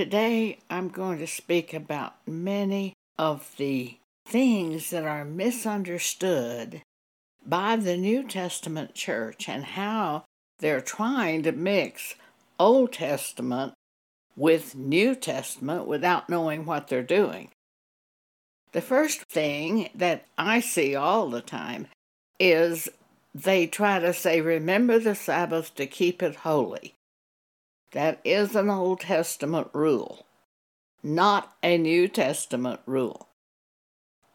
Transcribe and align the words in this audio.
Today 0.00 0.56
I'm 0.70 0.88
going 0.88 1.18
to 1.18 1.26
speak 1.26 1.74
about 1.74 2.26
many 2.26 2.94
of 3.18 3.52
the 3.58 3.98
things 4.26 4.88
that 4.88 5.04
are 5.04 5.26
misunderstood 5.26 6.80
by 7.44 7.76
the 7.76 7.98
New 7.98 8.26
Testament 8.26 8.94
church 8.94 9.46
and 9.46 9.62
how 9.62 10.24
they're 10.58 10.80
trying 10.80 11.42
to 11.42 11.52
mix 11.52 12.14
Old 12.58 12.94
Testament 12.94 13.74
with 14.34 14.74
New 14.74 15.14
Testament 15.14 15.86
without 15.86 16.30
knowing 16.30 16.64
what 16.64 16.88
they're 16.88 17.02
doing. 17.02 17.50
The 18.72 18.80
first 18.80 19.20
thing 19.24 19.90
that 19.94 20.24
I 20.38 20.60
see 20.60 20.96
all 20.96 21.28
the 21.28 21.42
time 21.42 21.88
is 22.38 22.88
they 23.34 23.66
try 23.66 23.98
to 23.98 24.14
say, 24.14 24.40
Remember 24.40 24.98
the 24.98 25.14
Sabbath 25.14 25.74
to 25.74 25.86
keep 25.86 26.22
it 26.22 26.36
holy. 26.36 26.94
That 27.92 28.20
is 28.24 28.54
an 28.54 28.70
Old 28.70 29.00
Testament 29.00 29.68
rule, 29.72 30.24
not 31.02 31.56
a 31.62 31.76
New 31.76 32.06
Testament 32.06 32.80
rule. 32.86 33.28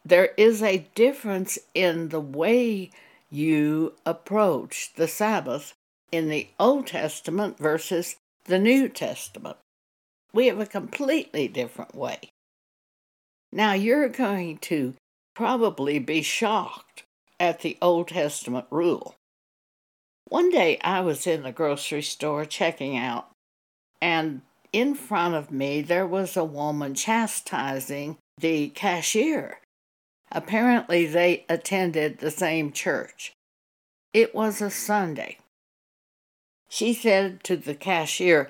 There 0.03 0.31
is 0.37 0.61
a 0.61 0.87
difference 0.93 1.57
in 1.73 2.09
the 2.09 2.19
way 2.19 2.91
you 3.31 3.93
approach 4.05 4.91
the 4.95 5.07
Sabbath 5.07 5.73
in 6.11 6.29
the 6.29 6.49
Old 6.59 6.87
Testament 6.87 7.57
versus 7.57 8.17
the 8.43 8.59
New 8.59 8.89
Testament. 8.89 9.57
We 10.33 10.47
have 10.47 10.59
a 10.59 10.65
completely 10.65 11.47
different 11.47 11.95
way. 11.95 12.19
Now, 13.51 13.73
you're 13.73 14.09
going 14.09 14.57
to 14.59 14.95
probably 15.33 15.97
be 15.97 16.21
shocked 16.21 17.03
at 17.39 17.61
the 17.61 17.77
Old 17.81 18.09
Testament 18.09 18.65
rule. 18.69 19.15
One 20.27 20.49
day 20.49 20.77
I 20.81 21.01
was 21.01 21.25
in 21.25 21.43
the 21.43 21.51
grocery 21.51 22.01
store 22.01 22.45
checking 22.45 22.97
out, 22.97 23.29
and 24.05 24.43
in 24.71 24.93
front 24.93 25.33
of 25.33 25.49
me 25.49 25.81
there 25.81 26.05
was 26.05 26.37
a 26.37 26.43
woman 26.43 26.93
chastising 26.93 28.15
the 28.37 28.69
cashier. 28.69 29.59
Apparently, 30.31 31.07
they 31.07 31.43
attended 31.49 32.19
the 32.19 32.29
same 32.29 32.71
church. 32.71 33.33
It 34.13 34.35
was 34.35 34.61
a 34.61 34.69
Sunday. 34.69 35.39
She 36.69 36.93
said 36.93 37.43
to 37.45 37.57
the 37.57 37.73
cashier, 37.73 38.47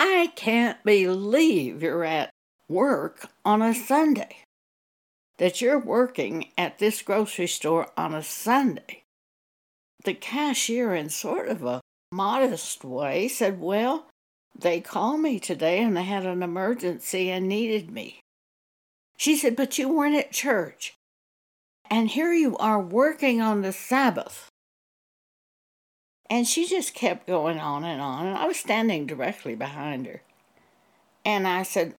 I 0.00 0.32
can't 0.34 0.82
believe 0.82 1.80
you're 1.80 2.04
at 2.04 2.30
work 2.68 3.30
on 3.44 3.62
a 3.62 3.74
Sunday. 3.74 4.38
That 5.36 5.60
you're 5.60 5.78
working 5.78 6.48
at 6.58 6.80
this 6.80 7.02
grocery 7.02 7.46
store 7.46 7.86
on 7.96 8.14
a 8.14 8.22
Sunday. 8.24 9.02
The 10.04 10.14
cashier, 10.14 10.92
in 10.92 11.08
sort 11.08 11.48
of 11.48 11.62
a 11.62 11.80
modest 12.10 12.84
way, 12.84 13.28
said, 13.28 13.60
Well, 13.60 14.07
they 14.58 14.80
called 14.80 15.20
me 15.20 15.38
today 15.38 15.82
and 15.82 15.96
they 15.96 16.02
had 16.02 16.26
an 16.26 16.42
emergency 16.42 17.30
and 17.30 17.48
needed 17.48 17.90
me. 17.90 18.20
She 19.16 19.36
said, 19.36 19.56
But 19.56 19.78
you 19.78 19.88
weren't 19.88 20.16
at 20.16 20.32
church. 20.32 20.94
And 21.90 22.08
here 22.08 22.32
you 22.32 22.56
are 22.58 22.80
working 22.80 23.40
on 23.40 23.62
the 23.62 23.72
Sabbath. 23.72 24.48
And 26.28 26.46
she 26.46 26.66
just 26.66 26.94
kept 26.94 27.26
going 27.26 27.58
on 27.58 27.84
and 27.84 28.00
on. 28.02 28.26
And 28.26 28.36
I 28.36 28.46
was 28.46 28.58
standing 28.58 29.06
directly 29.06 29.54
behind 29.54 30.06
her. 30.06 30.22
And 31.24 31.46
I 31.48 31.62
said, 31.62 31.94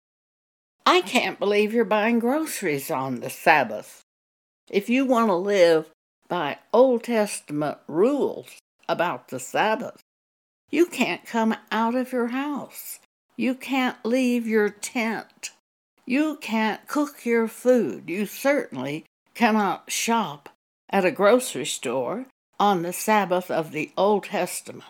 I 0.84 1.00
can't 1.00 1.38
believe 1.38 1.72
you're 1.72 1.84
buying 1.84 2.18
groceries 2.18 2.90
on 2.90 3.20
the 3.20 3.30
Sabbath. 3.30 4.02
If 4.70 4.90
you 4.90 5.06
want 5.06 5.28
to 5.28 5.34
live 5.34 5.90
by 6.28 6.58
Old 6.72 7.04
Testament 7.04 7.78
rules 7.86 8.48
about 8.88 9.28
the 9.28 9.40
Sabbath, 9.40 10.02
you 10.70 10.86
can't 10.86 11.24
come 11.24 11.54
out 11.70 11.94
of 11.94 12.12
your 12.12 12.28
house. 12.28 12.98
You 13.36 13.54
can't 13.54 13.96
leave 14.04 14.46
your 14.46 14.68
tent. 14.68 15.50
You 16.04 16.36
can't 16.40 16.86
cook 16.88 17.24
your 17.24 17.48
food. 17.48 18.08
You 18.08 18.26
certainly 18.26 19.04
cannot 19.34 19.90
shop 19.90 20.48
at 20.90 21.04
a 21.04 21.10
grocery 21.10 21.66
store 21.66 22.26
on 22.58 22.82
the 22.82 22.92
Sabbath 22.92 23.50
of 23.50 23.72
the 23.72 23.92
Old 23.96 24.24
Testament. 24.24 24.84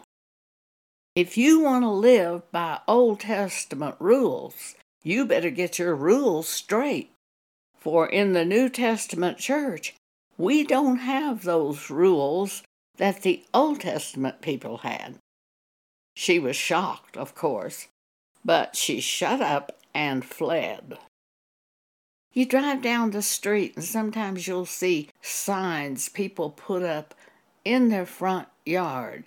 If 1.15 1.37
you 1.37 1.61
want 1.61 1.83
to 1.83 1.91
live 1.91 2.51
by 2.53 2.81
Old 2.87 3.21
Testament 3.21 3.97
rules, 3.99 4.77
you 5.03 5.27
better 5.27 5.51
get 5.51 5.79
your 5.79 5.95
rules 5.95 6.49
straight. 6.49 7.13
For 7.79 8.09
in 8.09 8.33
the 8.33 8.45
New 8.45 8.69
Testament 8.69 9.39
church, 9.39 9.95
we 10.37 10.65
don't 10.65 10.99
have 10.99 11.43
those 11.43 11.91
rules 11.91 12.63
that 12.97 13.23
the 13.23 13.45
Old 13.53 13.81
Testament 13.81 14.41
people 14.41 14.79
had. 14.79 15.17
She 16.21 16.41
was 16.41 16.57
shocked, 16.57 17.17
of 17.17 17.37
course, 17.37 17.87
but 18.45 18.75
she 18.75 18.99
shut 18.99 19.41
up 19.41 19.79
and 19.95 20.25
fled. 20.25 20.99
You 22.33 22.45
drive 22.45 22.83
down 22.83 23.13
the 23.13 23.23
street, 23.23 23.77
and 23.77 23.85
sometimes 23.85 24.49
you'll 24.49 24.67
see 24.67 25.11
signs 25.23 26.09
people 26.09 26.51
put 26.51 26.83
up 26.83 27.15
in 27.65 27.89
their 27.89 28.05
front 28.05 28.49
yard, 28.67 29.27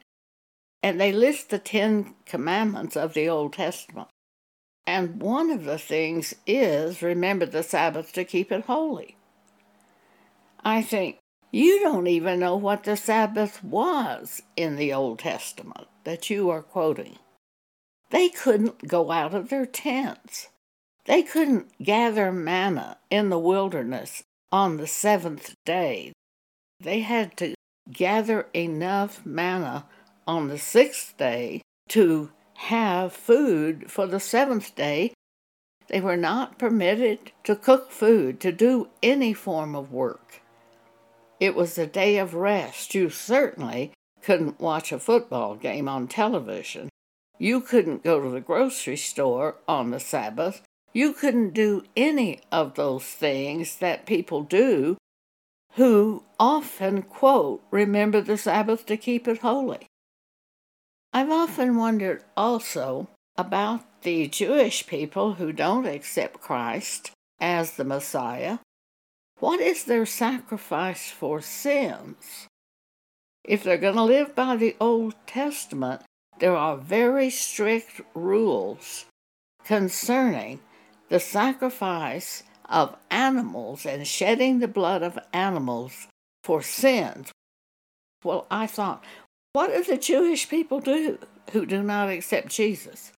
and 0.84 1.00
they 1.00 1.14
list 1.14 1.50
the 1.50 1.60
Ten 1.60 2.14
Commandments 2.26 2.98
of 2.98 3.14
the 3.14 3.30
Old 3.30 3.54
Testament. 3.54 4.10
And 4.86 5.22
one 5.22 5.50
of 5.50 5.64
the 5.64 5.78
things 5.78 6.36
is 6.46 7.02
remember 7.02 7.46
the 7.46 7.64
Sabbath 7.64 8.12
to 8.12 8.26
keep 8.26 8.52
it 8.52 8.66
holy. 8.66 9.16
I 10.62 10.82
think 10.82 11.20
you 11.52 11.80
don't 11.80 12.08
even 12.08 12.42
know 12.42 12.58
what 12.58 12.84
the 12.84 12.98
Sabbath 12.98 13.64
was 13.64 14.42
in 14.58 14.76
the 14.76 14.92
Old 14.92 15.20
Testament 15.20 15.88
that 16.04 16.30
you 16.30 16.50
are 16.50 16.62
quoting. 16.62 17.18
They 18.10 18.30
couldn't 18.30 18.88
go 18.88 19.12
out 19.12 19.34
of 19.34 19.50
their 19.50 19.66
tents. 19.66 20.50
They 21.06 21.24
couldn't 21.24 21.72
gather 21.82 22.32
manna 22.32 22.98
in 23.10 23.30
the 23.30 23.40
wilderness 23.40 24.24
on 24.52 24.78
the 24.78 24.88
seventh 24.88 25.56
day. 25.66 26.14
They 26.80 27.02
had 27.02 27.38
to 27.38 27.56
gather 27.92 28.48
enough 28.54 29.26
manna 29.26 29.86
on 30.28 30.48
the 30.48 30.58
sixth 30.58 31.18
day 31.18 31.62
to 31.90 32.32
have 32.56 33.14
food 33.14 33.90
for 33.90 34.06
the 34.06 34.20
seventh 34.20 34.76
day. 34.76 35.14
They 35.88 36.00
were 36.00 36.18
not 36.18 36.60
permitted 36.60 37.32
to 37.44 37.56
cook 37.56 37.92
food, 37.92 38.40
to 38.42 38.52
do 38.52 38.90
any 39.02 39.34
form 39.34 39.76
of 39.76 39.92
work. 39.92 40.42
It 41.40 41.56
was 41.56 41.78
a 41.78 41.88
day 41.88 42.18
of 42.18 42.36
rest. 42.36 42.94
You 42.94 43.10
certainly 43.10 43.92
couldn't 44.24 44.60
watch 44.60 44.92
a 44.92 45.00
football 45.00 45.56
game 45.56 45.88
on 45.88 46.08
television. 46.08 46.90
You 47.38 47.62
couldn't 47.62 48.04
go 48.04 48.22
to 48.22 48.30
the 48.30 48.40
grocery 48.40 48.98
store 48.98 49.56
on 49.68 49.92
the 49.92 50.00
Sabbath. 50.00 50.62
You 50.94 51.14
couldn't 51.14 51.54
do 51.54 51.84
any 51.96 52.42
of 52.52 52.76
those 52.76 53.04
things 53.04 53.78
that 53.78 54.06
people 54.06 54.44
do 54.44 54.98
who 55.76 56.24
often 56.40 57.02
quote, 57.02 57.64
Remember 57.72 58.22
the 58.22 58.38
Sabbath 58.38 58.86
to 58.88 58.98
keep 58.98 59.28
it 59.28 59.40
holy. 59.40 59.88
I've 61.14 61.30
often 61.30 61.78
wondered 61.78 62.24
also 62.36 63.10
about 63.38 64.02
the 64.04 64.28
Jewish 64.28 64.86
people 64.86 65.34
who 65.34 65.52
don't 65.52 65.86
accept 65.86 66.42
Christ 66.42 67.12
as 67.40 67.72
the 67.72 67.84
Messiah. 67.84 68.60
What 69.40 69.60
is 69.60 69.86
their 69.86 70.06
sacrifice 70.06 71.10
for 71.10 71.42
sins? 71.42 72.48
If 73.44 73.64
they're 73.64 73.78
going 73.78 73.96
to 73.96 74.04
live 74.04 74.36
by 74.36 74.56
the 74.56 74.76
Old 74.80 75.16
Testament, 75.26 76.02
there 76.40 76.56
are 76.56 76.78
very 76.78 77.30
strict 77.30 78.02
rules 78.14 79.06
concerning 79.66 80.60
the 81.10 81.20
sacrifice 81.20 82.44
of 82.70 82.96
animals 83.10 83.86
and 83.86 84.08
shedding 84.08 84.60
the 84.60 84.68
blood 84.68 85.04
of 85.04 85.20
animals 85.34 86.08
for 86.44 86.62
sins. 86.62 87.32
Well, 88.24 88.48
I 88.50 88.68
thought, 88.68 89.04
what 89.54 89.68
do 89.68 89.84
the 89.84 89.98
Jewish 89.98 90.48
people 90.48 90.80
do 90.80 91.20
who 91.52 91.66
do 91.66 91.84
not 91.84 92.10
accept 92.10 92.50
Jesus? 92.50 93.12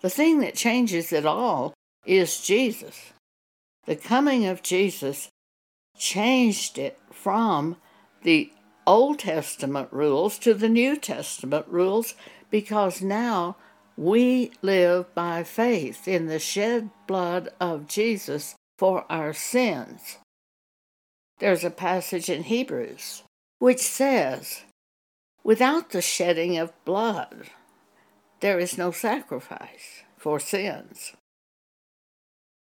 The 0.00 0.10
thing 0.10 0.40
that 0.40 0.54
changes 0.54 1.12
it 1.12 1.24
all 1.24 1.74
is 2.04 2.40
Jesus. 2.40 3.12
The 3.86 3.96
coming 3.96 4.46
of 4.46 4.62
Jesus 4.62 5.28
changed 5.96 6.76
it 6.78 6.98
from 7.12 7.76
the 8.22 8.50
Old 8.86 9.18
Testament 9.18 9.88
rules 9.90 10.38
to 10.38 10.54
the 10.54 10.68
New 10.68 10.96
Testament 10.96 11.66
rules 11.68 12.14
because 12.50 13.02
now 13.02 13.56
we 13.96 14.52
live 14.62 15.12
by 15.14 15.42
faith 15.42 16.06
in 16.06 16.26
the 16.26 16.38
shed 16.38 16.90
blood 17.06 17.48
of 17.60 17.88
Jesus 17.88 18.54
for 18.78 19.04
our 19.10 19.32
sins. 19.32 20.18
There's 21.38 21.64
a 21.64 21.70
passage 21.70 22.28
in 22.28 22.44
Hebrews 22.44 23.22
which 23.58 23.80
says, 23.80 24.62
Without 25.42 25.90
the 25.90 26.02
shedding 26.02 26.56
of 26.56 26.72
blood, 26.84 27.50
there 28.40 28.58
is 28.58 28.78
no 28.78 28.90
sacrifice 28.90 30.02
for 30.16 30.38
sins. 30.38 31.12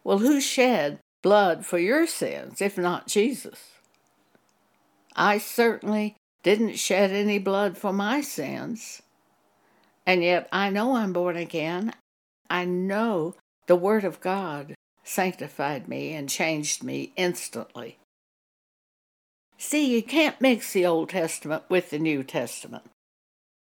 Well, 0.03 0.19
who 0.19 0.41
shed 0.41 0.99
blood 1.21 1.65
for 1.65 1.79
your 1.79 2.05
sins 2.05 2.61
if 2.61 2.77
not 2.77 3.07
Jesus? 3.07 3.72
I 5.15 5.37
certainly 5.37 6.15
didn't 6.43 6.77
shed 6.77 7.11
any 7.11 7.39
blood 7.39 7.77
for 7.77 7.93
my 7.93 8.21
sins. 8.21 9.01
And 10.05 10.23
yet 10.23 10.47
I 10.51 10.69
know 10.69 10.95
I'm 10.95 11.13
born 11.13 11.37
again. 11.37 11.93
I 12.49 12.65
know 12.65 13.35
the 13.67 13.75
Word 13.75 14.03
of 14.03 14.19
God 14.19 14.75
sanctified 15.03 15.87
me 15.87 16.13
and 16.13 16.29
changed 16.29 16.83
me 16.83 17.13
instantly. 17.15 17.97
See, 19.57 19.95
you 19.95 20.03
can't 20.03 20.41
mix 20.41 20.73
the 20.73 20.85
Old 20.85 21.09
Testament 21.09 21.63
with 21.69 21.89
the 21.89 21.99
New 21.99 22.23
Testament. 22.23 22.83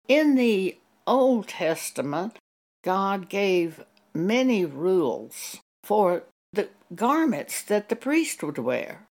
In 0.08 0.36
the 0.36 0.78
Old 1.06 1.48
Testament, 1.48 2.38
God 2.82 3.28
gave 3.28 3.84
many 4.14 4.64
rules 4.64 5.58
for 5.84 6.24
the 6.52 6.68
garments 6.94 7.62
that 7.62 7.88
the 7.88 7.96
priest 7.96 8.42
would 8.42 8.58
wear. 8.58 9.06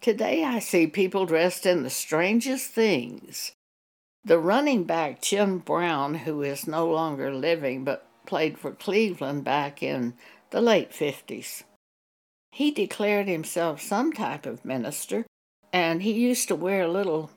Today 0.00 0.44
I 0.44 0.60
see 0.60 0.86
people 0.86 1.26
dressed 1.26 1.66
in 1.66 1.82
the 1.82 1.90
strangest 1.90 2.70
things. 2.70 3.52
The 4.24 4.38
running 4.38 4.84
back 4.84 5.20
Jim 5.22 5.58
Brown, 5.58 6.14
who 6.14 6.42
is 6.42 6.66
no 6.66 6.88
longer 6.88 7.32
living 7.32 7.84
but 7.84 8.08
played 8.26 8.58
for 8.58 8.72
Cleveland 8.72 9.44
back 9.44 9.82
in 9.82 10.14
the 10.50 10.60
late 10.60 10.90
50s, 10.90 11.62
he 12.52 12.70
declared 12.70 13.28
himself 13.28 13.80
some 13.80 14.12
type 14.12 14.46
of 14.46 14.64
minister, 14.64 15.26
and 15.72 16.02
he 16.02 16.12
used 16.12 16.48
to 16.48 16.56
wear 16.56 16.82
a 16.82 16.88
little 16.88 17.30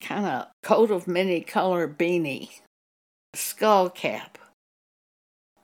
kind 0.00 0.26
of 0.26 0.48
coat 0.62 0.90
of 0.90 1.06
many 1.06 1.40
color 1.40 1.88
beanie, 1.88 2.60
skull 3.34 3.88
cap. 3.88 4.38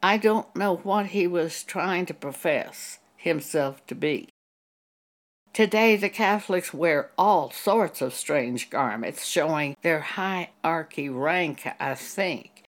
I 0.03 0.17
don't 0.17 0.55
know 0.57 0.77
what 0.77 1.07
he 1.07 1.27
was 1.27 1.63
trying 1.63 2.07
to 2.07 2.15
profess 2.15 2.99
himself 3.17 3.87
to 3.87 3.95
be. 3.95 4.32
Today, 5.53 5.97
the 5.97 6.09
Catholics 6.09 6.73
wear 6.73 7.11
all 7.19 7.51
sorts 7.51 8.01
of 8.01 8.15
strange 8.15 8.71
garments 8.71 9.27
showing 9.27 9.77
their 9.83 10.01
hierarchy 10.01 11.11
rank, 11.11 11.69
I 11.79 11.95
think. 11.95 12.65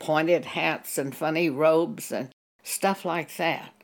Pointed 0.00 0.46
hats 0.46 0.96
and 0.96 1.14
funny 1.14 1.50
robes 1.50 2.10
and 2.10 2.30
stuff 2.62 3.04
like 3.04 3.36
that. 3.36 3.74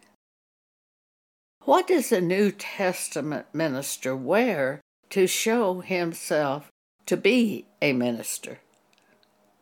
What 1.64 1.86
does 1.86 2.12
a 2.12 2.20
New 2.22 2.50
Testament 2.50 3.46
minister 3.52 4.16
wear 4.16 4.80
to 5.10 5.26
show 5.26 5.80
himself 5.80 6.70
to 7.04 7.18
be 7.18 7.66
a 7.82 7.92
minister? 7.92 8.60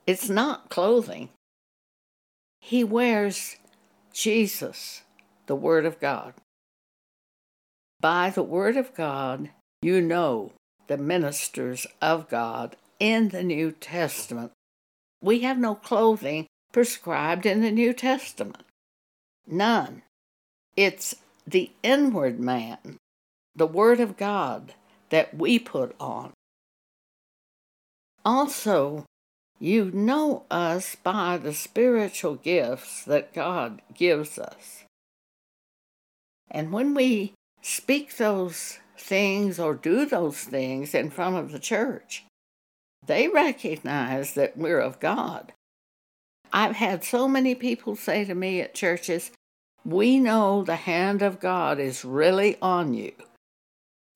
It's 0.06 0.28
not 0.28 0.68
clothing. 0.68 1.30
He 2.60 2.84
wears 2.84 3.56
Jesus, 4.12 5.02
the 5.46 5.56
Word 5.56 5.84
of 5.84 5.98
God. 5.98 6.34
By 8.02 8.30
the 8.30 8.42
Word 8.42 8.76
of 8.76 8.94
God, 8.94 9.50
you 9.80 10.00
know 10.00 10.50
the 10.88 10.98
ministers 10.98 11.86
of 12.00 12.28
God 12.28 12.74
in 12.98 13.28
the 13.28 13.44
New 13.44 13.70
Testament. 13.70 14.50
We 15.22 15.42
have 15.42 15.56
no 15.56 15.76
clothing 15.76 16.46
prescribed 16.72 17.46
in 17.46 17.60
the 17.60 17.70
New 17.70 17.92
Testament. 17.92 18.64
None. 19.46 20.02
It's 20.76 21.14
the 21.46 21.70
inward 21.84 22.40
man, 22.40 22.98
the 23.54 23.68
Word 23.68 24.00
of 24.00 24.16
God, 24.16 24.74
that 25.10 25.34
we 25.34 25.60
put 25.60 25.94
on. 26.00 26.32
Also, 28.24 29.04
you 29.60 29.92
know 29.94 30.42
us 30.50 30.96
by 30.96 31.36
the 31.36 31.54
spiritual 31.54 32.34
gifts 32.34 33.04
that 33.04 33.32
God 33.32 33.80
gives 33.94 34.40
us. 34.40 34.82
And 36.50 36.72
when 36.72 36.94
we 36.94 37.34
speak 37.62 38.16
those 38.16 38.78
things 38.98 39.58
or 39.58 39.74
do 39.74 40.04
those 40.04 40.38
things 40.44 40.94
in 40.94 41.10
front 41.10 41.36
of 41.36 41.52
the 41.52 41.58
church, 41.58 42.24
they 43.06 43.28
recognize 43.28 44.34
that 44.34 44.56
we're 44.56 44.80
of 44.80 45.00
God. 45.00 45.52
I've 46.52 46.76
had 46.76 47.02
so 47.02 47.26
many 47.26 47.54
people 47.54 47.96
say 47.96 48.24
to 48.24 48.34
me 48.34 48.60
at 48.60 48.74
churches, 48.74 49.30
We 49.84 50.20
know 50.20 50.62
the 50.62 50.76
hand 50.76 51.22
of 51.22 51.40
God 51.40 51.78
is 51.78 52.04
really 52.04 52.58
on 52.60 52.92
you. 52.92 53.12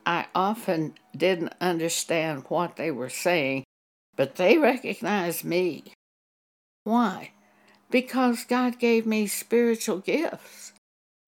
I 0.04 0.26
often 0.34 0.94
didn't 1.16 1.54
understand 1.60 2.44
what 2.48 2.76
they 2.76 2.90
were 2.90 3.08
saying 3.08 3.64
but 4.16 4.36
they 4.36 4.56
recognize 4.56 5.44
me. 5.44 5.84
Why? 6.84 7.32
Because 7.90 8.44
God 8.44 8.78
gave 8.78 9.06
me 9.06 9.26
spiritual 9.26 9.98
gifts, 9.98 10.72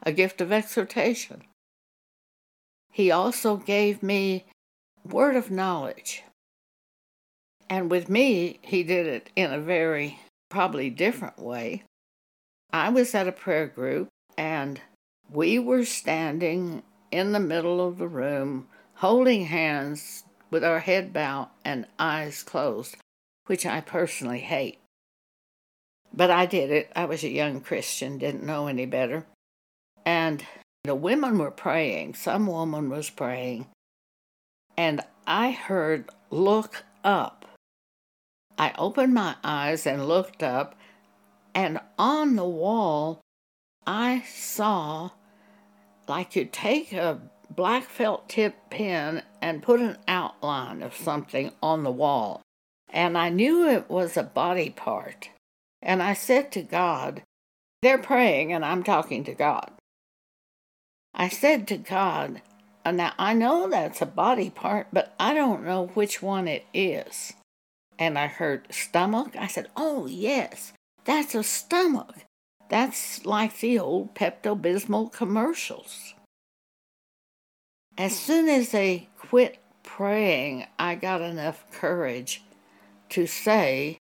a 0.03 0.13
gift 0.13 0.41
of 0.41 0.51
exhortation. 0.51 1.43
He 2.99 3.13
also 3.13 3.57
gave 3.57 4.03
me 4.03 4.45
word 5.09 5.37
of 5.37 5.53
knowledge. 5.53 6.25
And 7.71 7.93
with 7.93 8.09
me, 8.09 8.59
he 8.61 8.83
did 8.83 9.07
it 9.07 9.31
in 9.37 9.53
a 9.53 9.61
very 9.61 10.19
probably 10.49 10.91
different 10.91 11.39
way. 11.39 11.85
I 12.73 12.89
was 12.89 13.15
at 13.15 13.29
a 13.29 13.33
prayer 13.33 13.69
group 13.69 14.09
and 14.37 14.81
we 15.31 15.61
were 15.61 15.85
standing 15.85 16.83
in 17.13 17.31
the 17.31 17.39
middle 17.39 17.87
of 17.87 17.99
the 17.99 18.09
room 18.09 18.67
holding 18.95 19.45
hands 19.45 20.25
with 20.51 20.65
our 20.65 20.81
head 20.81 21.13
bowed 21.13 21.51
and 21.65 21.87
eyes 22.01 22.43
closed, 22.43 22.97
which 23.47 23.65
I 23.65 23.81
personally 23.81 24.41
hate. 24.41 24.81
But 26.13 26.33
I 26.33 26.47
did 26.47 26.73
it. 26.73 26.91
I 26.97 27.05
was 27.05 27.23
a 27.23 27.29
young 27.29 27.61
Christian, 27.61 28.19
didn't 28.19 28.43
know 28.43 28.67
any 28.67 28.87
better. 28.87 29.25
And 30.05 30.45
the 30.89 30.95
women 30.95 31.39
were 31.39 31.51
praying. 31.51 32.15
Some 32.15 32.47
woman 32.47 32.91
was 32.91 33.11
praying. 33.11 33.67
And 34.77 35.03
I 35.27 35.51
heard, 35.51 36.11
Look 36.31 36.85
up. 37.05 37.47
I 38.59 38.75
opened 38.77 39.15
my 39.15 39.37
eyes 39.45 39.87
and 39.87 40.09
looked 40.09 40.43
up, 40.43 40.75
and 41.55 41.81
on 41.99 42.37
the 42.37 42.45
wall, 42.45 43.21
I 43.87 44.23
saw 44.27 45.11
like 46.09 46.35
you 46.35 46.45
take 46.45 46.93
a 46.93 47.21
black 47.51 47.85
felt 47.85 48.29
tip 48.29 48.55
pen 48.71 49.23
and 49.41 49.63
put 49.63 49.81
an 49.81 49.97
outline 50.09 50.83
of 50.83 50.95
something 50.95 51.53
on 51.63 51.85
the 51.85 51.91
wall. 51.91 52.43
And 52.91 53.17
I 53.17 53.29
knew 53.29 53.69
it 53.69 53.89
was 53.89 54.17
a 54.17 54.23
body 54.23 54.71
part. 54.71 55.31
And 55.81 56.03
I 56.03 56.15
said 56.15 56.51
to 56.53 56.63
God, 56.63 57.23
they're 57.83 57.99
praying 57.99 58.53
and 58.53 58.65
I'm 58.65 58.83
talking 58.83 59.25
to 59.25 59.35
God. 59.35 59.71
I 61.15 61.29
said 61.29 61.67
to 61.69 61.77
God, 61.77 62.43
now 62.87 63.13
I 63.19 63.35
know 63.35 63.69
that's 63.69 64.01
a 64.01 64.07
body 64.07 64.51
part, 64.51 64.89
but 64.93 65.15
I 65.19 65.35
don't 65.35 65.65
know 65.65 65.89
which 65.95 66.23
one 66.23 66.49
it 66.49 66.65
is. 66.73 67.33
And 67.99 68.19
I 68.19 68.29
heard 68.29 68.69
stomach. 68.71 69.35
I 69.37 69.47
said, 69.47 69.69
oh, 69.77 70.07
yes, 70.07 70.73
that's 71.05 71.35
a 71.35 71.43
stomach. 71.43 72.15
That's 72.69 73.25
like 73.25 73.59
the 73.59 73.79
old 73.79 74.15
Pepto 74.15 74.61
Bismol 74.61 75.13
commercials. 75.13 76.15
As 77.97 78.17
soon 78.17 78.49
as 78.49 78.71
they 78.71 79.09
quit 79.19 79.59
praying, 79.83 80.67
I 80.79 80.95
got 80.95 81.21
enough 81.21 81.65
courage 81.73 82.43
to 83.11 83.27
say, 83.27 83.99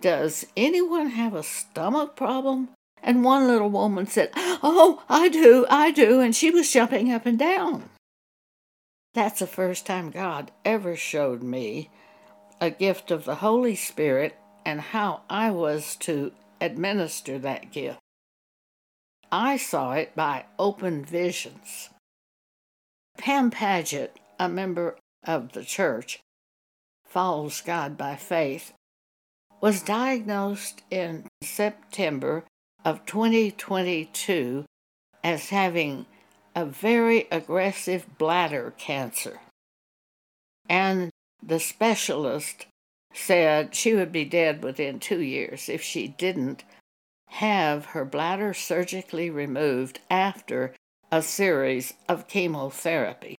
Does 0.00 0.46
anyone 0.56 1.08
have 1.08 1.34
a 1.34 1.42
stomach 1.42 2.14
problem? 2.14 2.68
And 3.06 3.22
one 3.22 3.46
little 3.46 3.70
woman 3.70 4.08
said, 4.08 4.30
Oh, 4.34 5.04
I 5.08 5.28
do, 5.28 5.64
I 5.70 5.92
do. 5.92 6.20
And 6.20 6.34
she 6.34 6.50
was 6.50 6.72
jumping 6.72 7.12
up 7.12 7.24
and 7.24 7.38
down. 7.38 7.88
That's 9.14 9.38
the 9.38 9.46
first 9.46 9.86
time 9.86 10.10
God 10.10 10.50
ever 10.64 10.96
showed 10.96 11.40
me 11.40 11.88
a 12.60 12.68
gift 12.68 13.12
of 13.12 13.24
the 13.24 13.36
Holy 13.36 13.76
Spirit 13.76 14.36
and 14.64 14.80
how 14.80 15.22
I 15.30 15.52
was 15.52 15.94
to 16.00 16.32
administer 16.60 17.38
that 17.38 17.70
gift. 17.70 18.00
I 19.30 19.56
saw 19.56 19.92
it 19.92 20.16
by 20.16 20.46
open 20.58 21.04
visions. 21.04 21.90
Pam 23.18 23.52
Paget, 23.52 24.18
a 24.40 24.48
member 24.48 24.96
of 25.24 25.52
the 25.52 25.64
church, 25.64 26.18
follows 27.04 27.60
God 27.60 27.96
by 27.96 28.16
faith, 28.16 28.72
was 29.60 29.80
diagnosed 29.80 30.82
in 30.90 31.26
September 31.40 32.44
of 32.86 33.04
2022 33.04 34.64
as 35.24 35.48
having 35.48 36.06
a 36.54 36.64
very 36.64 37.26
aggressive 37.32 38.06
bladder 38.16 38.72
cancer. 38.78 39.40
And 40.68 41.10
the 41.44 41.58
specialist 41.58 42.66
said 43.12 43.74
she 43.74 43.92
would 43.92 44.12
be 44.12 44.24
dead 44.24 44.62
within 44.62 45.00
two 45.00 45.20
years 45.20 45.68
if 45.68 45.82
she 45.82 46.06
didn't 46.06 46.62
have 47.30 47.86
her 47.86 48.04
bladder 48.04 48.54
surgically 48.54 49.30
removed 49.30 49.98
after 50.08 50.72
a 51.10 51.22
series 51.22 51.92
of 52.08 52.28
chemotherapy. 52.28 53.34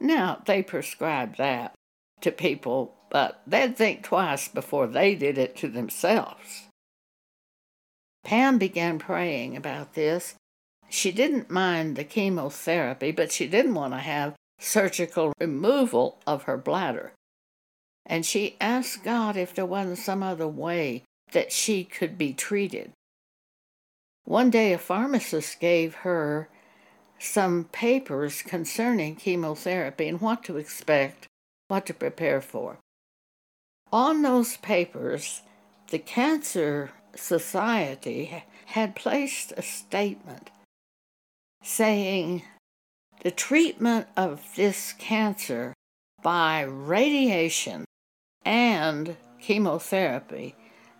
Now, 0.00 0.42
they 0.46 0.62
prescribe 0.62 1.36
that 1.36 1.74
to 2.22 2.32
people, 2.32 2.94
but 3.10 3.42
they'd 3.46 3.76
think 3.76 4.02
twice 4.02 4.48
before 4.48 4.86
they 4.86 5.14
did 5.14 5.36
it 5.36 5.56
to 5.58 5.68
themselves. 5.68 6.67
Pam 8.28 8.58
began 8.58 8.98
praying 8.98 9.56
about 9.56 9.94
this. 9.94 10.34
She 10.90 11.12
didn't 11.12 11.50
mind 11.50 11.96
the 11.96 12.04
chemotherapy, 12.04 13.10
but 13.10 13.32
she 13.32 13.46
didn't 13.46 13.72
want 13.72 13.94
to 13.94 14.00
have 14.00 14.34
surgical 14.58 15.32
removal 15.40 16.18
of 16.26 16.42
her 16.42 16.58
bladder. 16.58 17.14
And 18.04 18.26
she 18.26 18.58
asked 18.60 19.02
God 19.02 19.38
if 19.38 19.54
there 19.54 19.64
wasn't 19.64 19.96
some 19.96 20.22
other 20.22 20.46
way 20.46 21.04
that 21.32 21.52
she 21.52 21.84
could 21.84 22.18
be 22.18 22.34
treated. 22.34 22.92
One 24.26 24.50
day, 24.50 24.74
a 24.74 24.78
pharmacist 24.78 25.58
gave 25.58 25.94
her 25.94 26.50
some 27.18 27.64
papers 27.72 28.42
concerning 28.42 29.16
chemotherapy 29.16 30.06
and 30.06 30.20
what 30.20 30.44
to 30.44 30.58
expect, 30.58 31.28
what 31.68 31.86
to 31.86 31.94
prepare 31.94 32.42
for. 32.42 32.76
On 33.90 34.20
those 34.20 34.58
papers, 34.58 35.40
the 35.88 35.98
Cancer 35.98 36.90
Society 37.18 38.44
had 38.66 38.94
placed 38.94 39.52
a 39.56 39.62
statement 39.62 40.50
saying 41.62 42.42
the 43.22 43.30
treatment 43.30 44.06
of 44.16 44.42
this 44.56 44.92
cancer 44.98 45.74
by 46.22 46.62
radiation 46.62 47.84
and 48.44 49.16
chemotherapy 49.40 50.54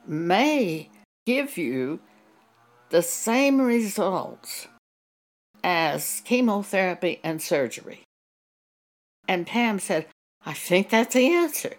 may 0.07 0.89
give 1.27 1.57
you 1.57 2.01
the 2.91 3.03
same 3.03 3.61
results 3.61 4.69
as 5.63 6.23
chemotherapy 6.25 7.21
and 7.23 7.41
surgery. 7.43 8.03
And 9.27 9.47
Pam 9.47 9.79
said, 9.79 10.07
I 10.47 10.55
think 10.55 10.89
that's 10.89 11.15
the 11.15 11.29
answer. 11.29 11.75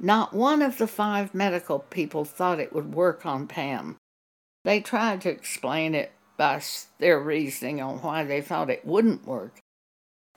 Not 0.00 0.32
one 0.32 0.62
of 0.62 0.78
the 0.78 0.86
five 0.86 1.34
medical 1.34 1.80
people 1.80 2.24
thought 2.24 2.60
it 2.60 2.72
would 2.72 2.94
work 2.94 3.26
on 3.26 3.46
Pam. 3.46 3.96
They 4.64 4.80
tried 4.80 5.20
to 5.22 5.30
explain 5.30 5.94
it 5.94 6.12
by 6.36 6.62
their 6.98 7.18
reasoning 7.18 7.80
on 7.80 7.98
why 7.98 8.22
they 8.24 8.40
thought 8.40 8.70
it 8.70 8.86
wouldn't 8.86 9.26
work. 9.26 9.58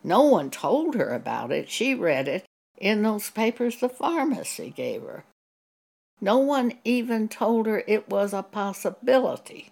No 0.03 0.23
one 0.23 0.49
told 0.49 0.95
her 0.95 1.13
about 1.13 1.51
it. 1.51 1.69
She 1.69 1.93
read 1.93 2.27
it 2.27 2.45
in 2.77 3.03
those 3.03 3.29
papers 3.29 3.77
the 3.77 3.89
pharmacy 3.89 4.73
gave 4.75 5.03
her. 5.03 5.23
No 6.19 6.39
one 6.39 6.73
even 6.83 7.29
told 7.29 7.67
her 7.67 7.83
it 7.87 8.09
was 8.09 8.33
a 8.33 8.43
possibility. 8.43 9.71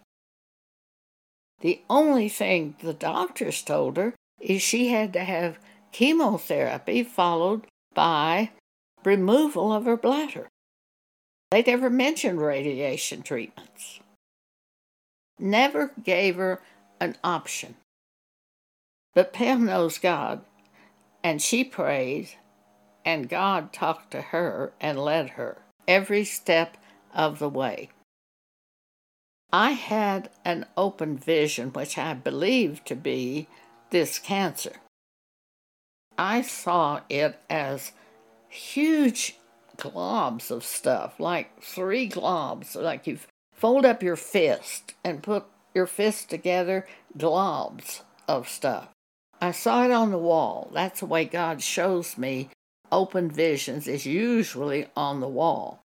The 1.61 1.81
only 1.89 2.29
thing 2.29 2.75
the 2.81 2.93
doctors 2.93 3.61
told 3.63 3.97
her 3.97 4.13
is 4.39 4.61
she 4.61 4.89
had 4.89 5.13
to 5.13 5.23
have 5.23 5.59
chemotherapy 5.91 7.03
followed 7.03 7.65
by 7.93 8.51
removal 9.03 9.71
of 9.71 9.85
her 9.85 9.97
bladder. 9.97 10.47
They 11.51 11.63
never 11.63 11.89
mentioned 11.89 12.41
radiation 12.41 13.23
treatments. 13.23 13.99
Never 15.39 15.91
gave 16.03 16.35
her 16.35 16.61
an 16.99 17.15
option. 17.23 17.75
But 19.15 19.33
Pam 19.33 19.65
knows 19.65 19.97
God, 19.97 20.41
and 21.23 21.41
she 21.41 21.63
prayed, 21.63 22.29
and 23.03 23.29
God 23.29 23.73
talked 23.73 24.11
to 24.11 24.21
her 24.21 24.73
and 24.79 24.99
led 24.99 25.31
her 25.31 25.57
every 25.87 26.23
step 26.23 26.77
of 27.13 27.39
the 27.39 27.49
way. 27.49 27.89
I 29.51 29.71
had 29.71 30.29
an 30.45 30.67
open 30.77 31.17
vision, 31.17 31.73
which 31.73 31.97
I 31.97 32.13
believed 32.13 32.85
to 32.87 32.95
be 32.95 33.47
this 33.89 34.19
cancer. 34.19 34.73
I 36.17 36.43
saw 36.43 37.01
it 37.09 37.39
as 37.49 37.93
huge 38.49 39.37
globs 39.77 40.51
of 40.51 40.63
stuff, 40.63 41.19
like 41.19 41.61
three 41.61 42.09
globs, 42.09 42.75
like 42.75 43.07
you 43.07 43.19
fold 43.53 43.85
up 43.85 44.03
your 44.03 44.15
fist 44.15 44.93
and 45.03 45.23
put 45.23 45.45
your 45.73 45.87
fist 45.87 46.29
together, 46.29 46.85
globs 47.17 48.01
of 48.27 48.49
stuff. 48.49 48.89
I 49.41 49.51
saw 49.51 49.85
it 49.85 49.91
on 49.91 50.11
the 50.11 50.17
wall. 50.17 50.69
That's 50.73 50.99
the 50.99 51.05
way 51.05 51.25
God 51.25 51.61
shows 51.61 52.17
me 52.17 52.49
open 52.91 53.29
visions, 53.29 53.87
is 53.87 54.05
usually 54.05 54.87
on 54.97 55.19
the 55.19 55.27
wall. 55.27 55.81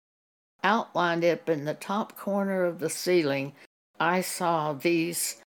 Outlined 0.63 1.25
up 1.25 1.49
in 1.49 1.65
the 1.65 1.73
top 1.73 2.17
corner 2.17 2.63
of 2.63 2.79
the 2.79 2.89
ceiling, 2.89 3.53
I 3.99 4.21
saw 4.21 4.73
these, 4.73 5.41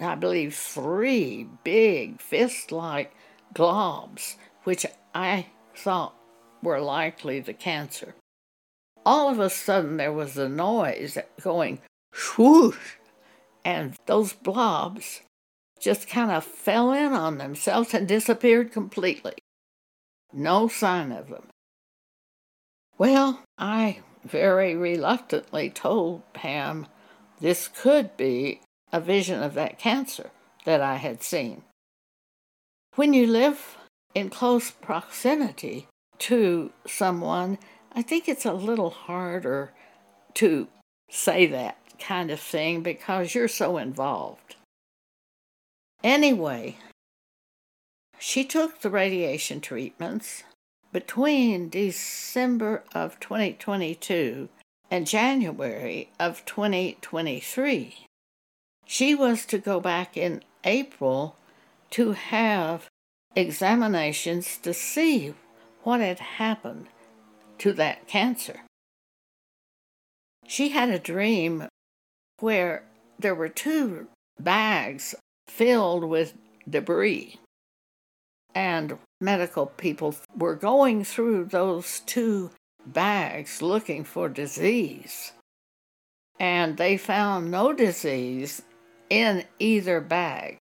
I 0.00 0.16
believe, 0.16 0.54
three 0.54 1.48
big 1.64 2.20
fist 2.20 2.72
like 2.72 3.14
globs, 3.54 4.34
which 4.64 4.84
I 5.14 5.46
thought 5.74 6.14
were 6.62 6.80
likely 6.80 7.40
the 7.40 7.52
cancer. 7.52 8.14
All 9.04 9.28
of 9.28 9.38
a 9.38 9.50
sudden, 9.50 9.96
there 9.96 10.12
was 10.12 10.36
a 10.36 10.48
noise 10.48 11.16
going 11.40 11.80
swoosh, 12.12 12.96
and 13.64 13.94
those 14.06 14.32
blobs 14.32 15.20
just 15.80 16.08
kind 16.08 16.30
of 16.30 16.44
fell 16.44 16.92
in 16.92 17.12
on 17.12 17.38
themselves 17.38 17.94
and 17.94 18.08
disappeared 18.08 18.72
completely. 18.72 19.34
No 20.32 20.68
sign 20.68 21.12
of 21.12 21.28
them. 21.28 21.46
Well, 22.98 23.42
I 23.58 24.00
very 24.24 24.74
reluctantly 24.74 25.70
told 25.70 26.32
Pam 26.32 26.86
this 27.40 27.68
could 27.68 28.16
be 28.16 28.60
a 28.92 29.00
vision 29.00 29.42
of 29.42 29.54
that 29.54 29.78
cancer 29.78 30.30
that 30.64 30.80
I 30.80 30.96
had 30.96 31.22
seen. 31.22 31.62
When 32.94 33.12
you 33.12 33.26
live 33.26 33.76
in 34.14 34.30
close 34.30 34.70
proximity 34.70 35.86
to 36.20 36.72
someone, 36.86 37.58
I 37.92 38.02
think 38.02 38.28
it's 38.28 38.44
a 38.44 38.52
little 38.52 38.90
harder 38.90 39.72
to 40.34 40.68
say 41.10 41.46
that 41.46 41.78
kind 41.98 42.30
of 42.30 42.40
thing 42.40 42.82
because 42.82 43.34
you're 43.34 43.48
so 43.48 43.78
involved. 43.78 44.56
Anyway, 46.04 46.76
she 48.18 48.44
took 48.44 48.80
the 48.80 48.90
radiation 48.90 49.60
treatments 49.60 50.44
between 50.92 51.68
December 51.68 52.84
of 52.94 53.18
2022 53.20 54.48
and 54.90 55.06
January 55.06 56.10
of 56.18 56.44
2023. 56.44 58.06
She 58.84 59.14
was 59.14 59.44
to 59.46 59.58
go 59.58 59.80
back 59.80 60.16
in 60.16 60.42
April 60.64 61.36
to 61.90 62.12
have 62.12 62.88
examinations 63.34 64.58
to 64.58 64.72
see 64.72 65.34
what 65.86 66.00
had 66.00 66.18
happened 66.18 66.88
to 67.58 67.72
that 67.72 68.08
cancer. 68.08 68.62
She 70.44 70.70
had 70.70 70.88
a 70.88 70.98
dream 70.98 71.68
where 72.40 72.82
there 73.20 73.36
were 73.36 73.48
two 73.48 74.08
bags 74.40 75.14
filled 75.46 76.02
with 76.02 76.34
debris. 76.68 77.38
And 78.52 78.98
medical 79.20 79.66
people 79.66 80.16
were 80.36 80.56
going 80.56 81.04
through 81.04 81.44
those 81.44 82.00
two 82.00 82.50
bags 82.84 83.62
looking 83.62 84.02
for 84.02 84.28
disease. 84.28 85.34
And 86.40 86.78
they 86.78 86.96
found 86.96 87.48
no 87.52 87.72
disease 87.72 88.60
in 89.08 89.44
either 89.60 90.00
bag. 90.00 90.56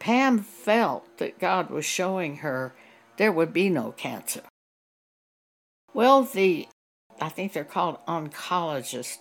Pam 0.00 0.38
felt 0.38 1.18
that 1.18 1.38
God 1.38 1.68
was 1.68 1.84
showing 1.84 2.36
her 2.36 2.74
there 3.16 3.32
would 3.32 3.52
be 3.52 3.68
no 3.68 3.92
cancer. 3.92 4.42
Well, 5.92 6.24
the, 6.24 6.68
I 7.20 7.28
think 7.28 7.52
they're 7.52 7.64
called 7.64 7.98
oncologists, 8.06 9.18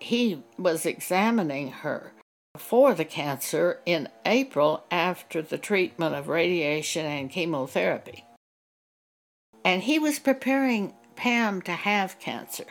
he 0.00 0.42
was 0.58 0.84
examining 0.84 1.70
her 1.70 2.12
for 2.56 2.94
the 2.94 3.04
cancer 3.04 3.80
in 3.86 4.08
April 4.24 4.84
after 4.90 5.42
the 5.42 5.58
treatment 5.58 6.14
of 6.14 6.28
radiation 6.28 7.04
and 7.06 7.30
chemotherapy. 7.30 8.24
And 9.64 9.82
he 9.82 9.98
was 9.98 10.18
preparing 10.18 10.94
Pam 11.16 11.62
to 11.62 11.72
have 11.72 12.18
cancer. 12.18 12.64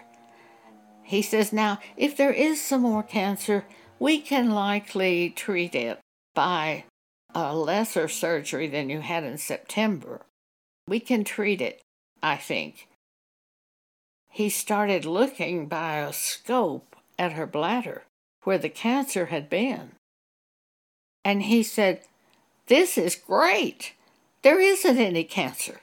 He 1.04 1.22
says, 1.22 1.52
Now, 1.52 1.80
if 1.98 2.16
there 2.16 2.32
is 2.32 2.62
some 2.62 2.82
more 2.82 3.04
cancer, 3.04 3.66
we 4.00 4.20
can 4.20 4.52
likely 4.52 5.30
treat 5.30 5.76
it 5.76 6.00
by 6.34 6.86
a 7.36 7.56
lesser 7.56 8.08
surgery 8.08 8.68
than 8.68 8.90
you 8.90 9.02
had 9.02 9.24
in 9.24 9.38
September. 9.38 10.22
We 10.88 11.00
can 11.00 11.24
treat 11.24 11.62
it, 11.62 11.82
I 12.22 12.38
think. 12.38 12.88
He 14.30 14.50
started 14.50 15.06
looking 15.06 15.68
by 15.68 15.98
a 16.00 16.12
scope 16.12 16.96
at 17.18 17.34
her 17.34 17.46
bladder 17.46 18.04
where 18.44 18.58
the 18.58 18.70
cancer 18.70 19.28
had 19.28 19.50
been. 19.50 19.92
And 21.24 21.44
he 21.44 21.64
said, 21.64 22.02
This 22.68 22.98
is 22.98 23.16
great. 23.16 23.94
There 24.42 24.60
isn't 24.60 24.98
any 24.98 25.24
cancer. 25.24 25.80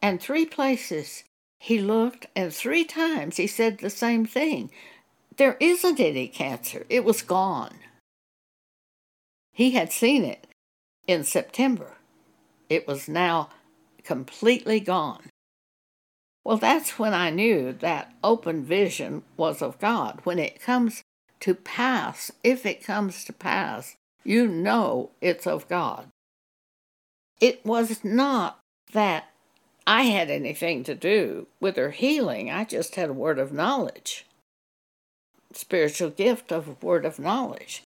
And 0.00 0.20
three 0.20 0.46
places 0.46 1.24
he 1.58 1.80
looked, 1.80 2.26
and 2.36 2.54
three 2.54 2.84
times 2.84 3.36
he 3.36 3.46
said 3.46 3.78
the 3.78 3.90
same 3.90 4.24
thing 4.24 4.70
There 5.36 5.56
isn't 5.60 6.00
any 6.00 6.28
cancer. 6.28 6.86
It 6.88 7.04
was 7.04 7.22
gone. 7.22 7.78
He 9.52 9.72
had 9.72 9.92
seen 9.92 10.24
it 10.24 10.46
in 11.06 11.24
September. 11.24 11.94
It 12.68 12.86
was 12.86 13.08
now 13.08 13.50
completely 14.08 14.80
gone. 14.80 15.28
Well, 16.42 16.56
that's 16.56 16.98
when 16.98 17.12
I 17.12 17.28
knew 17.28 17.74
that 17.74 18.14
open 18.24 18.64
vision 18.64 19.22
was 19.36 19.60
of 19.60 19.78
God. 19.78 20.20
When 20.24 20.38
it 20.38 20.62
comes 20.62 21.02
to 21.40 21.54
pass, 21.54 22.30
if 22.42 22.64
it 22.64 22.82
comes 22.82 23.22
to 23.26 23.34
pass, 23.34 23.96
you 24.24 24.48
know 24.48 25.10
it's 25.20 25.46
of 25.46 25.68
God. 25.68 26.08
It 27.38 27.66
was 27.66 28.02
not 28.02 28.60
that 28.94 29.28
I 29.86 30.04
had 30.04 30.30
anything 30.30 30.84
to 30.84 30.94
do 30.94 31.46
with 31.60 31.76
her 31.76 31.90
healing, 31.90 32.50
I 32.50 32.64
just 32.64 32.94
had 32.94 33.10
a 33.10 33.12
word 33.24 33.38
of 33.38 33.52
knowledge. 33.52 34.24
spiritual 35.52 36.10
gift 36.10 36.50
of 36.50 36.66
a 36.66 36.86
word 36.86 37.04
of 37.04 37.18
knowledge. 37.18 37.82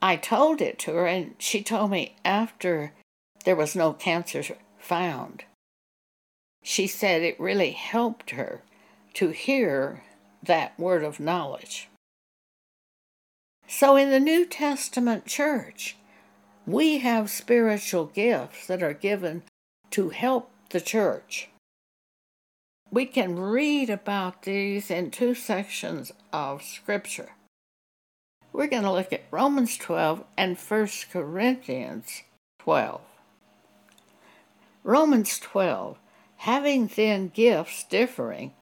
I 0.00 0.14
told 0.16 0.60
it 0.60 0.78
to 0.80 0.92
her, 0.92 1.06
and 1.08 1.34
she 1.38 1.64
told 1.64 1.90
me 1.90 2.14
after 2.24 2.92
there 3.44 3.56
was 3.56 3.74
no 3.74 3.92
cancer 3.92 4.42
found. 4.82 5.44
She 6.62 6.86
said 6.86 7.22
it 7.22 7.40
really 7.40 7.72
helped 7.72 8.30
her 8.30 8.62
to 9.14 9.30
hear 9.30 10.02
that 10.42 10.78
word 10.78 11.04
of 11.04 11.20
knowledge. 11.20 11.88
So, 13.66 13.96
in 13.96 14.10
the 14.10 14.20
New 14.20 14.44
Testament 14.44 15.26
church, 15.26 15.96
we 16.66 16.98
have 16.98 17.30
spiritual 17.30 18.06
gifts 18.06 18.66
that 18.66 18.82
are 18.82 18.92
given 18.92 19.42
to 19.90 20.10
help 20.10 20.50
the 20.70 20.80
church. 20.80 21.48
We 22.90 23.06
can 23.06 23.38
read 23.38 23.88
about 23.88 24.42
these 24.42 24.90
in 24.90 25.10
two 25.10 25.34
sections 25.34 26.12
of 26.32 26.62
Scripture. 26.62 27.30
We're 28.52 28.66
going 28.66 28.82
to 28.82 28.92
look 28.92 29.12
at 29.12 29.24
Romans 29.30 29.78
12 29.78 30.24
and 30.36 30.58
1 30.58 30.88
Corinthians 31.10 32.22
12. 32.58 33.00
Romans 34.84 35.38
12, 35.38 35.96
having 36.38 36.88
then 36.88 37.28
gifts 37.28 37.84
differing 37.84 38.52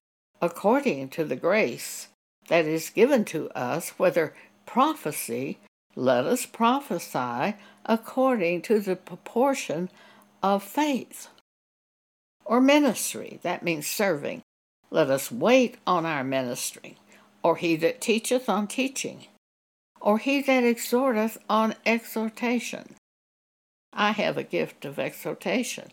according 0.43 1.09
to 1.09 1.25
the 1.25 1.37
grace 1.37 2.09
that 2.49 2.67
is 2.67 2.91
given 2.91 3.25
to 3.25 3.49
us, 3.51 3.91
whether 3.91 4.35
prophecy, 4.67 5.59
let 5.97 6.27
us 6.27 6.45
prophesy 6.45 7.57
according 7.87 8.61
to 8.63 8.81
the 8.81 8.97
proportion 8.97 9.89
of 10.43 10.63
faith. 10.63 11.29
Or 12.45 12.61
ministry, 12.61 13.39
that 13.43 13.63
means 13.63 13.87
serving. 13.87 14.43
Let 14.91 15.11
us 15.11 15.33
wait 15.33 15.79
on 15.87 16.05
our 16.05 16.25
ministry. 16.25 16.99
Or 17.43 17.57
he 17.57 17.77
that 17.77 18.01
teacheth 18.01 18.49
on 18.49 18.67
teaching. 18.67 19.27
Or 20.01 20.19
he 20.19 20.43
that 20.43 20.65
exhorteth 20.65 21.39
on 21.49 21.75
exhortation. 21.87 22.97
I 23.93 24.13
have 24.13 24.37
a 24.37 24.43
gift 24.43 24.85
of 24.85 24.99
exhortation. 24.99 25.91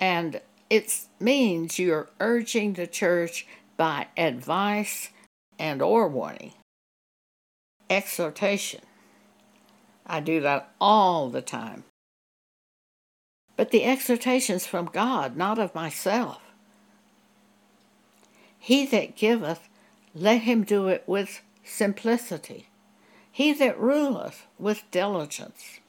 And 0.00 0.40
it 0.70 1.06
means 1.18 1.78
you're 1.78 2.10
urging 2.20 2.74
the 2.74 2.86
church 2.86 3.46
by 3.76 4.08
advice 4.16 5.10
and 5.58 5.82
or 5.82 6.08
warning. 6.08 6.52
Exhortation. 7.90 8.80
I 10.06 10.20
do 10.20 10.40
that 10.40 10.72
all 10.80 11.28
the 11.28 11.42
time. 11.42 11.84
But 13.56 13.70
the 13.70 13.84
exhortation's 13.84 14.66
from 14.66 14.86
God, 14.86 15.36
not 15.36 15.58
of 15.58 15.74
myself. 15.74 16.40
He 18.58 18.86
that 18.86 19.16
giveth, 19.16 19.68
let 20.14 20.42
him 20.42 20.64
do 20.64 20.88
it 20.88 21.04
with 21.06 21.42
simplicity. 21.64 22.68
He 23.30 23.52
that 23.52 23.78
ruleth, 23.78 24.46
with 24.58 24.84
diligence. 24.90 25.80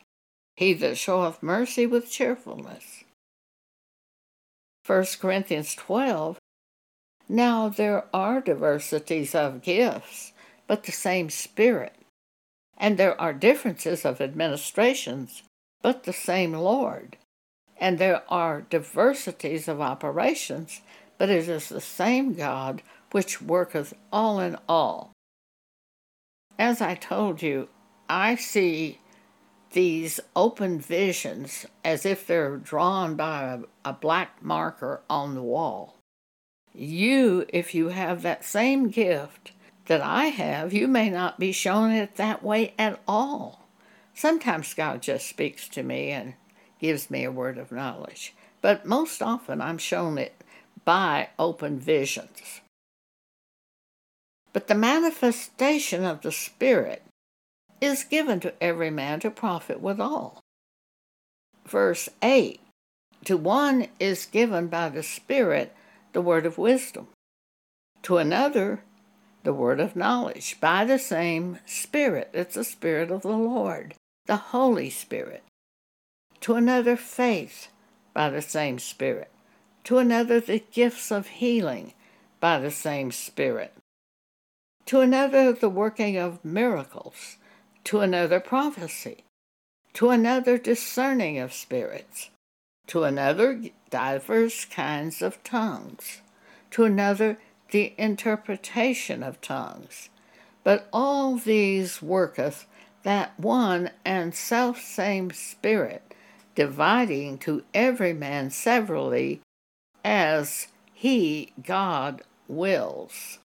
He 0.56 0.74
that 0.76 0.98
showeth 0.98 1.42
mercy, 1.42 1.86
with 1.86 2.12
cheerfulness. 2.12 3.04
1 4.90 5.06
Corinthians 5.22 5.76
12 5.76 6.40
Now 7.30 7.70
there 7.70 8.06
are 8.12 8.42
diversities 8.42 9.36
of 9.36 9.62
gifts, 9.62 10.34
but 10.66 10.84
the 10.84 10.92
same 10.92 11.30
Spirit 11.30 11.94
and 12.80 12.98
there 12.98 13.20
are 13.20 13.34
differences 13.34 14.06
of 14.06 14.22
administrations, 14.22 15.44
but 15.82 16.04
the 16.04 16.14
same 16.14 16.54
Lord. 16.54 17.18
And 17.78 18.00
there 18.00 18.24
are 18.30 18.62
diversities 18.62 19.68
of 19.68 19.82
operations, 19.82 20.82
but 21.18 21.30
it 21.30 21.48
is 21.50 21.70
the 21.70 21.82
same 21.82 22.34
God 22.34 22.82
which 23.12 23.42
worketh 23.42 23.94
all 24.12 24.40
in 24.40 24.58
all. 24.68 25.12
As 26.58 26.82
I 26.82 26.96
told 26.96 27.42
you, 27.42 27.68
I 28.10 28.36
see 28.36 29.00
these 29.72 30.20
open 30.36 30.80
visions 30.80 31.66
as 31.84 32.06
if 32.06 32.26
they're 32.26 32.58
drawn 32.58 33.16
by 33.16 33.44
a, 33.44 33.60
a, 33.90 33.94
black 33.94 34.42
marker 34.42 35.02
on 35.10 35.36
the 35.36 35.44
wall. 35.44 35.96
You, 36.74 37.46
if 37.50 37.76
you 37.76 37.90
have 37.90 38.22
that 38.22 38.44
same 38.44 38.90
gift, 38.90 39.52
that 39.90 40.02
I 40.02 40.26
have, 40.26 40.72
you 40.72 40.88
may 40.88 41.10
not 41.10 41.40
be 41.40 41.52
shown 41.52 41.92
it 41.92 42.16
that 42.16 42.44
way 42.44 42.74
at 42.78 43.00
all. 43.08 43.68
Sometimes 44.14 44.76
God 44.76 45.02
just 45.02 45.28
speaks 45.28 45.68
to 45.70 45.82
me 45.82 46.12
and 46.12 46.36
gives 46.80 47.10
me 47.10 47.24
a 47.24 47.32
word 47.32 47.58
of 47.58 47.72
knowledge, 47.72 48.36
but 48.62 48.86
most 48.86 49.22
often 49.22 49.62
I'm 49.62 49.80
shown 49.80 50.20
it 50.20 50.44
by 50.86 51.30
open 51.40 51.80
visions. 51.80 52.62
But 54.54 54.68
the 54.68 54.76
manifestation 54.76 56.06
of 56.06 56.22
the 56.22 56.32
Spirit 56.32 57.04
is 57.82 58.04
given 58.04 58.40
to 58.42 58.54
every 58.62 58.90
man 58.90 59.20
to 59.22 59.32
profit 59.32 59.82
withal. 59.82 60.42
Verse 61.66 62.10
8 62.22 62.60
To 63.26 63.38
one 63.38 63.88
is 64.00 64.26
given 64.26 64.68
by 64.68 64.90
the 64.90 65.04
Spirit 65.04 65.76
the 66.14 66.22
word 66.22 66.46
of 66.46 66.58
wisdom, 66.58 67.08
to 68.04 68.18
another 68.18 68.82
the 69.44 69.54
word 69.54 69.80
of 69.80 69.96
knowledge 69.96 70.60
by 70.60 70.84
the 70.86 71.00
same 71.00 71.60
Spirit. 71.66 72.30
It's 72.34 72.56
the 72.56 72.64
Spirit 72.64 73.12
of 73.12 73.22
the 73.22 73.30
Lord, 73.30 73.96
the 74.26 74.36
Holy 74.36 74.90
Spirit. 74.90 75.44
To 76.42 76.56
another, 76.56 76.96
faith 76.96 77.70
by 78.14 78.30
the 78.30 78.42
same 78.42 78.80
Spirit. 78.80 79.32
To 79.86 79.98
another, 79.98 80.40
the 80.40 80.64
gifts 80.72 81.12
of 81.12 81.28
healing 81.28 81.94
by 82.40 82.60
the 82.60 82.72
same 82.72 83.12
Spirit. 83.12 83.74
To 84.88 85.02
another, 85.02 85.54
the 85.54 85.70
working 85.70 86.18
of 86.18 86.44
miracles. 86.44 87.38
To 87.90 88.02
another, 88.02 88.40
prophecy. 88.40 89.24
To 89.94 90.12
another, 90.12 90.60
discerning 90.60 91.40
of 91.40 91.52
spirits. 91.52 92.30
To 92.86 93.04
another, 93.04 93.64
divers 93.90 94.66
kinds 94.66 95.24
of 95.24 95.44
tongues. 95.44 96.22
To 96.70 96.84
another, 96.84 97.40
the 97.72 97.96
interpretation 97.98 99.24
of 99.24 99.42
tongues. 99.42 100.10
But 100.64 100.88
all 100.94 101.38
these 101.38 102.00
worketh 102.00 102.68
that 103.02 103.34
one 103.40 103.90
and 104.06 104.36
self 104.36 104.80
same 104.80 105.32
Spirit, 105.32 106.14
dividing 106.54 107.40
to 107.40 107.64
every 107.74 108.14
man 108.14 108.52
severally 108.52 109.42
as 110.06 110.68
he, 110.94 111.54
God, 111.66 112.22
wills. 112.48 113.40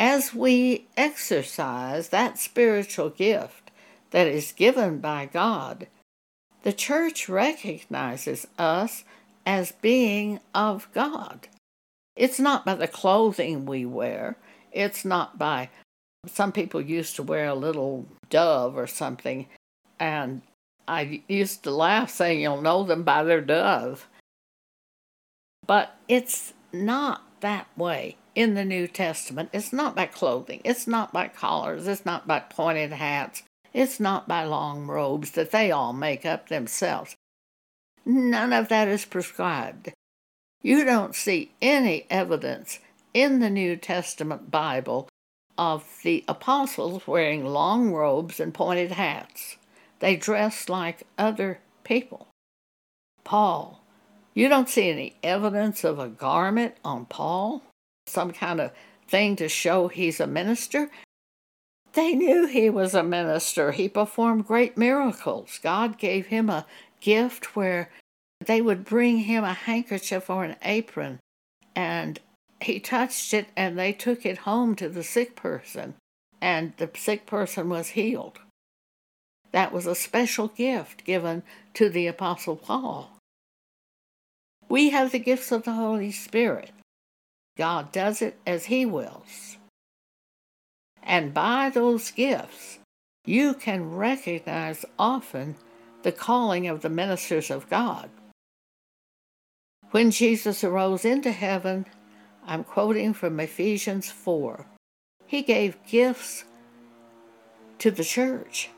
As 0.00 0.32
we 0.32 0.86
exercise 0.96 2.08
that 2.08 2.38
spiritual 2.38 3.10
gift 3.10 3.70
that 4.12 4.26
is 4.26 4.52
given 4.52 4.98
by 4.98 5.28
God, 5.30 5.88
the 6.62 6.72
church 6.72 7.28
recognizes 7.28 8.46
us 8.58 9.04
as 9.44 9.72
being 9.72 10.40
of 10.54 10.88
God. 10.94 11.48
It's 12.16 12.40
not 12.40 12.64
by 12.64 12.76
the 12.76 12.88
clothing 12.88 13.66
we 13.66 13.84
wear. 13.84 14.36
It's 14.72 15.04
not 15.04 15.36
by, 15.36 15.68
some 16.26 16.50
people 16.50 16.80
used 16.80 17.14
to 17.16 17.22
wear 17.22 17.48
a 17.48 17.54
little 17.54 18.06
dove 18.30 18.78
or 18.78 18.86
something, 18.86 19.48
and 19.98 20.40
I 20.88 21.22
used 21.28 21.62
to 21.64 21.70
laugh 21.70 22.08
saying 22.08 22.40
you'll 22.40 22.62
know 22.62 22.84
them 22.84 23.02
by 23.02 23.22
their 23.22 23.42
dove. 23.42 24.08
But 25.66 25.94
it's 26.08 26.54
not 26.72 27.22
that 27.40 27.66
way 27.76 28.16
in 28.34 28.54
the 28.54 28.64
New 28.64 28.86
Testament. 28.86 29.50
It's 29.52 29.72
not 29.72 29.96
by 29.96 30.06
clothing, 30.06 30.60
it's 30.64 30.86
not 30.86 31.12
by 31.12 31.28
collars, 31.28 31.86
it's 31.86 32.06
not 32.06 32.26
by 32.26 32.40
pointed 32.40 32.92
hats, 32.92 33.42
it's 33.72 34.00
not 34.00 34.28
by 34.28 34.44
long 34.44 34.86
robes 34.86 35.32
that 35.32 35.50
they 35.50 35.70
all 35.70 35.92
make 35.92 36.24
up 36.26 36.48
themselves. 36.48 37.16
None 38.04 38.52
of 38.52 38.68
that 38.68 38.88
is 38.88 39.04
prescribed. 39.04 39.92
You 40.62 40.84
don't 40.84 41.14
see 41.14 41.52
any 41.62 42.06
evidence 42.10 42.78
in 43.14 43.40
the 43.40 43.50
New 43.50 43.76
Testament 43.76 44.50
Bible 44.50 45.08
of 45.56 45.84
the 46.02 46.24
apostles 46.26 47.06
wearing 47.06 47.44
long 47.44 47.92
robes 47.92 48.40
and 48.40 48.54
pointed 48.54 48.92
hats. 48.92 49.56
They 50.00 50.16
dressed 50.16 50.68
like 50.68 51.06
other 51.18 51.60
people. 51.84 52.28
Paul, 53.24 53.82
you 54.34 54.48
don't 54.48 54.68
see 54.68 54.88
any 54.90 55.16
evidence 55.22 55.84
of 55.84 55.98
a 55.98 56.08
garment 56.08 56.76
on 56.84 57.04
Paul, 57.06 57.62
some 58.10 58.32
kind 58.32 58.60
of 58.60 58.72
thing 59.08 59.36
to 59.36 59.48
show 59.48 59.88
he's 59.88 60.20
a 60.20 60.26
minister. 60.26 60.90
They 61.92 62.14
knew 62.14 62.46
he 62.46 62.70
was 62.70 62.94
a 62.94 63.02
minister. 63.02 63.72
He 63.72 63.88
performed 63.88 64.46
great 64.46 64.76
miracles. 64.76 65.58
God 65.62 65.98
gave 65.98 66.26
him 66.26 66.48
a 66.48 66.66
gift 67.00 67.56
where 67.56 67.90
they 68.44 68.60
would 68.60 68.84
bring 68.84 69.18
him 69.18 69.44
a 69.44 69.52
handkerchief 69.52 70.30
or 70.30 70.44
an 70.44 70.56
apron, 70.62 71.18
and 71.74 72.20
he 72.60 72.78
touched 72.78 73.34
it, 73.34 73.48
and 73.56 73.78
they 73.78 73.92
took 73.92 74.24
it 74.24 74.38
home 74.38 74.74
to 74.76 74.88
the 74.88 75.02
sick 75.02 75.34
person, 75.34 75.94
and 76.40 76.72
the 76.76 76.90
sick 76.94 77.26
person 77.26 77.68
was 77.68 77.88
healed. 77.88 78.38
That 79.52 79.72
was 79.72 79.86
a 79.86 79.94
special 79.94 80.48
gift 80.48 81.04
given 81.04 81.42
to 81.74 81.88
the 81.88 82.06
Apostle 82.06 82.56
Paul. 82.56 83.10
We 84.68 84.90
have 84.90 85.10
the 85.10 85.18
gifts 85.18 85.50
of 85.50 85.64
the 85.64 85.72
Holy 85.72 86.12
Spirit. 86.12 86.70
God 87.60 87.92
does 87.92 88.22
it 88.22 88.38
as 88.46 88.64
He 88.64 88.86
wills. 88.86 89.58
And 91.02 91.34
by 91.34 91.68
those 91.68 92.10
gifts, 92.10 92.78
you 93.26 93.52
can 93.52 93.94
recognize 93.94 94.86
often 94.98 95.56
the 96.02 96.10
calling 96.10 96.66
of 96.68 96.80
the 96.80 96.88
ministers 96.88 97.50
of 97.50 97.68
God. 97.68 98.08
When 99.90 100.10
Jesus 100.10 100.64
arose 100.64 101.04
into 101.04 101.32
heaven, 101.32 101.84
I'm 102.46 102.64
quoting 102.64 103.12
from 103.12 103.38
Ephesians 103.38 104.10
4, 104.10 104.64
he 105.26 105.42
gave 105.42 105.84
gifts 105.86 106.44
to 107.80 107.90
the 107.90 108.04
church. 108.04 108.70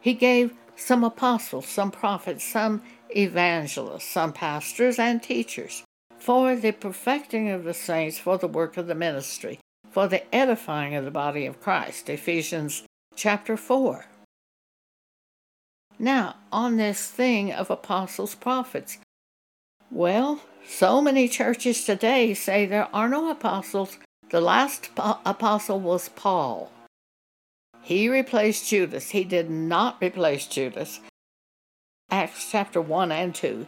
He 0.00 0.14
gave 0.14 0.52
some 0.74 1.04
apostles, 1.04 1.68
some 1.68 1.92
prophets, 1.92 2.42
some 2.42 2.82
evangelists, 3.08 4.10
some 4.10 4.32
pastors 4.32 4.98
and 4.98 5.22
teachers 5.22 5.84
for 6.18 6.56
the 6.56 6.72
perfecting 6.72 7.50
of 7.50 7.64
the 7.64 7.74
saints, 7.74 8.18
for 8.18 8.38
the 8.38 8.48
work 8.48 8.76
of 8.76 8.86
the 8.86 8.94
ministry, 8.94 9.58
for 9.90 10.08
the 10.08 10.34
edifying 10.34 10.94
of 10.94 11.04
the 11.04 11.10
body 11.10 11.46
of 11.46 11.60
Christ. 11.60 12.08
Ephesians 12.08 12.84
chapter 13.14 13.56
4. 13.56 14.06
Now, 15.98 16.36
on 16.52 16.76
this 16.76 17.08
thing 17.08 17.52
of 17.52 17.70
apostles, 17.70 18.34
prophets, 18.34 18.98
well, 19.90 20.42
so 20.68 21.00
many 21.00 21.28
churches 21.28 21.84
today 21.84 22.34
say 22.34 22.66
there 22.66 22.88
are 22.92 23.08
no 23.08 23.30
apostles. 23.30 23.98
The 24.30 24.40
last 24.40 24.90
apostle 24.96 25.80
was 25.80 26.08
Paul. 26.10 26.72
He 27.82 28.08
replaced 28.08 28.68
Judas. 28.68 29.10
He 29.10 29.22
did 29.22 29.48
not 29.48 29.98
replace 30.02 30.46
Judas. 30.46 31.00
Acts 32.10 32.50
chapter 32.50 32.80
1 32.80 33.12
and 33.12 33.34
2 33.34 33.66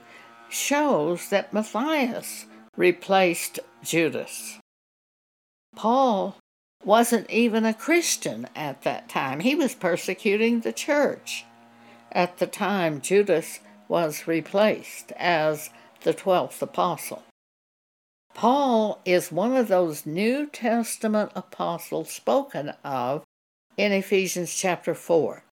shows 0.49 1.29
that 1.31 1.53
Matthias 1.53 2.47
replaced 2.77 3.61
Judas. 3.83 4.59
Paul 5.77 6.37
wasn't 6.85 7.31
even 7.31 7.65
a 7.65 7.75
Christian 7.75 8.49
at 8.55 8.83
that 8.83 9.09
time, 9.09 9.41
he 9.41 9.55
was 9.55 9.75
persecuting 9.75 10.61
the 10.61 10.73
church. 10.73 11.45
At 12.13 12.39
the 12.39 12.47
time, 12.47 13.01
Judas 13.01 13.61
was 13.89 14.27
replaced 14.27 15.13
as 15.17 15.71
the 16.03 16.15
12th 16.15 16.63
apostle. 16.63 17.23
Paul 18.35 19.01
is 19.05 19.33
one 19.33 19.57
of 19.57 19.69
those 19.69 20.07
New 20.07 20.47
Testament 20.47 21.33
apostles 21.35 22.11
spoken 22.11 22.73
of 22.85 23.25
in 23.77 23.93
Ephesians 23.93 24.55
chapter 24.55 24.95
4. 24.95 25.43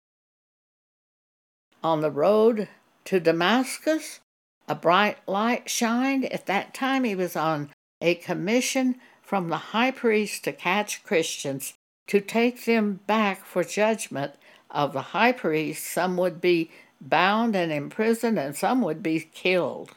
On 1.82 2.00
the 2.00 2.10
road 2.10 2.68
to 3.06 3.20
Damascus, 3.20 4.20
a 4.68 4.74
bright 4.74 5.18
light 5.26 5.68
shined. 5.68 6.24
At 6.26 6.46
that 6.46 6.74
time, 6.74 7.04
he 7.04 7.14
was 7.14 7.36
on 7.36 7.70
a 8.00 8.14
commission 8.14 8.96
from 9.22 9.48
the 9.48 9.56
high 9.56 9.90
priest 9.90 10.44
to 10.44 10.52
catch 10.52 11.02
Christians 11.02 11.74
to 12.06 12.20
take 12.20 12.64
them 12.64 13.00
back 13.06 13.44
for 13.44 13.64
judgment 13.64 14.34
of 14.70 14.92
the 14.92 15.02
high 15.02 15.32
priest. 15.32 15.86
Some 15.86 16.16
would 16.16 16.40
be 16.40 16.70
bound 17.00 17.56
and 17.56 17.72
imprisoned, 17.72 18.38
and 18.38 18.56
some 18.56 18.80
would 18.82 19.02
be 19.02 19.28
killed. 19.32 19.92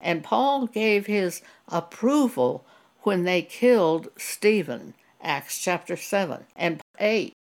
And 0.00 0.22
Paul 0.22 0.66
gave 0.66 1.06
his 1.06 1.42
approval 1.66 2.64
when 3.02 3.24
they 3.24 3.42
killed 3.42 4.08
Stephen, 4.16 4.94
Acts 5.20 5.58
chapter 5.58 5.96
7 5.96 6.44
and 6.54 6.80
8. 6.98 7.32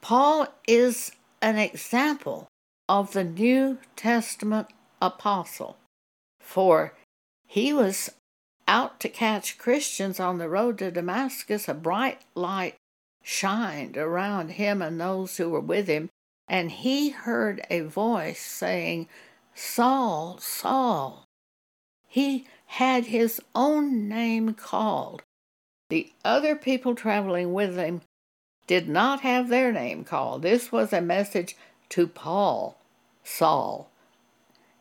Paul 0.00 0.48
is 0.68 1.12
an 1.40 1.58
example 1.58 2.48
of 2.88 3.12
the 3.12 3.24
New 3.24 3.78
Testament 3.96 4.68
apostle, 5.02 5.76
for 6.40 6.94
he 7.46 7.72
was 7.72 8.10
out 8.66 9.00
to 9.00 9.08
catch 9.08 9.58
Christians 9.58 10.18
on 10.18 10.38
the 10.38 10.48
road 10.48 10.78
to 10.78 10.90
Damascus. 10.90 11.68
A 11.68 11.74
bright 11.74 12.22
light 12.34 12.76
shined 13.22 13.98
around 13.98 14.52
him 14.52 14.80
and 14.80 14.98
those 14.98 15.36
who 15.36 15.50
were 15.50 15.60
with 15.60 15.88
him, 15.88 16.08
and 16.48 16.70
he 16.70 17.10
heard 17.10 17.60
a 17.68 17.80
voice 17.80 18.40
saying, 18.40 19.08
Saul, 19.54 20.38
Saul. 20.40 21.24
He 22.08 22.46
had 22.66 23.06
his 23.06 23.40
own 23.54 24.08
name 24.08 24.54
called. 24.54 25.22
The 25.90 26.12
other 26.24 26.56
people 26.56 26.94
traveling 26.94 27.52
with 27.52 27.76
him 27.76 28.00
did 28.66 28.88
not 28.88 29.20
have 29.20 29.48
their 29.48 29.72
name 29.72 30.04
called. 30.04 30.42
This 30.42 30.72
was 30.72 30.92
a 30.92 31.02
message 31.02 31.56
to 31.90 32.06
Paul, 32.06 32.78
Saul. 33.22 33.91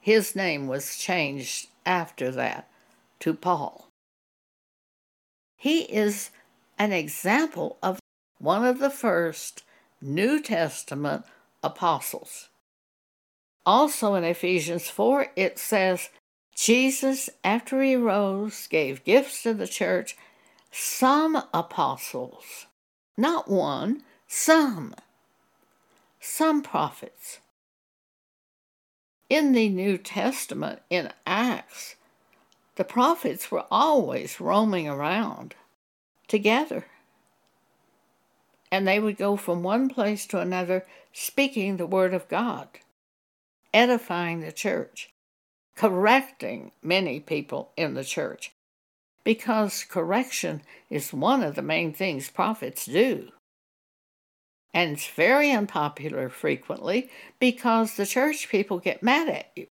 His 0.01 0.35
name 0.35 0.67
was 0.67 0.97
changed 0.97 1.67
after 1.85 2.31
that 2.31 2.67
to 3.19 3.35
Paul. 3.35 3.87
He 5.55 5.81
is 5.81 6.31
an 6.79 6.91
example 6.91 7.77
of 7.83 7.99
one 8.39 8.65
of 8.65 8.79
the 8.79 8.89
first 8.89 9.63
New 10.01 10.41
Testament 10.41 11.23
apostles. 11.61 12.49
Also 13.63 14.15
in 14.15 14.23
Ephesians 14.23 14.89
4, 14.89 15.27
it 15.35 15.59
says, 15.59 16.09
Jesus, 16.55 17.29
after 17.43 17.83
he 17.83 17.95
rose, 17.95 18.65
gave 18.65 19.03
gifts 19.03 19.43
to 19.43 19.53
the 19.53 19.67
church, 19.67 20.17
some 20.71 21.43
apostles, 21.53 22.65
not 23.15 23.47
one, 23.47 24.01
some, 24.27 24.95
some 26.19 26.63
prophets, 26.63 27.39
in 29.31 29.53
the 29.53 29.69
New 29.69 29.97
Testament, 29.97 30.81
in 30.89 31.09
Acts, 31.25 31.95
the 32.75 32.83
prophets 32.83 33.49
were 33.49 33.63
always 33.71 34.41
roaming 34.41 34.89
around 34.89 35.55
together. 36.27 36.87
And 38.69 38.85
they 38.85 38.99
would 38.99 39.15
go 39.15 39.37
from 39.37 39.63
one 39.63 39.87
place 39.87 40.25
to 40.27 40.39
another 40.39 40.85
speaking 41.13 41.77
the 41.77 41.87
Word 41.87 42.13
of 42.13 42.27
God, 42.27 42.67
edifying 43.73 44.41
the 44.41 44.51
church, 44.51 45.13
correcting 45.77 46.73
many 46.83 47.21
people 47.21 47.71
in 47.77 47.93
the 47.93 48.03
church, 48.03 48.51
because 49.23 49.85
correction 49.85 50.61
is 50.89 51.13
one 51.13 51.41
of 51.41 51.55
the 51.55 51.61
main 51.61 51.93
things 51.93 52.29
prophets 52.29 52.85
do. 52.85 53.29
And 54.73 54.93
it's 54.93 55.07
very 55.07 55.51
unpopular 55.51 56.29
frequently 56.29 57.09
because 57.39 57.95
the 57.95 58.05
church 58.05 58.49
people 58.49 58.79
get 58.79 59.03
mad 59.03 59.27
at 59.27 59.51
you. 59.55 59.67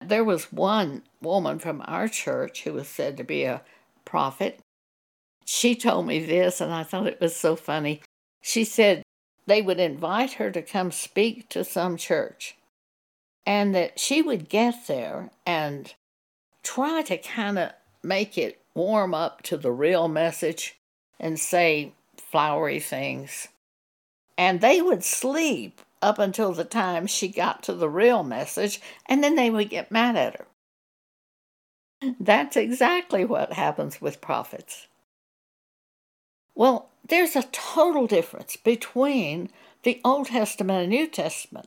There 0.00 0.24
was 0.24 0.52
one 0.52 1.02
woman 1.20 1.58
from 1.58 1.82
our 1.86 2.08
church 2.08 2.62
who 2.62 2.72
was 2.72 2.88
said 2.88 3.16
to 3.16 3.24
be 3.24 3.44
a 3.44 3.62
prophet. 4.04 4.60
She 5.44 5.74
told 5.74 6.06
me 6.06 6.24
this, 6.24 6.60
and 6.60 6.72
I 6.72 6.84
thought 6.84 7.06
it 7.06 7.20
was 7.20 7.36
so 7.36 7.56
funny. 7.56 8.02
She 8.42 8.64
said 8.64 9.02
they 9.46 9.62
would 9.62 9.80
invite 9.80 10.34
her 10.34 10.50
to 10.50 10.62
come 10.62 10.90
speak 10.90 11.48
to 11.50 11.64
some 11.64 11.96
church, 11.96 12.56
and 13.44 13.74
that 13.74 13.98
she 13.98 14.22
would 14.22 14.48
get 14.48 14.86
there 14.86 15.30
and 15.44 15.94
try 16.62 17.02
to 17.02 17.16
kind 17.16 17.58
of 17.58 17.72
make 18.02 18.36
it 18.36 18.60
warm 18.74 19.14
up 19.14 19.42
to 19.42 19.56
the 19.56 19.72
real 19.72 20.08
message 20.08 20.76
and 21.18 21.38
say 21.38 21.92
flowery 22.16 22.80
things 22.80 23.48
and 24.38 24.60
they 24.60 24.80
would 24.82 25.04
sleep 25.04 25.80
up 26.02 26.18
until 26.18 26.52
the 26.52 26.64
time 26.64 27.06
she 27.06 27.28
got 27.28 27.62
to 27.64 27.72
the 27.72 27.88
real 27.88 28.22
message, 28.22 28.80
and 29.06 29.22
then 29.22 29.34
they 29.34 29.50
would 29.50 29.70
get 29.70 29.90
mad 29.90 30.16
at 30.16 30.36
her. 30.36 30.46
That's 32.20 32.56
exactly 32.56 33.24
what 33.24 33.54
happens 33.54 34.00
with 34.00 34.20
prophets. 34.20 34.86
Well, 36.54 36.90
there's 37.08 37.36
a 37.36 37.44
total 37.52 38.06
difference 38.06 38.56
between 38.56 39.50
the 39.82 40.00
Old 40.04 40.26
Testament 40.26 40.80
and 40.82 40.90
New 40.90 41.06
Testament. 41.06 41.66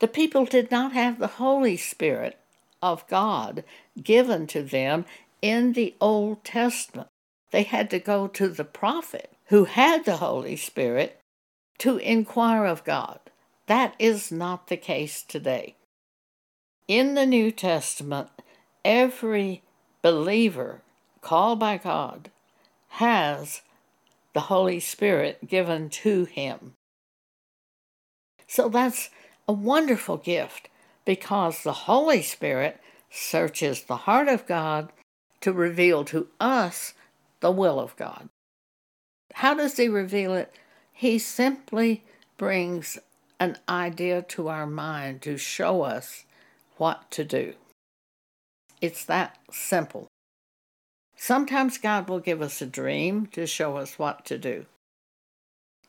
The 0.00 0.08
people 0.08 0.44
did 0.44 0.70
not 0.70 0.92
have 0.92 1.18
the 1.18 1.26
Holy 1.26 1.76
Spirit 1.76 2.38
of 2.82 3.06
God 3.08 3.64
given 4.02 4.46
to 4.48 4.62
them 4.62 5.04
in 5.40 5.72
the 5.72 5.94
Old 6.00 6.44
Testament. 6.44 7.08
They 7.50 7.62
had 7.62 7.90
to 7.90 7.98
go 7.98 8.26
to 8.28 8.48
the 8.48 8.64
prophet 8.64 9.32
who 9.46 9.64
had 9.64 10.04
the 10.04 10.16
Holy 10.16 10.56
Spirit 10.56 11.20
to 11.78 11.98
inquire 11.98 12.64
of 12.64 12.84
God. 12.84 13.18
That 13.66 13.94
is 13.98 14.30
not 14.30 14.68
the 14.68 14.76
case 14.76 15.22
today. 15.22 15.76
In 16.86 17.14
the 17.14 17.26
New 17.26 17.50
Testament, 17.50 18.28
every 18.84 19.62
believer 20.02 20.82
called 21.20 21.58
by 21.58 21.78
God 21.78 22.30
has 22.88 23.62
the 24.34 24.40
Holy 24.40 24.80
Spirit 24.80 25.48
given 25.48 25.88
to 25.88 26.24
him. 26.24 26.74
So 28.46 28.68
that's 28.68 29.10
a 29.48 29.52
wonderful 29.52 30.16
gift 30.16 30.68
because 31.04 31.62
the 31.62 31.72
Holy 31.72 32.22
Spirit 32.22 32.80
searches 33.10 33.84
the 33.84 33.96
heart 33.96 34.28
of 34.28 34.46
God 34.46 34.92
to 35.40 35.52
reveal 35.52 36.04
to 36.06 36.28
us 36.40 36.94
the 37.40 37.50
will 37.50 37.78
of 37.78 37.96
God. 37.96 38.28
How 39.34 39.54
does 39.54 39.76
He 39.76 39.88
reveal 39.88 40.34
it? 40.34 40.52
He 40.94 41.18
simply 41.18 42.02
brings 42.38 42.98
an 43.38 43.58
idea 43.68 44.22
to 44.22 44.48
our 44.48 44.66
mind 44.66 45.20
to 45.22 45.36
show 45.36 45.82
us 45.82 46.24
what 46.78 47.10
to 47.10 47.24
do. 47.24 47.54
It's 48.80 49.04
that 49.06 49.38
simple. 49.52 50.06
Sometimes 51.16 51.78
God 51.78 52.08
will 52.08 52.20
give 52.20 52.40
us 52.42 52.62
a 52.62 52.66
dream 52.66 53.26
to 53.28 53.46
show 53.46 53.76
us 53.76 53.98
what 53.98 54.24
to 54.26 54.38
do. 54.38 54.66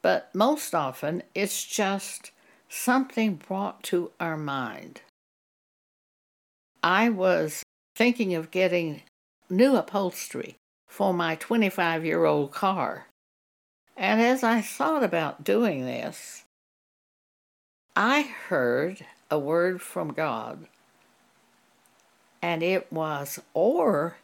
but 0.02 0.30
most 0.36 0.76
often 0.76 1.24
it's 1.34 1.66
just 1.66 2.32
something 2.70 3.36
brought 3.36 3.82
to 3.82 4.12
our 4.20 4.38
mind. 4.38 5.02
I 6.84 7.10
was 7.10 7.64
thinking 7.96 8.36
of 8.36 8.52
getting 8.52 9.02
new 9.50 9.76
upholstery 9.76 10.58
for 10.88 11.12
my 11.14 11.36
25 11.36 12.06
year 12.06 12.26
old 12.26 12.52
car. 12.52 13.08
And 13.98 14.22
as 14.22 14.44
I 14.44 14.62
thought 14.62 15.04
about 15.04 15.44
doing 15.44 15.86
this, 15.86 16.44
I 17.96 18.24
heard 18.24 19.06
a 19.32 19.40
word 19.40 19.82
from 19.82 20.12
God, 20.12 20.68
and 22.42 22.62
it 22.62 22.92
was, 22.92 23.40
or 23.54 24.18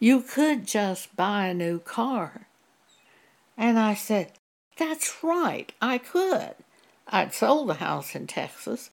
you 0.00 0.22
could 0.22 0.66
just 0.66 1.14
buy 1.16 1.48
a 1.48 1.54
new 1.54 1.78
car. 1.78 2.48
And 3.58 3.78
I 3.78 3.92
said, 3.92 4.32
That's 4.78 5.22
right, 5.22 5.72
I 5.82 5.98
could. 5.98 6.54
I'd 7.08 7.34
sold 7.34 7.68
the 7.68 7.74
house 7.74 8.14
in 8.14 8.26
Texas. 8.26 8.90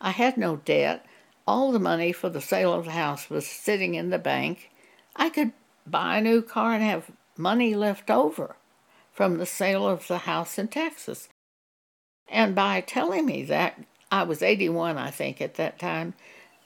I 0.00 0.10
had 0.10 0.36
no 0.36 0.56
debt. 0.56 1.04
All 1.46 1.72
the 1.72 1.80
money 1.80 2.12
for 2.12 2.28
the 2.28 2.42
sale 2.42 2.74
of 2.74 2.84
the 2.84 2.90
house 2.90 3.30
was 3.30 3.46
sitting 3.46 3.94
in 3.94 4.10
the 4.10 4.18
bank. 4.18 4.70
I 5.16 5.30
could 5.30 5.52
buy 5.86 6.18
a 6.18 6.22
new 6.22 6.42
car 6.42 6.74
and 6.74 6.84
have 6.84 7.10
money 7.38 7.74
left 7.74 8.10
over 8.10 8.56
from 9.18 9.38
the 9.38 9.46
sale 9.46 9.84
of 9.84 10.06
the 10.06 10.18
house 10.18 10.60
in 10.60 10.68
Texas. 10.68 11.28
And 12.28 12.54
by 12.54 12.80
telling 12.80 13.26
me 13.26 13.42
that, 13.46 13.76
I 14.12 14.22
was 14.22 14.44
81, 14.44 14.96
I 14.96 15.10
think, 15.10 15.40
at 15.40 15.56
that 15.56 15.76
time, 15.76 16.14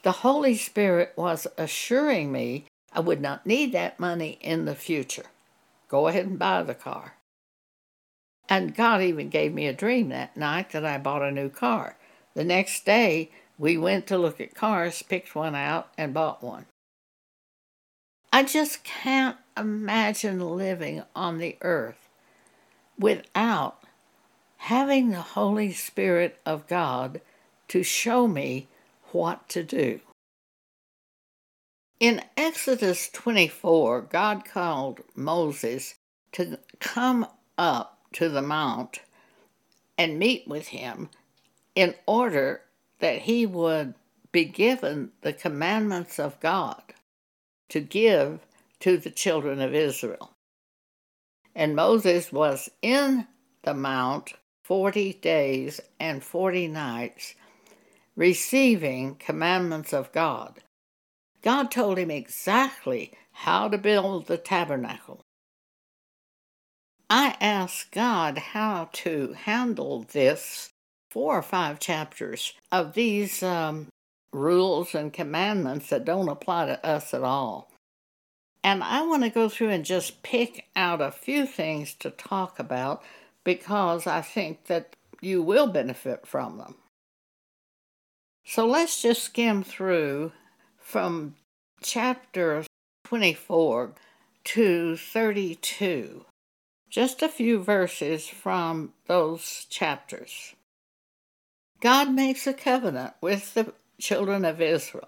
the 0.03 0.11
Holy 0.11 0.55
Spirit 0.55 1.13
was 1.15 1.47
assuring 1.57 2.31
me 2.31 2.65
I 2.91 2.99
would 2.99 3.21
not 3.21 3.47
need 3.47 3.71
that 3.71 3.99
money 3.99 4.37
in 4.39 4.65
the 4.65 4.75
future. 4.75 5.25
Go 5.87 6.07
ahead 6.07 6.27
and 6.27 6.37
buy 6.37 6.61
the 6.61 6.75
car. 6.75 7.15
And 8.47 8.75
God 8.75 9.01
even 9.01 9.29
gave 9.29 9.51
me 9.51 9.65
a 9.65 9.73
dream 9.73 10.09
that 10.09 10.37
night 10.37 10.73
that 10.73 10.85
I 10.85 10.99
bought 10.99 11.23
a 11.23 11.31
new 11.31 11.49
car. 11.49 11.97
The 12.35 12.43
next 12.43 12.85
day, 12.85 13.31
we 13.57 13.79
went 13.79 14.05
to 14.07 14.17
look 14.19 14.39
at 14.39 14.53
cars, 14.53 15.01
picked 15.01 15.33
one 15.33 15.55
out, 15.55 15.89
and 15.97 16.13
bought 16.13 16.43
one. 16.43 16.67
I 18.31 18.43
just 18.43 18.83
can't 18.83 19.37
imagine 19.57 20.39
living 20.39 21.01
on 21.15 21.39
the 21.39 21.57
earth 21.61 22.02
without 22.97 23.79
having 24.57 25.09
the 25.09 25.21
Holy 25.21 25.73
Spirit 25.73 26.39
of 26.45 26.67
God 26.67 27.21
to 27.67 27.83
show 27.83 28.27
me 28.27 28.67
what 29.11 29.47
to 29.49 29.63
do. 29.63 29.99
In 31.99 32.21
Exodus 32.35 33.09
24, 33.09 34.01
God 34.01 34.45
called 34.45 35.01
Moses 35.15 35.95
to 36.33 36.59
come 36.79 37.27
up 37.57 37.99
to 38.13 38.29
the 38.29 38.41
mount 38.41 38.99
and 39.97 40.19
meet 40.19 40.47
with 40.47 40.69
him 40.69 41.09
in 41.75 41.95
order 42.05 42.61
that 42.99 43.23
he 43.23 43.45
would 43.45 43.93
be 44.31 44.45
given 44.45 45.11
the 45.21 45.33
commandments 45.33 46.19
of 46.19 46.39
God 46.39 46.81
to 47.69 47.79
give 47.79 48.39
to 48.81 48.97
the 48.97 49.11
children 49.11 49.61
of 49.61 49.73
Israel. 49.73 50.32
And 51.55 51.75
Moses 51.75 52.31
was 52.31 52.69
in 52.81 53.27
the 53.63 53.73
mount 53.73 54.33
40 54.63 55.13
days 55.13 55.79
and 55.99 56.23
40 56.23 56.67
nights, 56.67 57.35
receiving 58.15 59.15
commandments 59.15 59.93
of 59.93 60.11
God. 60.11 60.61
God 61.41 61.69
told 61.69 61.97
him 61.97 62.09
exactly 62.09 63.13
how 63.31 63.67
to 63.67 63.77
build 63.77 64.27
the 64.27 64.37
tabernacle. 64.37 65.21
I 67.09 67.35
asked 67.41 67.91
God 67.91 68.37
how 68.37 68.89
to 68.93 69.33
handle 69.33 70.05
this 70.11 70.69
four 71.11 71.37
or 71.37 71.43
five 71.43 71.79
chapters 71.79 72.53
of 72.71 72.93
these 72.93 73.43
um, 73.43 73.87
rules 74.31 74.95
and 74.95 75.13
commandments 75.13 75.89
that 75.89 76.05
don't 76.05 76.29
apply 76.29 76.65
to 76.67 76.85
us 76.85 77.13
at 77.13 77.23
all. 77.23 77.72
And 78.63 78.83
I 78.83 79.01
want 79.05 79.23
to 79.23 79.29
go 79.29 79.49
through 79.49 79.69
and 79.69 79.83
just 79.83 80.23
pick 80.23 80.67
out 80.75 81.01
a 81.01 81.11
few 81.11 81.45
things 81.45 81.93
to 81.95 82.09
talk 82.09 82.59
about 82.59 83.03
because 83.43 84.07
I 84.07 84.21
think 84.21 84.67
that 84.67 84.95
you 85.21 85.41
will 85.41 85.67
benefit 85.67 86.25
from 86.25 86.57
them. 86.57 86.75
So 88.45 88.65
let's 88.65 89.01
just 89.01 89.23
skim 89.23 89.63
through 89.63 90.31
from 90.77 91.35
chapter 91.81 92.63
24 93.05 93.93
to 94.45 94.97
32. 94.97 96.25
Just 96.89 97.21
a 97.21 97.29
few 97.29 97.59
verses 97.59 98.27
from 98.27 98.93
those 99.07 99.65
chapters. 99.69 100.53
God 101.81 102.11
makes 102.13 102.47
a 102.47 102.53
covenant 102.53 103.13
with 103.19 103.53
the 103.55 103.73
children 103.99 104.45
of 104.45 104.61
Israel. 104.61 105.07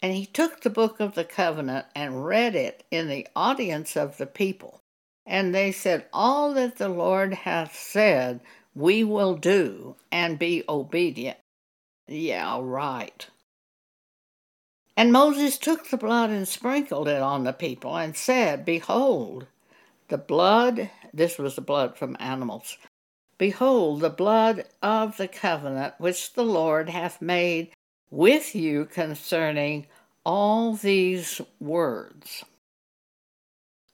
And 0.00 0.14
he 0.14 0.26
took 0.26 0.60
the 0.60 0.70
book 0.70 1.00
of 1.00 1.14
the 1.14 1.24
covenant 1.24 1.86
and 1.94 2.24
read 2.24 2.54
it 2.54 2.84
in 2.90 3.08
the 3.08 3.26
audience 3.34 3.96
of 3.96 4.16
the 4.16 4.26
people. 4.26 4.80
And 5.26 5.54
they 5.54 5.72
said, 5.72 6.06
All 6.12 6.54
that 6.54 6.76
the 6.78 6.88
Lord 6.88 7.34
hath 7.34 7.76
said, 7.76 8.40
we 8.78 9.02
will 9.02 9.34
do 9.34 9.96
and 10.12 10.38
be 10.38 10.62
obedient. 10.68 11.38
Yeah, 12.06 12.58
right. 12.62 13.26
And 14.96 15.12
Moses 15.12 15.58
took 15.58 15.88
the 15.88 15.96
blood 15.96 16.30
and 16.30 16.46
sprinkled 16.46 17.08
it 17.08 17.20
on 17.20 17.44
the 17.44 17.52
people 17.52 17.96
and 17.96 18.16
said, 18.16 18.64
Behold, 18.64 19.46
the 20.08 20.18
blood, 20.18 20.90
this 21.12 21.38
was 21.38 21.56
the 21.56 21.60
blood 21.60 21.96
from 21.96 22.16
animals, 22.20 22.78
behold, 23.36 24.00
the 24.00 24.10
blood 24.10 24.64
of 24.82 25.16
the 25.16 25.28
covenant 25.28 25.94
which 25.98 26.32
the 26.34 26.44
Lord 26.44 26.88
hath 26.88 27.20
made 27.20 27.70
with 28.10 28.54
you 28.54 28.86
concerning 28.86 29.86
all 30.24 30.74
these 30.74 31.40
words. 31.60 32.44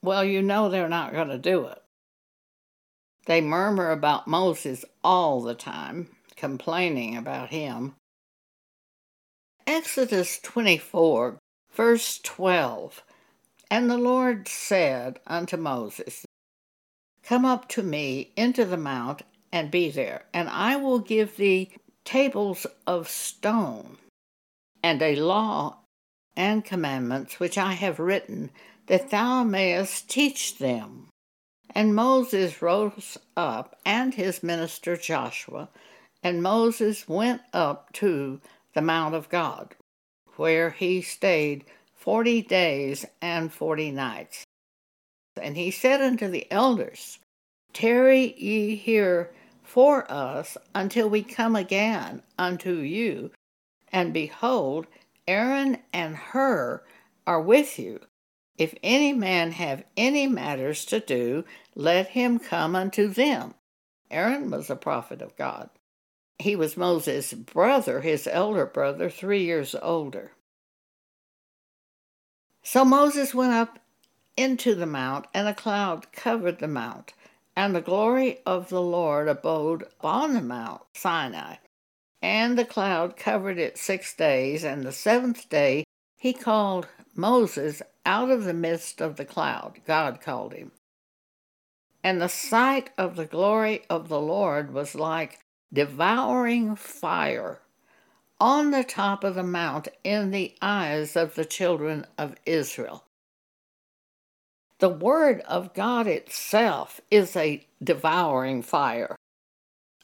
Well, 0.02 0.24
you 0.24 0.42
know 0.42 0.68
they're 0.68 0.88
not 0.88 1.12
going 1.12 1.28
to 1.28 1.38
do 1.38 1.66
it. 1.66 1.82
They 3.26 3.40
murmur 3.40 3.90
about 3.90 4.28
Moses 4.28 4.84
all 5.02 5.40
the 5.40 5.54
time, 5.54 6.08
complaining 6.36 7.16
about 7.16 7.50
him. 7.50 7.94
Exodus 9.66 10.38
24, 10.42 11.38
verse 11.72 12.20
12 12.22 13.02
And 13.70 13.90
the 13.90 13.96
Lord 13.96 14.46
said 14.46 15.20
unto 15.26 15.56
Moses, 15.56 16.26
Come 17.22 17.46
up 17.46 17.68
to 17.70 17.82
me 17.82 18.32
into 18.36 18.66
the 18.66 18.76
mount 18.76 19.22
and 19.50 19.70
be 19.70 19.90
there, 19.90 20.24
and 20.34 20.50
I 20.50 20.76
will 20.76 20.98
give 20.98 21.36
thee 21.36 21.72
tables 22.04 22.66
of 22.86 23.08
stone 23.08 23.96
and 24.84 25.00
a 25.00 25.16
law 25.16 25.78
and 26.36 26.62
commandments 26.62 27.40
which 27.40 27.56
I 27.56 27.72
have 27.72 27.98
written, 27.98 28.50
that 28.86 29.08
thou 29.08 29.42
mayest 29.42 30.10
teach 30.10 30.58
them. 30.58 31.08
And 31.74 31.94
Moses 31.94 32.60
rose 32.60 33.16
up, 33.34 33.78
and 33.86 34.12
his 34.12 34.42
minister 34.42 34.94
Joshua, 34.94 35.70
and 36.22 36.42
Moses 36.42 37.08
went 37.08 37.40
up 37.54 37.94
to 37.94 38.42
the 38.74 38.82
Mount 38.82 39.14
of 39.14 39.30
God, 39.30 39.74
where 40.36 40.68
he 40.68 41.00
stayed 41.00 41.64
forty 41.94 42.42
days 42.42 43.06
and 43.22 43.50
forty 43.50 43.90
nights. 43.90 44.44
And 45.40 45.56
he 45.56 45.70
said 45.70 46.02
unto 46.02 46.28
the 46.28 46.46
elders, 46.52 47.18
Tarry 47.72 48.34
ye 48.36 48.76
here 48.76 49.32
for 49.62 50.04
us 50.12 50.58
until 50.74 51.08
we 51.08 51.22
come 51.22 51.56
again 51.56 52.22
unto 52.38 52.74
you. 52.74 53.30
And 53.94 54.12
behold, 54.12 54.88
Aaron 55.28 55.78
and 55.92 56.16
Hur 56.16 56.82
are 57.28 57.40
with 57.40 57.78
you. 57.78 58.00
If 58.58 58.74
any 58.82 59.12
man 59.12 59.52
have 59.52 59.84
any 59.96 60.26
matters 60.26 60.84
to 60.86 60.98
do, 60.98 61.44
let 61.76 62.08
him 62.08 62.40
come 62.40 62.74
unto 62.74 63.06
them. 63.06 63.54
Aaron 64.10 64.50
was 64.50 64.68
a 64.68 64.74
prophet 64.74 65.22
of 65.22 65.36
God. 65.36 65.70
He 66.40 66.56
was 66.56 66.76
Moses' 66.76 67.34
brother, 67.34 68.00
his 68.00 68.26
elder 68.26 68.66
brother, 68.66 69.08
three 69.08 69.44
years 69.44 69.76
older. 69.80 70.32
So 72.64 72.84
Moses 72.84 73.32
went 73.32 73.52
up 73.52 73.78
into 74.36 74.74
the 74.74 74.86
mount, 74.86 75.26
and 75.32 75.46
a 75.46 75.54
cloud 75.54 76.10
covered 76.10 76.58
the 76.58 76.66
mount, 76.66 77.12
and 77.54 77.76
the 77.76 77.80
glory 77.80 78.40
of 78.44 78.70
the 78.70 78.82
Lord 78.82 79.28
abode 79.28 79.84
on 80.00 80.34
the 80.34 80.42
mount 80.42 80.82
Sinai. 80.94 81.58
And 82.24 82.58
the 82.58 82.64
cloud 82.64 83.18
covered 83.18 83.58
it 83.58 83.76
six 83.76 84.16
days, 84.16 84.64
and 84.64 84.82
the 84.82 84.92
seventh 84.92 85.50
day 85.50 85.84
he 86.16 86.32
called 86.32 86.88
Moses 87.14 87.82
out 88.06 88.30
of 88.30 88.44
the 88.44 88.54
midst 88.54 89.02
of 89.02 89.16
the 89.16 89.26
cloud. 89.26 89.80
God 89.86 90.22
called 90.22 90.54
him. 90.54 90.72
And 92.02 92.22
the 92.22 92.30
sight 92.30 92.88
of 92.96 93.16
the 93.16 93.26
glory 93.26 93.82
of 93.90 94.08
the 94.08 94.22
Lord 94.22 94.72
was 94.72 94.94
like 94.94 95.40
devouring 95.70 96.76
fire 96.76 97.60
on 98.40 98.70
the 98.70 98.84
top 98.84 99.22
of 99.22 99.34
the 99.34 99.42
mount 99.42 99.88
in 100.02 100.30
the 100.30 100.54
eyes 100.62 101.16
of 101.16 101.34
the 101.34 101.44
children 101.44 102.06
of 102.16 102.36
Israel. 102.46 103.04
The 104.78 104.88
Word 104.88 105.42
of 105.42 105.74
God 105.74 106.06
itself 106.06 107.02
is 107.10 107.36
a 107.36 107.66
devouring 107.82 108.62
fire. 108.62 109.14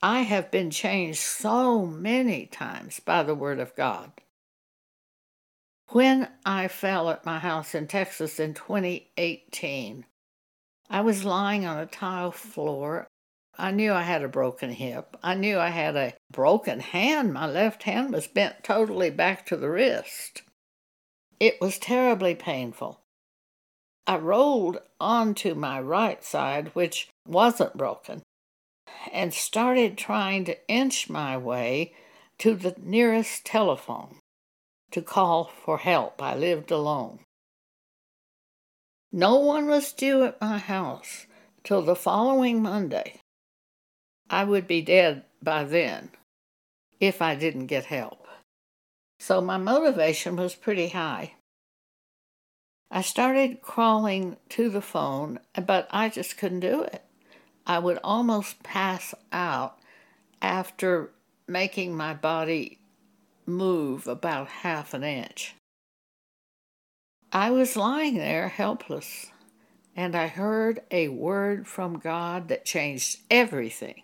I 0.03 0.21
have 0.23 0.51
been 0.51 0.71
changed 0.71 1.19
so 1.19 1.85
many 1.85 2.47
times 2.47 3.01
by 3.01 3.23
the 3.23 3.35
Word 3.35 3.59
of 3.59 3.77
God. 3.77 4.13
When 5.89 6.29
I 6.47 6.69
fell 6.69 7.11
at 7.11 7.27
my 7.27 7.39
house 7.39 7.75
in 7.75 7.87
Texas 7.87 8.41
in 8.41 8.55
2018, 8.55 10.07
I 10.89 11.01
was 11.03 11.25
lying 11.25 11.67
on 11.67 11.79
a 11.79 11.87
tile 11.87 12.33
floor. 12.33 13.09
I 13.59 13.73
knew 13.73 13.93
I 13.93 14.03
had 14.03 14.23
a 14.23 14.29
broken 14.29 14.71
hip. 14.71 15.17
I 15.23 15.35
knew 15.35 15.59
I 15.59 15.69
had 15.69 15.97
a 15.97 16.15
broken 16.33 16.81
hand. 16.81 17.35
My 17.35 17.47
left 17.47 17.83
hand 17.83 18.13
was 18.13 18.27
bent 18.27 18.65
totally 18.65 19.11
back 19.11 19.45
to 19.47 19.57
the 19.57 19.69
wrist. 19.69 20.43
It 21.39 21.61
was 21.61 21.79
terribly 21.79 22.35
painful. 22.35 23.01
I 24.07 24.17
rolled 24.17 24.79
onto 24.99 25.55
my 25.55 25.81
right 25.81 26.25
side, 26.25 26.69
which 26.75 27.09
wasn't 27.27 27.77
broken, 27.77 28.23
and 29.13 29.33
started 29.33 29.97
trying 29.97 30.45
to 30.45 30.69
inch 30.69 31.09
my 31.09 31.37
way 31.37 31.95
to 32.39 32.55
the 32.55 32.75
nearest 32.79 33.45
telephone 33.45 34.17
to 34.91 35.03
call 35.03 35.51
for 35.65 35.79
help. 35.79 36.23
I 36.23 36.35
lived 36.35 36.71
alone. 36.71 37.21
No 39.13 39.37
one 39.37 39.67
was 39.67 39.93
due 39.93 40.25
at 40.25 40.41
my 40.41 40.59
house 40.59 41.27
till 41.65 41.83
the 41.83 41.97
following 41.97 42.63
Monday. 42.63 43.21
I 44.29 44.45
would 44.45 44.67
be 44.67 44.83
dead 44.83 45.25
by 45.43 45.65
then 45.65 46.11
if 47.01 47.21
I 47.21 47.35
didn't 47.35 47.67
get 47.67 47.87
help. 47.87 48.27
So 49.19 49.41
my 49.41 49.59
motivation 49.59 50.37
was 50.37 50.55
pretty 50.55 50.89
high. 50.89 51.35
I 52.91 53.03
started 53.03 53.63
crawling 53.63 54.37
to 54.51 54.71
the 54.71 54.81
phone, 54.81 55.41
but 55.55 55.89
I 55.91 56.09
just 56.09 56.39
couldn't 56.39 56.61
do 56.61 56.83
it. 56.83 57.05
I 57.71 57.79
would 57.79 58.01
almost 58.03 58.65
pass 58.65 59.15
out 59.31 59.79
after 60.43 61.13
making 61.47 61.97
my 61.97 62.15
body 62.15 62.81
move 63.47 64.09
about 64.09 64.49
half 64.49 64.93
an 64.93 65.05
inch. 65.05 65.55
I 67.31 67.53
was 67.53 67.77
lying 67.77 68.17
there 68.17 68.49
helpless, 68.49 69.31
and 69.95 70.17
I 70.17 70.27
heard 70.27 70.81
a 70.91 71.11
word 71.11 71.69
from 71.69 72.01
God 72.01 72.49
that 72.49 72.65
changed 72.65 73.21
everything. 73.31 74.03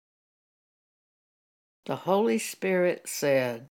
The 1.86 1.96
Holy 1.96 2.38
Spirit 2.38 3.08
said, 3.08 3.66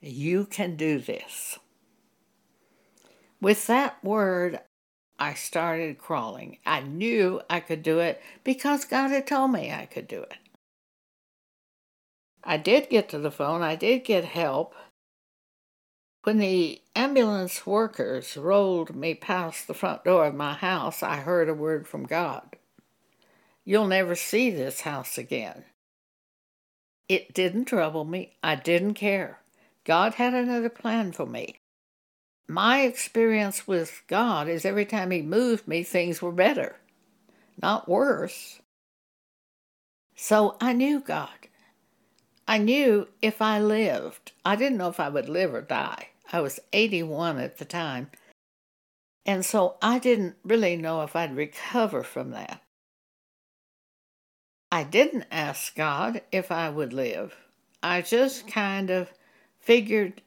You 0.00 0.46
can 0.46 0.76
do 0.76 0.98
this. 0.98 1.58
With 3.38 3.66
that 3.66 4.02
word, 4.02 4.60
I 5.18 5.34
started 5.34 5.98
crawling. 5.98 6.58
I 6.66 6.80
knew 6.80 7.40
I 7.48 7.60
could 7.60 7.82
do 7.82 8.00
it 8.00 8.20
because 8.42 8.84
God 8.84 9.10
had 9.10 9.26
told 9.26 9.52
me 9.52 9.72
I 9.72 9.86
could 9.86 10.08
do 10.08 10.22
it. 10.22 10.34
I 12.42 12.56
did 12.56 12.90
get 12.90 13.08
to 13.10 13.18
the 13.18 13.30
phone, 13.30 13.62
I 13.62 13.74
did 13.74 14.04
get 14.04 14.24
help. 14.24 14.74
When 16.24 16.38
the 16.38 16.80
ambulance 16.96 17.66
workers 17.66 18.36
rolled 18.36 18.94
me 18.96 19.14
past 19.14 19.66
the 19.66 19.74
front 19.74 20.04
door 20.04 20.26
of 20.26 20.34
my 20.34 20.54
house, 20.54 21.02
I 21.02 21.16
heard 21.16 21.48
a 21.48 21.54
word 21.54 21.86
from 21.86 22.04
God. 22.06 22.56
You'll 23.64 23.86
never 23.86 24.14
see 24.14 24.50
this 24.50 24.82
house 24.82 25.16
again. 25.16 25.64
It 27.08 27.34
didn't 27.34 27.66
trouble 27.66 28.04
me. 28.04 28.36
I 28.42 28.56
didn't 28.56 28.94
care. 28.94 29.40
God 29.84 30.14
had 30.14 30.34
another 30.34 30.70
plan 30.70 31.12
for 31.12 31.26
me. 31.26 31.60
My 32.46 32.82
experience 32.82 33.66
with 33.66 34.02
God 34.06 34.48
is 34.48 34.64
every 34.64 34.84
time 34.84 35.10
He 35.10 35.22
moved 35.22 35.66
me, 35.66 35.82
things 35.82 36.20
were 36.20 36.32
better, 36.32 36.76
not 37.60 37.88
worse. 37.88 38.60
So 40.14 40.56
I 40.60 40.72
knew 40.72 41.00
God. 41.00 41.28
I 42.46 42.58
knew 42.58 43.08
if 43.22 43.40
I 43.40 43.58
lived, 43.58 44.32
I 44.44 44.56
didn't 44.56 44.78
know 44.78 44.88
if 44.88 45.00
I 45.00 45.08
would 45.08 45.28
live 45.28 45.54
or 45.54 45.62
die. 45.62 46.08
I 46.32 46.40
was 46.40 46.60
81 46.72 47.38
at 47.38 47.58
the 47.58 47.64
time. 47.64 48.10
And 49.24 49.44
so 49.44 49.76
I 49.80 49.98
didn't 49.98 50.36
really 50.44 50.76
know 50.76 51.02
if 51.02 51.16
I'd 51.16 51.34
recover 51.34 52.02
from 52.02 52.30
that. 52.32 52.60
I 54.70 54.82
didn't 54.82 55.26
ask 55.30 55.74
God 55.74 56.20
if 56.32 56.52
I 56.52 56.68
would 56.68 56.92
live. 56.92 57.34
I 57.82 58.02
just 58.02 58.48
kind 58.48 58.90
of 58.90 59.12
figured 59.60 60.20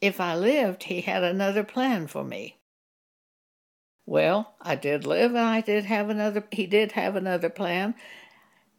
if 0.00 0.20
I 0.20 0.34
lived, 0.34 0.84
He 0.84 1.02
had 1.02 1.22
another 1.22 1.64
plan 1.64 2.06
for 2.06 2.24
me. 2.24 2.56
Well, 4.06 4.54
I 4.60 4.74
did 4.74 5.06
live 5.06 5.30
and 5.32 5.38
I 5.38 5.60
did 5.60 5.84
have 5.84 6.10
another, 6.10 6.44
He 6.50 6.66
did 6.66 6.92
have 6.92 7.16
another 7.16 7.50
plan. 7.50 7.94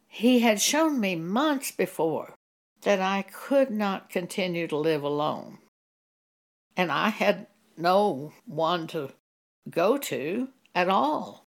He 0.08 0.40
had 0.40 0.60
shown 0.60 1.00
me 1.00 1.16
months 1.16 1.70
before 1.70 2.34
that 2.82 3.00
I 3.00 3.22
could 3.22 3.70
not 3.70 4.10
continue 4.10 4.66
to 4.68 4.76
live 4.76 5.02
alone. 5.02 5.58
And 6.76 6.92
I 6.92 7.08
had 7.08 7.46
no 7.76 8.32
one 8.44 8.86
to 8.88 9.10
go 9.70 9.96
to 9.96 10.48
at 10.74 10.88
all. 10.88 11.46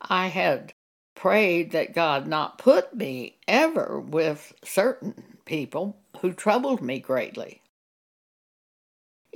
I 0.00 0.26
had 0.26 0.72
prayed 1.14 1.70
that 1.72 1.94
God 1.94 2.26
not 2.26 2.58
put 2.58 2.94
me 2.94 3.38
ever 3.48 3.98
with 4.00 4.52
certain 4.62 5.38
people 5.44 5.96
who 6.20 6.32
troubled 6.32 6.82
me 6.82 6.98
greatly. 6.98 7.62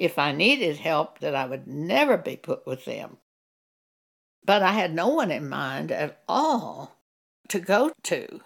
If 0.00 0.18
I 0.18 0.32
needed 0.32 0.78
help, 0.78 1.18
that 1.18 1.34
I 1.34 1.44
would 1.44 1.66
never 1.66 2.16
be 2.16 2.34
put 2.34 2.66
with 2.66 2.86
them. 2.86 3.18
But 4.42 4.62
I 4.62 4.72
had 4.72 4.94
no 4.94 5.08
one 5.08 5.30
in 5.30 5.46
mind 5.46 5.92
at 5.92 6.22
all 6.26 6.96
to 7.48 7.60
go 7.60 7.92
to 8.04 8.40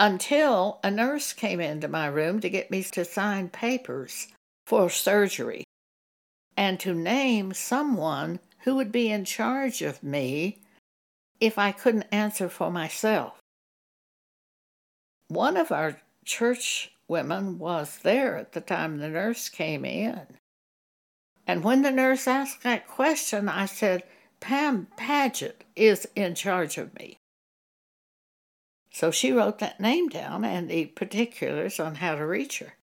until 0.00 0.80
a 0.82 0.90
nurse 0.90 1.34
came 1.34 1.60
into 1.60 1.88
my 1.88 2.06
room 2.06 2.40
to 2.40 2.48
get 2.48 2.70
me 2.70 2.82
to 2.84 3.04
sign 3.04 3.50
papers 3.50 4.28
for 4.66 4.88
surgery 4.88 5.64
and 6.56 6.80
to 6.80 6.94
name 6.94 7.52
someone 7.52 8.40
who 8.60 8.76
would 8.76 8.90
be 8.90 9.10
in 9.10 9.26
charge 9.26 9.82
of 9.82 10.02
me 10.02 10.62
if 11.38 11.58
I 11.58 11.70
couldn't 11.70 12.06
answer 12.10 12.48
for 12.48 12.70
myself. 12.70 13.34
One 15.28 15.58
of 15.58 15.70
our 15.70 16.00
church 16.24 16.92
women 17.08 17.58
was 17.58 17.98
there 18.02 18.36
at 18.36 18.52
the 18.52 18.60
time 18.60 18.98
the 18.98 19.08
nurse 19.08 19.48
came 19.48 19.84
in. 19.84 20.38
And 21.46 21.64
when 21.64 21.82
the 21.82 21.90
nurse 21.90 22.28
asked 22.28 22.62
that 22.62 22.86
question, 22.86 23.48
I 23.48 23.64
said, 23.64 24.04
Pam 24.40 24.88
Paget 24.96 25.64
is 25.74 26.06
in 26.14 26.34
charge 26.34 26.78
of 26.78 26.94
me. 26.94 27.18
So 28.92 29.10
she 29.10 29.32
wrote 29.32 29.58
that 29.58 29.80
name 29.80 30.08
down 30.08 30.44
and 30.44 30.68
the 30.68 30.86
particulars 30.86 31.80
on 31.80 31.96
how 31.96 32.14
to 32.14 32.26
reach 32.26 32.58
her. 32.58 32.74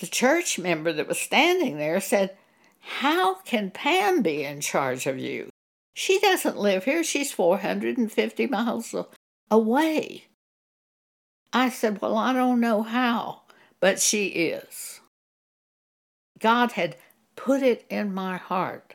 The 0.00 0.06
church 0.06 0.58
member 0.58 0.92
that 0.92 1.08
was 1.08 1.18
standing 1.18 1.76
there 1.76 2.00
said, 2.00 2.36
How 2.80 3.34
can 3.42 3.70
Pam 3.70 4.22
be 4.22 4.44
in 4.44 4.60
charge 4.60 5.06
of 5.06 5.18
you? 5.18 5.50
She 5.94 6.20
doesn't 6.20 6.56
live 6.56 6.84
here. 6.84 7.02
She's 7.02 7.32
450 7.32 8.46
miles 8.46 8.94
away. 9.50 10.24
I 11.52 11.70
said, 11.70 12.00
Well, 12.00 12.16
I 12.16 12.32
don't 12.32 12.60
know 12.60 12.82
how, 12.82 13.42
but 13.80 14.00
she 14.00 14.26
is. 14.26 15.00
God 16.38 16.72
had 16.72 16.96
put 17.36 17.62
it 17.62 17.84
in 17.88 18.14
my 18.14 18.36
heart. 18.36 18.94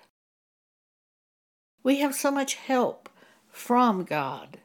We 1.84 2.00
have 2.00 2.16
so 2.16 2.32
much 2.32 2.56
help 2.56 3.10
from 3.50 4.04
God. 4.04 4.60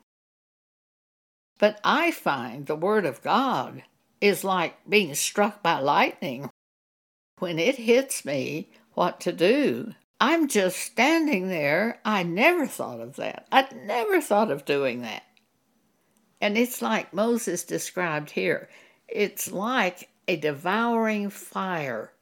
But 1.59 1.81
I 1.83 2.13
find 2.13 2.67
the 2.67 2.77
Word 2.77 3.05
of 3.05 3.23
God 3.23 3.83
is 4.21 4.45
like 4.45 4.77
being 4.89 5.15
struck 5.15 5.63
by 5.63 5.81
lightning. 5.81 6.51
When 7.39 7.59
it 7.59 7.77
hits 7.77 8.25
me 8.25 8.71
what 8.95 9.21
to 9.21 9.33
do, 9.33 9.95
I'm 10.21 10.49
just 10.49 10.79
standing 10.79 11.49
there. 11.49 12.01
I 12.05 12.23
never 12.23 12.67
thought 12.67 13.01
of 13.01 13.17
that. 13.17 13.47
I'd 13.53 13.75
never 13.85 14.21
thought 14.21 14.51
of 14.51 14.65
doing 14.65 15.03
that. 15.03 15.23
And 16.41 16.57
it's 16.57 16.81
like 16.81 17.13
Moses 17.13 17.65
described 17.65 18.31
here 18.31 18.69
it's 19.09 19.51
like 19.51 20.11
a 20.29 20.37
devouring 20.37 21.31
fire 21.31 22.13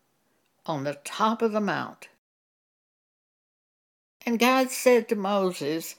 on 0.65 0.85
the 0.85 0.99
top 1.05 1.43
of 1.43 1.53
the 1.53 1.61
mount. 1.61 2.09
And 4.25 4.39
God 4.39 4.71
said 4.71 5.09
to 5.09 5.17
Moses, 5.17 5.97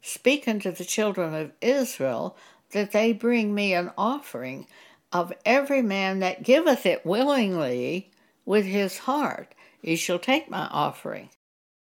Speak 0.00 0.46
unto 0.46 0.70
the 0.70 0.84
children 0.84 1.34
of 1.34 1.52
Israel 1.60 2.36
that 2.70 2.92
they 2.92 3.12
bring 3.12 3.54
me 3.54 3.74
an 3.74 3.90
offering 3.98 4.66
of 5.12 5.32
every 5.44 5.82
man 5.82 6.20
that 6.20 6.42
giveth 6.42 6.86
it 6.86 7.04
willingly 7.04 8.10
with 8.44 8.64
his 8.64 8.98
heart. 8.98 9.54
Ye 9.82 9.96
shall 9.96 10.18
take 10.18 10.50
my 10.50 10.66
offering. 10.70 11.30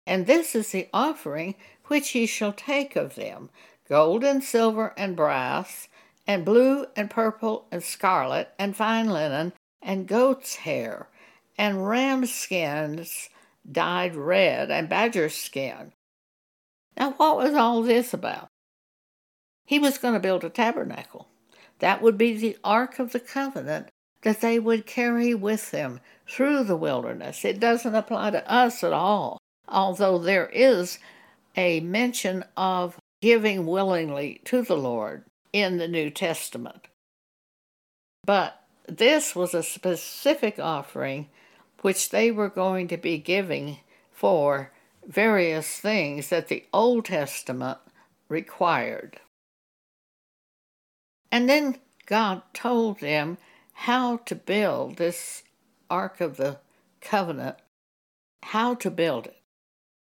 And 0.05 0.25
this 0.25 0.55
is 0.55 0.71
the 0.71 0.87
offering 0.93 1.55
which 1.85 2.13
ye 2.15 2.25
shall 2.25 2.53
take 2.53 2.95
of 2.95 3.15
them 3.15 3.49
gold 3.91 4.23
and 4.23 4.41
silver 4.41 4.93
and 4.95 5.17
brass, 5.17 5.89
and 6.25 6.45
blue 6.45 6.85
and 6.95 7.09
purple 7.09 7.67
and 7.73 7.83
scarlet, 7.83 8.47
and 8.57 8.73
fine 8.73 9.09
linen, 9.09 9.51
and 9.81 10.07
goat's 10.07 10.55
hair, 10.55 11.09
and 11.57 11.85
ram 11.85 12.25
skins, 12.25 13.27
dyed 13.69 14.15
red 14.15 14.71
and 14.71 14.87
badger 14.87 15.27
skin. 15.27 15.91
Now, 16.95 17.11
what 17.17 17.35
was 17.35 17.53
all 17.53 17.81
this 17.81 18.13
about? 18.13 18.47
He 19.65 19.77
was 19.77 19.97
going 19.97 20.13
to 20.13 20.21
build 20.21 20.45
a 20.45 20.49
tabernacle. 20.49 21.27
That 21.79 22.01
would 22.01 22.17
be 22.17 22.37
the 22.37 22.57
Ark 22.63 22.97
of 22.97 23.11
the 23.11 23.19
Covenant 23.19 23.89
that 24.21 24.39
they 24.39 24.57
would 24.57 24.85
carry 24.85 25.33
with 25.33 25.71
them 25.71 25.99
through 26.29 26.63
the 26.63 26.77
wilderness. 26.77 27.43
It 27.43 27.59
doesn't 27.59 27.93
apply 27.93 28.31
to 28.31 28.49
us 28.49 28.85
at 28.85 28.93
all, 28.93 29.37
although 29.67 30.17
there 30.17 30.47
is 30.47 30.97
a 31.57 31.81
mention 31.81 32.45
of 32.55 32.97
giving 33.21 33.65
willingly 33.65 34.41
to 34.45 34.61
the 34.61 34.77
Lord 34.77 35.23
in 35.53 35.77
the 35.77 35.87
New 35.87 36.09
Testament. 36.09 36.87
But 38.25 38.61
this 38.87 39.35
was 39.35 39.53
a 39.53 39.63
specific 39.63 40.59
offering 40.59 41.29
which 41.81 42.09
they 42.09 42.31
were 42.31 42.49
going 42.49 42.87
to 42.89 42.97
be 42.97 43.17
giving 43.17 43.77
for 44.11 44.71
various 45.05 45.67
things 45.77 46.29
that 46.29 46.47
the 46.47 46.65
Old 46.73 47.05
Testament 47.05 47.79
required. 48.29 49.19
And 51.31 51.49
then 51.49 51.77
God 52.05 52.43
told 52.53 52.99
them 52.99 53.37
how 53.73 54.17
to 54.17 54.35
build 54.35 54.97
this 54.97 55.43
Ark 55.89 56.21
of 56.21 56.37
the 56.37 56.59
Covenant, 57.01 57.57
how 58.43 58.75
to 58.75 58.91
build 58.91 59.27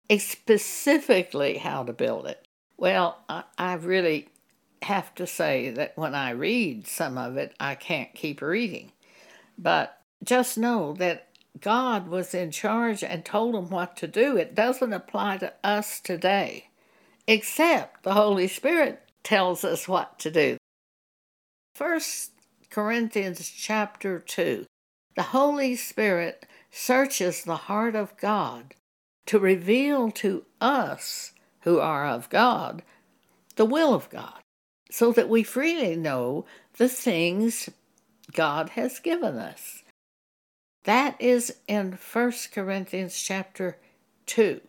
it, 0.09 0.20
specifically 0.20 1.59
how 1.59 1.84
to 1.84 1.92
build 1.92 2.26
it. 2.26 2.41
Well, 2.83 3.18
I, 3.28 3.74
really 3.74 4.26
have 4.83 5.14
to 5.14 5.24
say 5.24 5.70
that 5.70 5.97
when 5.97 6.16
I 6.16 6.30
read 6.30 6.89
some 6.89 7.16
of 7.16 7.37
it, 7.37 7.55
I 7.61 7.76
can't 7.76 8.12
keep 8.12 8.43
reading. 8.43 8.91
But 9.57 10.01
just 10.24 10.59
know 10.59 10.93
that 10.95 11.28
God 11.61 12.09
was 12.09 12.35
in 12.35 12.51
charge 12.51 13.05
and 13.05 13.24
told 13.24 13.55
them 13.55 13.70
what 13.70 13.97
to 13.99 14.09
do. 14.09 14.37
It 14.37 14.57
doesn't 14.57 14.93
apply 14.93 15.37
to 15.37 15.53
us 15.62 16.01
today, 16.01 16.70
except 17.28 18.03
the 18.03 18.14
Holy 18.14 18.49
Spirit 18.49 19.09
tells 19.22 19.62
us 19.62 19.87
what 19.87 20.18
to 20.18 20.33
do. 20.33 20.57
First 21.76 22.33
Corinthians 22.68 23.49
chapter 23.49 24.18
2. 24.18 24.66
The 25.14 25.22
Holy 25.22 25.76
Spirit 25.76 26.47
searches 26.72 27.45
the 27.45 27.55
heart 27.55 27.95
of 27.95 28.16
God 28.16 28.74
to 29.26 29.39
reveal 29.39 30.11
to 30.11 30.47
us 30.61 31.32
who 31.62 31.78
are 31.78 32.06
of 32.06 32.28
God 32.28 32.82
the 33.56 33.64
will 33.64 33.94
of 33.94 34.10
God, 34.10 34.40
so 34.90 35.12
that 35.12 35.28
we 35.28 35.42
freely 35.42 35.96
know 35.96 36.44
the 36.76 36.88
things 36.88 37.68
God 38.32 38.70
has 38.70 38.98
given 38.98 39.36
us. 39.36 39.82
That 40.84 41.20
is 41.20 41.56
in 41.68 41.98
1 42.12 42.32
Corinthians 42.52 43.20
chapter 43.20 43.78
2. 44.26 44.60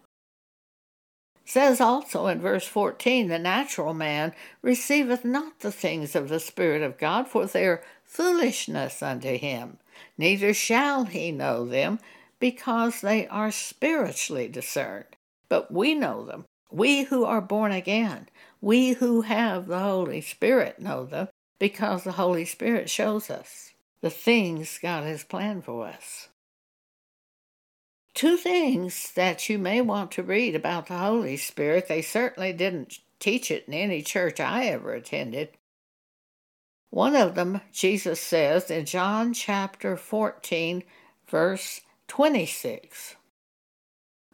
Says 1.45 1.81
also 1.81 2.27
in 2.27 2.39
verse 2.39 2.65
14, 2.65 3.27
the 3.27 3.39
natural 3.39 3.93
man 3.93 4.33
receiveth 4.61 5.25
not 5.25 5.59
the 5.59 5.71
things 5.71 6.15
of 6.15 6.29
the 6.29 6.39
Spirit 6.39 6.81
of 6.81 6.97
God, 6.97 7.27
for 7.27 7.45
they 7.45 7.65
are 7.65 7.83
foolishness 8.05 9.01
unto 9.03 9.37
him, 9.37 9.77
neither 10.17 10.53
shall 10.53 11.05
he 11.05 11.31
know 11.31 11.65
them, 11.65 11.99
because 12.39 13.01
they 13.01 13.27
are 13.27 13.51
spiritually 13.51 14.47
discerned. 14.47 15.15
But 15.49 15.71
we 15.71 15.95
know 15.95 16.25
them, 16.25 16.45
we 16.73 17.03
who 17.03 17.23
are 17.23 17.41
born 17.41 17.71
again, 17.71 18.27
we 18.59 18.93
who 18.93 19.21
have 19.21 19.67
the 19.67 19.79
Holy 19.79 20.21
Spirit 20.21 20.79
know 20.79 21.05
them, 21.05 21.27
because 21.59 22.03
the 22.03 22.13
Holy 22.13 22.45
Spirit 22.45 22.89
shows 22.89 23.29
us 23.29 23.73
the 24.01 24.09
things 24.09 24.79
God 24.81 25.03
has 25.03 25.23
planned 25.23 25.65
for 25.65 25.85
us. 25.85 26.29
Two 28.13 28.37
things 28.37 29.11
that 29.13 29.49
you 29.49 29.57
may 29.57 29.81
want 29.81 30.11
to 30.11 30.23
read 30.23 30.55
about 30.55 30.87
the 30.87 30.97
Holy 30.97 31.37
Spirit. 31.37 31.87
They 31.87 32.01
certainly 32.01 32.53
didn't 32.53 32.99
teach 33.19 33.49
it 33.49 33.65
in 33.67 33.73
any 33.73 34.01
church 34.01 34.39
I 34.39 34.65
ever 34.65 34.93
attended. 34.93 35.49
One 36.89 37.15
of 37.15 37.35
them, 37.35 37.61
Jesus 37.71 38.19
says 38.19 38.69
in 38.69 38.85
John 38.85 39.33
chapter 39.33 39.97
14, 39.97 40.83
verse 41.27 41.81
26 42.07 43.15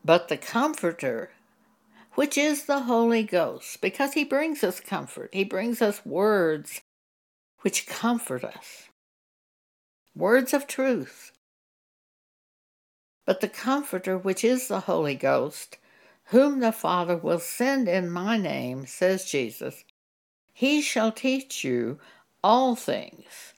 But 0.03 0.27
the 0.27 0.37
Comforter, 0.37 1.31
which 2.19 2.37
is 2.37 2.65
the 2.65 2.81
Holy 2.81 3.23
Ghost, 3.23 3.79
because 3.79 4.11
he 4.11 4.25
brings 4.25 4.61
us 4.61 4.81
comfort, 4.81 5.29
he 5.31 5.45
brings 5.45 5.81
us 5.81 6.05
words 6.05 6.81
which 7.61 7.87
comfort 7.87 8.43
us, 8.43 8.89
words 10.13 10.53
of 10.53 10.67
truth. 10.67 11.31
But 13.25 13.39
the 13.39 13.47
Comforter, 13.47 14.17
which 14.17 14.43
is 14.43 14.67
the 14.67 14.81
Holy 14.81 15.15
Ghost, 15.15 15.77
whom 16.25 16.59
the 16.59 16.73
Father 16.73 17.15
will 17.15 17.39
send 17.39 17.87
in 17.87 18.11
my 18.11 18.35
name, 18.35 18.85
says 18.85 19.23
Jesus, 19.23 19.85
he 20.51 20.81
shall 20.81 21.13
teach 21.13 21.63
you 21.63 22.01
all 22.43 22.75
things, 22.75 23.53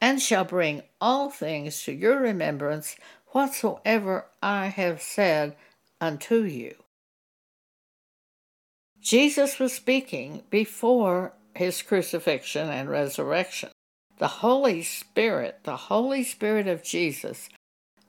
and 0.00 0.22
shall 0.22 0.46
bring 0.46 0.82
all 0.98 1.28
things 1.28 1.82
to 1.82 1.92
your 1.92 2.18
remembrance 2.20 2.96
whatsoever 3.32 4.24
I 4.42 4.68
have 4.68 5.02
said 5.02 5.54
unto 6.00 6.44
you. 6.44 6.74
Jesus 9.06 9.60
was 9.60 9.72
speaking 9.72 10.42
before 10.50 11.32
his 11.54 11.80
crucifixion 11.80 12.68
and 12.68 12.90
resurrection. 12.90 13.70
The 14.18 14.26
Holy 14.26 14.82
Spirit, 14.82 15.60
the 15.62 15.76
Holy 15.76 16.24
Spirit 16.24 16.66
of 16.66 16.82
Jesus, 16.82 17.48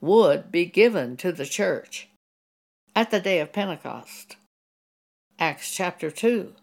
would 0.01 0.51
be 0.51 0.65
given 0.65 1.15
to 1.17 1.31
the 1.31 1.45
church 1.45 2.09
at 2.95 3.11
the 3.11 3.19
day 3.19 3.39
of 3.39 3.53
Pentecost. 3.53 4.37
Acts 5.37 5.71
chapter 5.71 6.09
2 6.09 6.55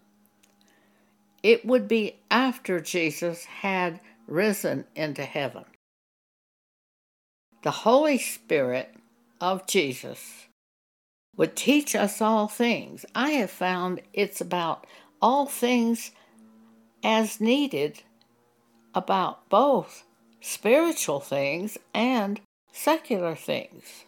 it 1.41 1.63
would 1.63 1.87
be 1.87 2.17
after 2.29 2.81
Jesus 2.81 3.45
had 3.45 4.01
risen 4.27 4.83
into 4.95 5.23
heaven. 5.23 5.63
The 7.63 7.71
Holy 7.71 8.17
Spirit 8.17 8.93
of 9.39 9.65
Jesus 9.65 10.47
would 11.37 11.55
teach 11.55 11.95
us 11.95 12.21
all 12.21 12.47
things. 12.47 13.05
I 13.13 13.31
have 13.31 13.51
found 13.51 14.01
it's 14.13 14.41
about 14.41 14.87
all 15.21 15.45
things 15.45 16.11
as 17.03 17.41
needed 17.41 18.01
about 18.93 19.49
both 19.49 20.03
spiritual 20.41 21.19
things 21.19 21.77
and 21.93 22.39
secular 22.71 23.35
things. 23.35 24.05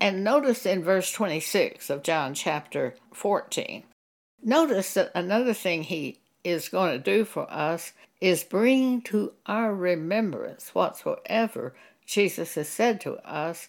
And 0.00 0.24
notice 0.24 0.66
in 0.66 0.82
verse 0.82 1.12
26 1.12 1.88
of 1.88 2.02
John 2.02 2.34
chapter 2.34 2.94
14 3.12 3.84
Notice 4.42 4.94
that 4.94 5.12
another 5.14 5.54
thing 5.54 5.84
he 5.84 6.18
is 6.42 6.68
going 6.68 6.90
to 6.90 6.98
do 6.98 7.24
for 7.24 7.50
us 7.52 7.92
is 8.20 8.42
bring 8.42 9.00
to 9.02 9.32
our 9.46 9.72
remembrance 9.72 10.74
whatsoever 10.74 11.74
Jesus 12.04 12.56
has 12.56 12.68
said 12.68 13.00
to 13.02 13.14
us. 13.28 13.68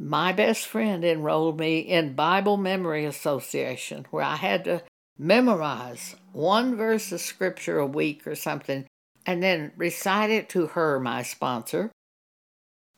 My 0.00 0.32
best 0.32 0.66
friend 0.68 1.04
enrolled 1.04 1.58
me 1.58 1.80
in 1.80 2.14
Bible 2.14 2.56
Memory 2.56 3.04
Association, 3.04 4.06
where 4.12 4.22
I 4.22 4.36
had 4.36 4.62
to 4.64 4.82
memorize 5.18 6.14
one 6.32 6.76
verse 6.76 7.10
of 7.10 7.20
scripture 7.20 7.80
a 7.80 7.86
week 7.86 8.24
or 8.24 8.36
something 8.36 8.86
and 9.26 9.42
then 9.42 9.72
recite 9.76 10.30
it 10.30 10.48
to 10.50 10.68
her, 10.68 11.00
my 11.00 11.24
sponsor. 11.24 11.90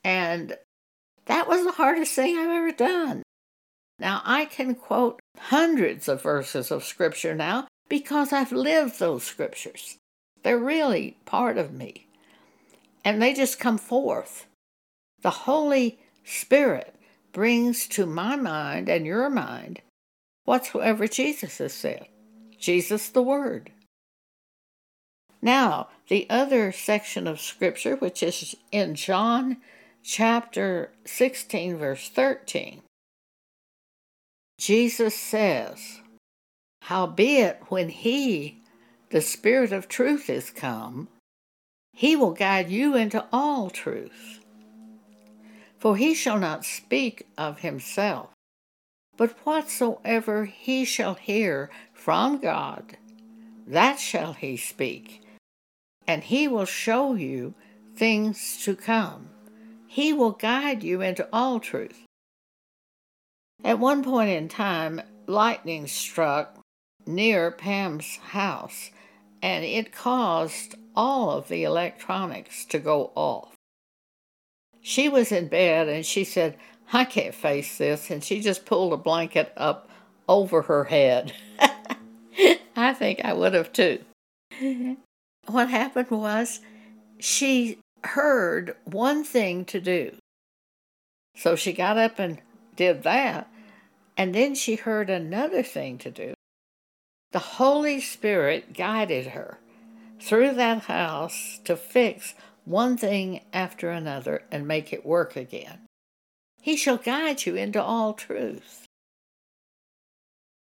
And 0.03 0.55
that 1.25 1.47
was 1.47 1.65
the 1.65 1.71
hardest 1.71 2.13
thing 2.13 2.37
I've 2.37 2.49
ever 2.49 2.71
done. 2.71 3.23
Now, 3.97 4.21
I 4.23 4.45
can 4.45 4.75
quote 4.75 5.19
hundreds 5.37 6.07
of 6.07 6.21
verses 6.21 6.71
of 6.71 6.83
Scripture 6.83 7.35
now 7.35 7.67
because 7.89 8.31
I've 8.31 8.51
lived 8.51 8.99
those 8.99 9.23
Scriptures. 9.23 9.97
They're 10.43 10.57
really 10.57 11.17
part 11.25 11.57
of 11.57 11.73
me. 11.73 12.07
And 13.03 13.21
they 13.21 13.33
just 13.33 13.59
come 13.59 13.77
forth. 13.77 14.45
The 15.21 15.31
Holy 15.31 15.99
Spirit 16.23 16.95
brings 17.31 17.87
to 17.87 18.05
my 18.05 18.35
mind 18.35 18.89
and 18.89 19.05
your 19.05 19.29
mind 19.29 19.81
whatsoever 20.45 21.07
Jesus 21.07 21.57
has 21.59 21.73
said. 21.73 22.07
Jesus 22.57 23.09
the 23.09 23.21
Word. 23.21 23.71
Now, 25.41 25.87
the 26.07 26.29
other 26.29 26.71
section 26.71 27.25
of 27.25 27.41
Scripture, 27.41 27.95
which 27.95 28.21
is 28.21 28.55
in 28.71 28.95
John 28.95 29.57
chapter 30.03 30.91
16, 31.05 31.77
verse 31.77 32.09
13. 32.09 32.81
Jesus 34.59 35.15
says, 35.15 36.01
Howbeit, 36.83 37.63
when 37.69 37.89
He, 37.89 38.61
the 39.09 39.21
Spirit 39.21 39.71
of 39.71 39.87
truth, 39.87 40.29
is 40.29 40.51
come, 40.51 41.07
He 41.93 42.15
will 42.15 42.33
guide 42.33 42.69
you 42.69 42.95
into 42.95 43.25
all 43.33 43.71
truth. 43.71 44.40
For 45.81 45.97
He 45.97 46.13
shall 46.13 46.37
not 46.37 46.63
speak 46.63 47.25
of 47.39 47.61
Himself, 47.61 48.29
but 49.17 49.31
whatsoever 49.43 50.45
He 50.45 50.85
shall 50.85 51.15
hear 51.15 51.71
from 51.91 52.37
God, 52.37 52.97
that 53.65 53.99
shall 53.99 54.33
He 54.33 54.57
speak, 54.57 55.23
and 56.05 56.23
He 56.23 56.47
will 56.47 56.65
show 56.65 57.15
you 57.15 57.55
things 57.95 58.63
to 58.63 58.75
come. 58.75 59.29
He 59.87 60.13
will 60.13 60.33
guide 60.33 60.83
you 60.83 61.01
into 61.01 61.27
all 61.33 61.59
truth. 61.59 62.05
At 63.63 63.79
one 63.79 64.03
point 64.03 64.29
in 64.29 64.49
time, 64.49 65.01
lightning 65.25 65.87
struck 65.87 66.59
near 67.07 67.49
Pam's 67.49 68.17
house, 68.17 68.91
and 69.41 69.65
it 69.65 69.91
caused 69.91 70.75
all 70.95 71.31
of 71.31 71.47
the 71.47 71.63
electronics 71.63 72.65
to 72.65 72.77
go 72.77 73.11
off. 73.15 73.50
She 74.81 75.07
was 75.07 75.31
in 75.31 75.47
bed 75.47 75.87
and 75.87 76.05
she 76.05 76.23
said, 76.23 76.57
I 76.91 77.05
can't 77.05 77.35
face 77.35 77.77
this. 77.77 78.09
And 78.09 78.23
she 78.23 78.41
just 78.41 78.65
pulled 78.65 78.93
a 78.93 78.97
blanket 78.97 79.53
up 79.55 79.89
over 80.27 80.63
her 80.63 80.85
head. 80.85 81.33
I 82.75 82.93
think 82.93 83.23
I 83.23 83.33
would 83.33 83.53
have 83.53 83.71
too. 83.71 83.99
Mm-hmm. 84.59 84.93
What 85.47 85.69
happened 85.69 86.09
was 86.11 86.59
she 87.19 87.77
heard 88.03 88.75
one 88.85 89.23
thing 89.23 89.65
to 89.65 89.79
do. 89.79 90.15
So 91.35 91.55
she 91.55 91.73
got 91.73 91.97
up 91.97 92.19
and 92.19 92.41
did 92.75 93.03
that. 93.03 93.49
And 94.17 94.35
then 94.35 94.55
she 94.55 94.75
heard 94.75 95.09
another 95.09 95.63
thing 95.63 95.97
to 95.99 96.11
do. 96.11 96.33
The 97.31 97.39
Holy 97.39 98.01
Spirit 98.01 98.73
guided 98.73 99.27
her 99.27 99.57
through 100.19 100.53
that 100.55 100.83
house 100.83 101.59
to 101.63 101.75
fix 101.75 102.33
one 102.65 102.97
thing 102.97 103.41
after 103.53 103.89
another 103.89 104.43
and 104.51 104.67
make 104.67 104.93
it 104.93 105.05
work 105.05 105.35
again. 105.35 105.87
He 106.61 106.75
shall 106.75 106.97
guide 106.97 107.45
you 107.45 107.55
into 107.55 107.81
all 107.81 108.13
truth. 108.13 108.85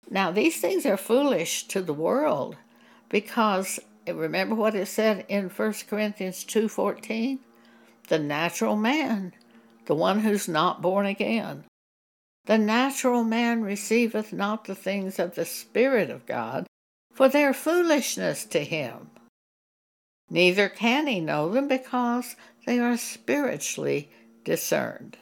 Now, 0.09 0.31
these 0.31 0.59
things 0.59 0.85
are 0.85 0.97
foolish 0.97 1.67
to 1.67 1.81
the 1.81 1.93
world 1.93 2.55
because 3.09 3.79
remember 4.07 4.55
what 4.55 4.75
it 4.75 4.87
said 4.87 5.25
in 5.27 5.49
1 5.49 5.87
Corinthians 5.87 6.43
2:14? 6.43 7.39
The 8.07 8.19
natural 8.19 8.75
man, 8.75 9.33
the 9.85 9.95
one 9.95 10.21
who's 10.21 10.47
not 10.47 10.81
born 10.81 11.05
again. 11.05 11.65
The 12.45 12.57
natural 12.57 13.23
man 13.23 13.61
receiveth 13.61 14.33
not 14.33 14.65
the 14.65 14.73
things 14.73 15.19
of 15.19 15.35
the 15.35 15.45
Spirit 15.45 16.09
of 16.09 16.25
God, 16.25 16.65
for 17.13 17.29
they 17.29 17.43
are 17.43 17.53
foolishness 17.53 18.45
to 18.45 18.63
him. 18.63 19.08
Neither 20.29 20.69
can 20.69 21.07
he 21.07 21.19
know 21.19 21.49
them 21.49 21.67
because 21.67 22.35
they 22.65 22.79
are 22.79 22.97
spiritually 22.97 24.09
discerned. 24.43 25.17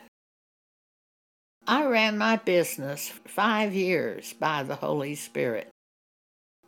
I 1.66 1.86
ran 1.86 2.18
my 2.18 2.38
business 2.38 3.10
five 3.26 3.74
years 3.74 4.34
by 4.34 4.64
the 4.64 4.76
Holy 4.76 5.16
Spirit. 5.16 5.70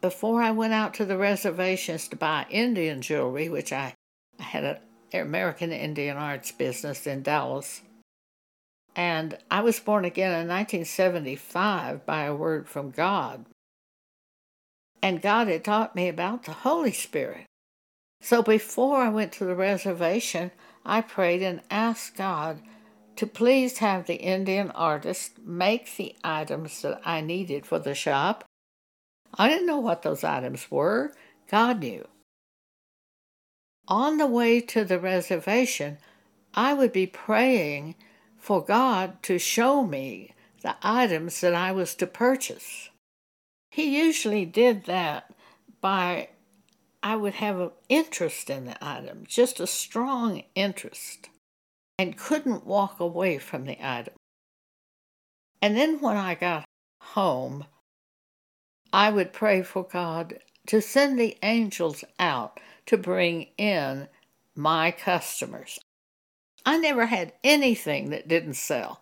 Before 0.01 0.41
I 0.41 0.51
went 0.51 0.73
out 0.73 0.93
to 0.95 1.05
the 1.05 1.17
reservations 1.17 2.07
to 2.09 2.15
buy 2.15 2.45
Indian 2.49 3.01
jewelry, 3.01 3.49
which 3.49 3.73
I, 3.73 3.95
I 4.39 4.43
had 4.43 4.63
an 4.63 4.77
American 5.13 5.71
Indian 5.71 6.15
arts 6.17 6.51
business 6.51 7.05
in 7.07 7.23
Dallas, 7.23 7.81
and 8.95 9.37
I 9.51 9.61
was 9.61 9.79
born 9.79 10.05
again 10.05 10.31
in 10.31 10.47
1975 10.47 12.05
by 12.05 12.23
a 12.23 12.35
word 12.35 12.67
from 12.67 12.91
God. 12.91 13.45
And 15.01 15.21
God 15.21 15.47
had 15.47 15.63
taught 15.63 15.95
me 15.95 16.09
about 16.09 16.43
the 16.43 16.51
Holy 16.51 16.91
Spirit. 16.91 17.45
So 18.21 18.41
before 18.41 18.97
I 18.97 19.09
went 19.09 19.31
to 19.33 19.45
the 19.45 19.55
reservation, 19.55 20.51
I 20.85 21.01
prayed 21.01 21.41
and 21.41 21.61
asked 21.69 22.15
God 22.15 22.61
to 23.15 23.27
please 23.27 23.79
have 23.79 24.05
the 24.05 24.15
Indian 24.15 24.71
artist 24.71 25.39
make 25.39 25.95
the 25.95 26.15
items 26.23 26.81
that 26.81 27.01
I 27.03 27.21
needed 27.21 27.65
for 27.65 27.79
the 27.79 27.95
shop. 27.95 28.45
I 29.33 29.49
didn't 29.49 29.67
know 29.67 29.79
what 29.79 30.03
those 30.03 30.23
items 30.23 30.69
were, 30.71 31.13
God 31.49 31.79
knew. 31.79 32.07
On 33.87 34.17
the 34.17 34.27
way 34.27 34.61
to 34.61 34.85
the 34.85 34.99
reservation, 34.99 35.97
I 36.53 36.73
would 36.73 36.91
be 36.91 37.07
praying 37.07 37.95
for 38.37 38.63
God 38.63 39.21
to 39.23 39.37
show 39.39 39.83
me 39.83 40.33
the 40.61 40.75
items 40.81 41.41
that 41.41 41.53
I 41.53 41.71
was 41.71 41.95
to 41.95 42.07
purchase. 42.07 42.89
He 43.71 43.97
usually 43.97 44.45
did 44.45 44.85
that 44.85 45.33
by 45.81 46.29
I 47.01 47.15
would 47.15 47.35
have 47.35 47.59
an 47.59 47.71
interest 47.87 48.49
in 48.49 48.65
the 48.65 48.77
item, 48.85 49.23
just 49.27 49.59
a 49.59 49.67
strong 49.67 50.43
interest, 50.55 51.29
and 51.97 52.17
couldn't 52.17 52.65
walk 52.65 52.99
away 52.99 53.37
from 53.37 53.65
the 53.65 53.77
item. 53.81 54.13
And 55.61 55.77
then 55.77 55.99
when 55.99 56.17
I 56.17 56.35
got 56.35 56.65
home, 57.01 57.65
I 58.91 59.11
would 59.11 59.33
pray 59.33 59.61
for 59.61 59.83
God 59.83 60.39
to 60.67 60.81
send 60.81 61.19
the 61.19 61.37
angels 61.41 62.03
out 62.19 62.59
to 62.87 62.97
bring 62.97 63.47
in 63.57 64.07
my 64.55 64.91
customers. 64.91 65.79
I 66.65 66.77
never 66.77 67.05
had 67.05 67.33
anything 67.43 68.09
that 68.09 68.27
didn't 68.27 68.55
sell. 68.55 69.01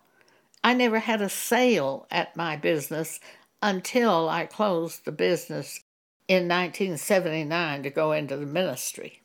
I 0.62 0.74
never 0.74 1.00
had 1.00 1.20
a 1.20 1.28
sale 1.28 2.06
at 2.10 2.36
my 2.36 2.56
business 2.56 3.18
until 3.60 4.28
I 4.28 4.46
closed 4.46 5.04
the 5.04 5.12
business 5.12 5.80
in 6.28 6.48
1979 6.48 7.82
to 7.82 7.90
go 7.90 8.12
into 8.12 8.36
the 8.36 8.46
ministry. 8.46 9.22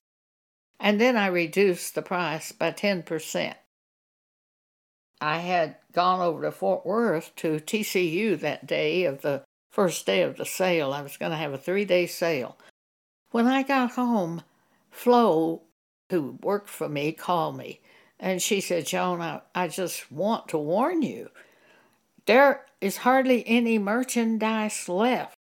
And 0.80 1.00
then 1.00 1.16
I 1.16 1.28
reduced 1.28 1.96
the 1.96 2.02
price 2.02 2.52
by 2.52 2.72
10%. 2.72 3.54
I 5.22 5.38
had 5.38 5.76
gone 5.94 6.20
over 6.20 6.42
to 6.44 6.52
Fort 6.52 6.86
Worth 6.86 7.36
to 7.38 7.60
TCU 7.60 8.40
that 8.40 8.66
day 8.66 9.06
of 9.06 9.22
the 9.22 9.44
first 9.70 10.06
day 10.06 10.22
of 10.22 10.38
the 10.38 10.46
sale. 10.46 10.92
I 10.92 11.02
was 11.02 11.18
going 11.18 11.32
to 11.32 11.38
have 11.38 11.54
a 11.54 11.58
three 11.58 11.86
day 11.86 12.08
sale. 12.08 12.58
When 13.32 13.48
I 13.48 13.64
got 13.64 13.92
home, 13.92 14.44
Flo, 14.92 15.62
who 16.10 16.38
worked 16.42 16.70
for 16.70 16.90
me, 16.90 17.12
called 17.12 17.58
me 17.58 17.80
and 18.24 18.42
she 18.42 18.62
said, 18.62 18.86
Joan, 18.86 19.20
I, 19.20 19.42
I 19.54 19.68
just 19.68 20.10
want 20.10 20.48
to 20.48 20.58
warn 20.58 21.02
you. 21.02 21.30
There 22.26 22.66
is 22.80 22.98
hardly 22.98 23.46
any 23.46 23.78
merchandise 23.78 24.88
left. 24.88 25.36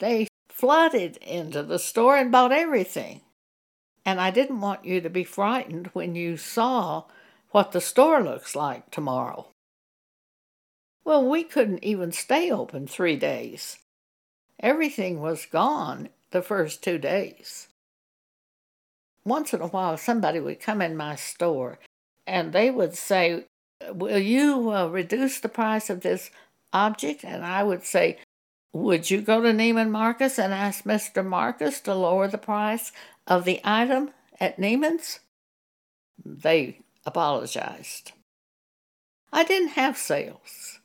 They 0.00 0.26
flooded 0.56 1.18
into 1.18 1.62
the 1.62 1.78
store 1.78 2.16
and 2.16 2.32
bought 2.32 2.50
everything. 2.50 3.20
And 4.06 4.18
I 4.18 4.30
didn't 4.30 4.62
want 4.62 4.86
you 4.86 5.02
to 5.02 5.10
be 5.10 5.22
frightened 5.22 5.88
when 5.92 6.14
you 6.14 6.38
saw 6.38 7.04
what 7.50 7.72
the 7.72 7.80
store 7.80 8.22
looks 8.22 8.56
like 8.56 8.90
tomorrow. 8.90 9.48
Well, 11.04 11.28
we 11.28 11.44
couldn't 11.44 11.84
even 11.84 12.10
stay 12.10 12.50
open 12.50 12.86
three 12.86 13.16
days. 13.16 13.78
Everything 14.58 15.20
was 15.20 15.44
gone 15.44 16.08
the 16.30 16.40
first 16.40 16.82
two 16.82 16.98
days. 16.98 17.68
Once 19.24 19.52
in 19.52 19.60
a 19.60 19.68
while, 19.68 19.98
somebody 19.98 20.40
would 20.40 20.60
come 20.60 20.80
in 20.80 20.96
my 20.96 21.16
store 21.16 21.78
and 22.26 22.52
they 22.52 22.70
would 22.70 22.94
say, 22.94 23.44
Will 23.92 24.18
you 24.18 24.72
uh, 24.72 24.86
reduce 24.86 25.38
the 25.38 25.50
price 25.50 25.90
of 25.90 26.00
this 26.00 26.30
object? 26.72 27.24
And 27.24 27.44
I 27.44 27.62
would 27.62 27.84
say, 27.84 28.18
would 28.82 29.10
you 29.10 29.22
go 29.22 29.40
to 29.40 29.52
Neiman 29.52 29.90
Marcus 29.90 30.38
and 30.38 30.52
ask 30.52 30.84
Mr. 30.84 31.24
Marcus 31.24 31.80
to 31.80 31.94
lower 31.94 32.28
the 32.28 32.36
price 32.36 32.92
of 33.26 33.44
the 33.44 33.60
item 33.64 34.10
at 34.38 34.58
Neiman's? 34.58 35.20
They 36.22 36.80
apologized. 37.06 38.12
I 39.32 39.44
didn't 39.44 39.70
have 39.70 39.96
sales. 39.96 40.80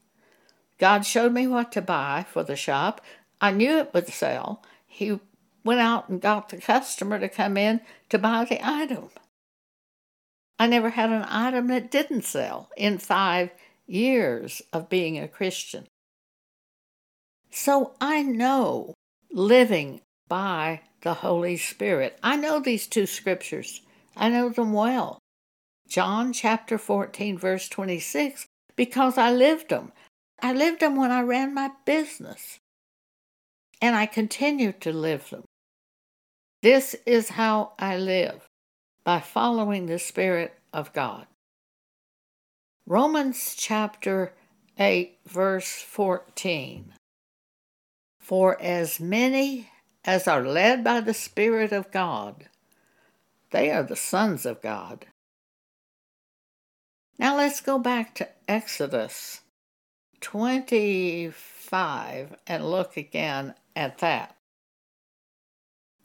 God 0.78 1.06
showed 1.06 1.34
me 1.34 1.48
what 1.48 1.72
to 1.74 1.82
buy 1.82 2.26
for 2.30 2.44
the 2.44 2.56
shop. 2.56 3.02
I 3.42 3.52
knew 3.52 3.80
it 3.80 3.94
would 3.94 4.08
sell. 4.08 4.64
He 4.88 5.20
went 5.66 5.82
out 5.82 6.08
and 6.08 6.22
got 6.22 6.50
the 6.50 6.58
customer 6.58 7.20
to 7.20 7.28
come 7.28 7.58
in 7.58 7.82
to 8.10 8.18
buy 8.18 8.46
the 8.46 8.66
item. 8.66 9.10
I 10.58 10.68
never 10.68 10.92
had 10.92 11.10
an 11.10 11.26
item 11.28 11.68
that 11.68 11.92
didn't 11.92 12.24
sell 12.24 12.70
in 12.78 13.00
five 13.00 13.52
years 13.86 14.62
of 14.72 14.90
being 14.90 15.20
a 15.20 15.28
Christian. 15.28 15.88
So 17.52 17.94
I 18.00 18.24
know 18.24 18.94
living 19.32 20.02
by 20.28 20.82
the 21.02 21.16
Holy 21.16 21.58
Spirit. 21.58 22.18
I 22.24 22.38
know 22.38 22.60
these 22.60 22.88
two 22.88 23.06
scriptures, 23.06 23.82
I 24.16 24.30
know 24.30 24.50
them 24.50 24.74
well. 24.74 25.20
John 25.88 26.32
chapter 26.32 26.78
14, 26.78 27.38
verse 27.38 27.68
26, 27.68 28.46
because 28.78 29.18
I 29.18 29.32
lived 29.32 29.70
them. 29.70 29.92
I 30.42 30.54
lived 30.54 30.80
them 30.80 30.96
when 30.96 31.12
I 31.12 31.22
ran 31.22 31.54
my 31.54 31.72
business, 31.86 32.60
and 33.82 33.96
I 33.96 34.06
continue 34.06 34.72
to 34.72 34.94
live 34.94 35.30
them. 35.30 35.44
This 36.64 36.96
is 37.06 37.30
how 37.30 37.74
I 37.78 37.98
live 37.98 38.48
by 39.04 39.20
following 39.20 39.88
the 39.88 40.00
Spirit 40.00 40.54
of 40.72 40.94
God. 40.94 41.28
Romans 42.86 43.56
chapter 43.58 44.34
8, 44.80 45.18
verse 45.26 45.82
14. 45.82 46.94
For 48.32 48.56
as 48.62 48.98
many 48.98 49.70
as 50.06 50.26
are 50.26 50.42
led 50.42 50.86
by 50.86 51.02
the 51.02 51.14
Spirit 51.14 51.74
of 51.74 51.92
God, 51.92 52.48
they 53.50 53.70
are 53.72 53.84
the 53.84 53.98
sons 53.98 54.46
of 54.46 54.62
God. 54.62 55.08
Now 57.20 57.36
let's 57.36 57.60
go 57.60 57.78
back 57.78 58.16
to 58.16 58.30
Exodus 58.48 59.42
25 60.22 62.38
and 62.48 62.72
look 62.72 62.96
again 62.96 63.54
at 63.76 63.98
that. 63.98 64.38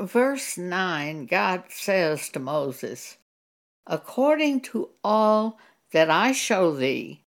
Verse 0.01 0.59
9, 0.59 1.27
God 1.27 1.67
says 1.69 2.29
to 2.31 2.41
Moses, 2.41 3.19
According 3.87 4.63
to 4.63 4.89
all 5.05 5.61
that 5.93 6.11
I 6.11 6.33
show 6.33 6.75
thee 6.75 7.23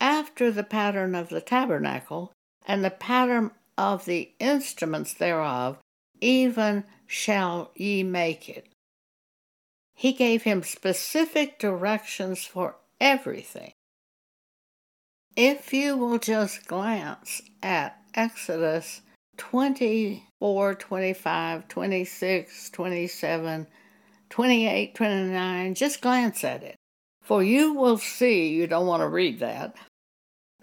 after 0.00 0.52
the 0.52 0.62
pattern 0.62 1.16
of 1.16 1.28
the 1.28 1.40
tabernacle 1.40 2.30
and 2.64 2.84
the 2.84 2.90
pattern 2.90 3.50
of 3.78 4.04
the 4.04 4.32
instruments 4.40 5.14
thereof, 5.14 5.78
even 6.20 6.84
shall 7.06 7.70
ye 7.76 8.02
make 8.02 8.48
it. 8.48 8.66
He 9.94 10.12
gave 10.12 10.42
him 10.42 10.62
specific 10.62 11.58
directions 11.58 12.44
for 12.44 12.76
everything. 13.00 13.72
If 15.36 15.72
you 15.72 15.96
will 15.96 16.18
just 16.18 16.66
glance 16.66 17.40
at 17.62 17.96
Exodus 18.14 19.00
24, 19.36 20.74
25, 20.74 21.68
26, 21.68 22.70
27, 22.70 23.66
28, 24.28 24.94
29, 24.94 25.74
just 25.74 26.00
glance 26.00 26.42
at 26.42 26.64
it. 26.64 26.74
For 27.22 27.44
you 27.44 27.74
will 27.74 27.98
see, 27.98 28.48
you 28.48 28.66
don't 28.66 28.86
want 28.86 29.02
to 29.02 29.08
read 29.08 29.38
that, 29.38 29.76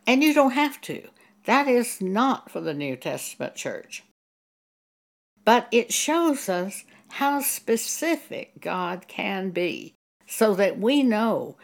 and 0.06 0.22
you 0.22 0.34
don't 0.34 0.52
have 0.52 0.82
to. 0.82 1.08
That 1.46 1.68
is 1.68 2.02
not 2.02 2.50
for 2.50 2.60
the 2.60 2.74
New 2.74 2.96
Testament 2.96 3.56
church. 3.56 4.04
But 5.44 5.68
it 5.72 5.94
shows 5.94 6.50
us 6.50 6.84
how 7.10 7.42
specific 7.42 8.62
God 8.62 9.08
can 9.08 9.52
be 9.52 9.94
so 10.26 10.56
that 10.56 10.80
we 10.80 11.04
know 11.04 11.56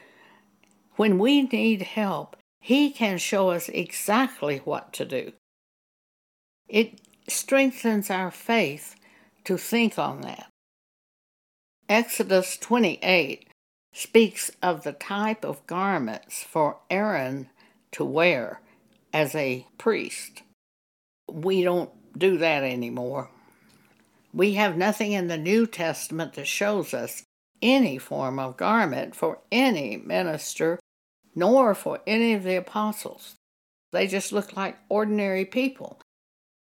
when 0.96 1.18
we 1.18 1.42
need 1.44 1.82
help, 1.82 2.38
He 2.60 2.92
can 2.92 3.18
show 3.18 3.50
us 3.50 3.70
exactly 3.70 4.60
what 4.60 4.94
to 4.94 5.06
do. 5.06 5.34
It 6.68 7.02
strengthens 7.28 8.10
our 8.12 8.30
faith 8.30 8.96
to 9.46 9.58
think 9.58 9.98
on 9.98 10.22
that. 10.22 10.48
Exodus 11.90 12.56
28 12.58 13.48
speaks 13.94 14.52
of 14.62 14.84
the 14.84 14.94
type 14.94 15.44
of 15.44 15.66
garments 15.66 16.44
for 16.44 16.78
Aaron 16.90 17.50
to 17.92 18.06
wear 18.06 18.62
as 19.14 19.36
a 19.36 19.66
priest. 19.78 20.44
We 21.30 21.64
don't 21.64 21.92
do 22.18 22.38
that 22.38 22.64
anymore. 22.64 23.30
We 24.34 24.54
have 24.54 24.78
nothing 24.78 25.12
in 25.12 25.28
the 25.28 25.38
New 25.38 25.68
Testament 25.68 26.34
that 26.34 26.48
shows 26.48 26.94
us 26.94 27.24
any 27.62 27.98
form 27.98 28.40
of 28.40 28.58
garment 28.58 29.16
for 29.16 29.40
any 29.52 29.98
minister, 29.98 30.80
nor 31.36 31.76
for 31.76 32.00
any 32.08 32.34
of 32.34 32.44
the 32.44 32.56
apostles. 32.56 33.36
They 33.92 34.08
just 34.08 34.32
looked 34.32 34.56
like 34.56 34.78
ordinary 34.90 35.46
people. 35.46 36.00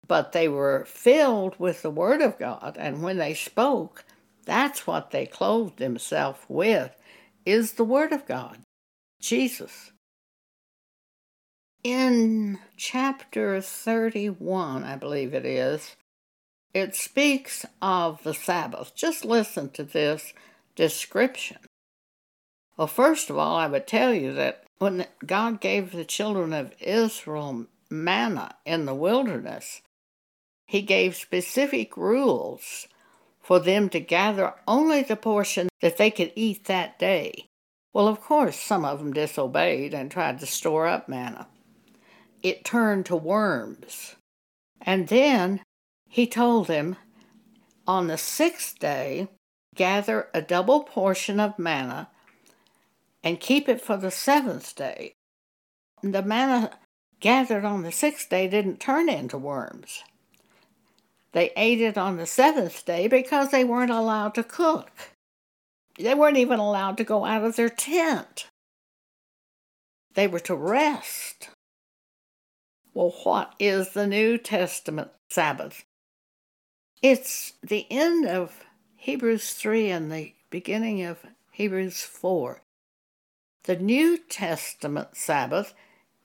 But 0.08 0.32
they 0.32 0.48
were 0.48 0.86
filled 0.86 1.58
with 1.60 1.82
the 1.82 1.92
Word 1.92 2.22
of 2.22 2.38
God, 2.38 2.76
and 2.78 3.02
when 3.02 3.18
they 3.18 3.34
spoke, 3.34 4.04
that's 4.46 4.86
what 4.86 5.12
they 5.12 5.26
clothed 5.26 5.78
themselves 5.78 6.40
with, 6.50 6.94
is 7.46 7.74
the 7.74 7.86
Word 7.86 8.12
of 8.12 8.26
God, 8.26 8.58
Jesus. 9.22 9.92
In 11.84 12.60
chapter 12.78 13.60
31, 13.60 14.86
I 14.86 14.96
believe 14.96 15.34
it 15.34 15.46
is, 15.46 15.98
it 16.74 16.96
speaks 16.96 17.66
of 17.82 18.24
the 18.24 18.34
Sabbath. 18.34 18.96
Just 18.96 19.26
listen 19.26 19.70
to 19.72 19.84
this 19.84 20.34
description. 20.78 21.58
Well, 22.78 22.88
first 22.88 23.30
of 23.30 23.38
all, 23.38 23.58
I 23.58 23.68
would 23.68 23.86
tell 23.86 24.14
you 24.14 24.34
that 24.34 24.64
when 24.78 25.08
God 25.26 25.60
gave 25.60 25.92
the 25.92 26.06
children 26.06 26.54
of 26.54 26.74
Israel 26.80 27.66
manna 27.90 28.56
in 28.66 28.86
the 28.86 28.96
wilderness, 28.96 29.82
He 30.66 30.82
gave 30.82 31.18
specific 31.18 31.98
rules 31.98 32.88
for 33.42 33.60
them 33.60 33.90
to 33.90 34.00
gather 34.00 34.54
only 34.70 35.04
the 35.04 35.18
portion 35.18 35.68
that 35.82 35.98
they 35.98 36.12
could 36.12 36.32
eat 36.34 36.64
that 36.64 36.98
day. 36.98 37.50
Well, 37.92 38.08
of 38.08 38.22
course, 38.22 38.58
some 38.58 38.86
of 38.86 39.00
them 39.00 39.12
disobeyed 39.12 39.94
and 39.94 40.10
tried 40.10 40.40
to 40.40 40.46
store 40.46 40.88
up 40.88 41.10
manna 41.10 41.48
it 42.44 42.66
turned 42.66 43.06
to 43.08 43.16
worms. 43.16 44.16
And 44.82 45.08
then 45.08 45.62
he 46.10 46.28
told 46.28 46.68
them, 46.68 46.98
On 47.88 48.08
the 48.08 48.18
sixth 48.18 48.78
day, 48.78 49.30
gather 49.76 50.28
a 50.34 50.42
double 50.42 50.84
portion 50.84 51.40
of 51.40 51.58
manna 51.58 52.10
and 53.24 53.40
keep 53.40 53.68
it 53.70 53.82
for 53.82 53.98
the 53.98 54.12
seventh 54.12 54.76
day. 54.76 55.14
The 56.04 56.22
manna 56.22 56.78
gathered 57.22 57.64
on 57.64 57.84
the 57.84 57.92
sixth 57.92 58.30
day 58.30 58.50
didn't 58.50 58.82
turn 58.82 59.08
into 59.08 59.38
worms. 59.38 60.04
They 61.32 61.52
ate 61.56 61.82
it 61.82 61.98
on 61.98 62.18
the 62.18 62.28
seventh 62.28 62.86
day 62.86 63.08
because 63.08 63.50
they 63.50 63.64
weren't 63.64 63.90
allowed 63.90 64.36
to 64.36 64.44
cook. 64.44 64.92
They 65.98 66.14
weren't 66.14 66.38
even 66.38 66.60
allowed 66.60 66.98
to 66.98 67.04
go 67.04 67.26
out 67.26 67.44
of 67.44 67.56
their 67.56 67.70
tent. 67.70 68.48
They 70.14 70.28
were 70.28 70.42
to 70.42 70.56
rest. 70.56 71.50
Well, 72.94 73.14
what 73.24 73.56
is 73.58 73.90
the 73.90 74.06
New 74.06 74.38
Testament 74.38 75.10
Sabbath? 75.28 75.84
It's 77.02 77.54
the 77.64 77.88
end 77.90 78.28
of 78.28 78.66
Hebrews 78.98 79.54
3 79.54 79.90
and 79.90 80.12
the 80.12 80.34
beginning 80.52 81.04
of 81.04 81.26
Hebrews 81.52 82.04
4. 82.04 82.62
The 83.64 83.78
New 83.78 84.20
Testament 84.20 85.18
Sabbath 85.18 85.74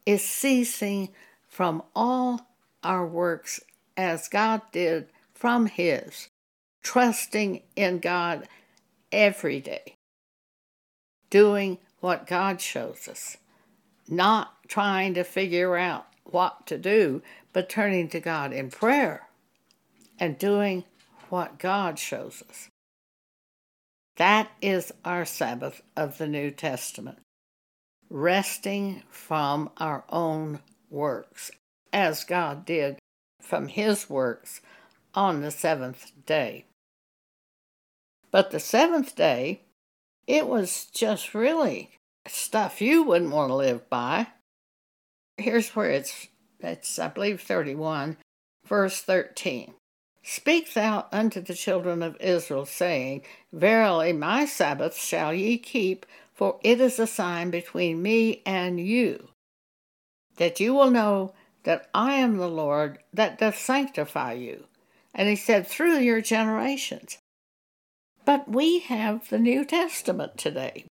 is 0.05 0.23
ceasing 0.23 1.09
from 1.49 1.83
all 1.97 2.49
our 2.85 3.07
works 3.07 3.61
as 3.97 4.29
God 4.29 4.61
did 4.71 5.09
from 5.33 5.67
His, 5.67 6.29
trusting 6.83 7.63
in 7.77 7.99
God 7.99 8.47
every 9.11 9.61
day, 9.61 9.97
doing 11.31 11.79
what 12.01 12.27
God 12.27 12.61
shows 12.61 13.09
us, 13.09 13.39
not 14.07 14.53
trying 14.69 15.15
to 15.15 15.25
figure 15.25 15.75
out 15.75 16.08
what 16.33 16.67
to 16.67 16.79
do, 16.79 17.23
but 17.53 17.69
turning 17.69 18.09
to 18.09 18.21
God 18.21 18.53
in 18.53 18.71
prayer 18.71 19.29
and 20.19 20.39
doing 20.39 20.85
what 21.29 21.59
God 21.59 21.99
shows 21.99 22.43
us. 22.49 22.69
That 24.17 24.51
is 24.61 24.93
our 25.05 25.25
Sabbath 25.25 25.81
of 25.97 26.19
the 26.19 26.27
New 26.27 26.51
Testament, 26.51 27.19
resting 28.11 29.05
from 29.11 29.71
our 29.77 30.05
own 30.09 30.61
works, 30.91 31.51
as 31.93 32.25
God 32.25 32.65
did 32.65 32.99
from 33.41 33.69
His 33.69 34.11
works 34.11 34.61
on 35.15 35.41
the 35.41 35.51
seventh 35.51 36.11
day. 36.27 36.65
But 38.31 38.51
the 38.51 38.61
seventh 38.61 39.15
day, 39.15 39.61
it 40.27 40.47
was 40.47 40.87
just 40.87 41.33
really 41.33 41.91
stuff 42.27 42.83
you 42.83 43.03
wouldn't 43.03 43.31
want 43.31 43.51
to 43.51 43.55
live 43.55 43.89
by 43.89 44.27
here's 45.39 45.71
where 45.71 45.91
it's, 45.91 46.29
it's, 46.61 46.99
I 46.99 47.09
believe, 47.09 47.41
31, 47.41 48.17
verse 48.67 49.01
13. 49.01 49.75
Speak 50.23 50.75
thou 50.75 51.07
unto 51.11 51.41
the 51.41 51.55
children 51.55 52.03
of 52.03 52.17
Israel, 52.21 52.67
saying, 52.67 53.23
Verily 53.53 54.13
my 54.13 54.45
Sabbath 54.45 54.97
shall 54.97 55.33
ye 55.33 55.57
keep, 55.57 56.05
for 56.35 56.59
it 56.63 56.81
is 56.81 56.99
a 56.99 57.07
sign 57.07 57.51
between 57.51 58.03
me 58.03 58.43
and 58.45 58.79
you, 58.79 59.29
that 60.37 60.61
you 60.61 60.75
will 60.75 60.91
know 60.91 61.33
that 61.65 61.89
I 61.95 62.15
am 62.15 62.37
the 62.37 62.49
Lord 62.49 62.99
that 63.13 63.39
doth 63.39 63.59
sanctify 63.59 64.35
you. 64.35 64.67
And 65.15 65.29
he 65.29 65.37
said, 65.37 65.67
Through 65.67 65.99
your 65.99 66.21
generations. 66.21 67.19
But 68.25 68.49
we 68.49 68.81
have 68.81 69.31
the 69.31 69.39
New 69.39 69.65
Testament 69.65 70.37
today. 70.37 70.85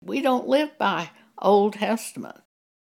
We 0.00 0.20
don't 0.20 0.46
live 0.46 0.78
by 0.78 1.10
Old 1.38 1.74
Testament. 1.74 2.38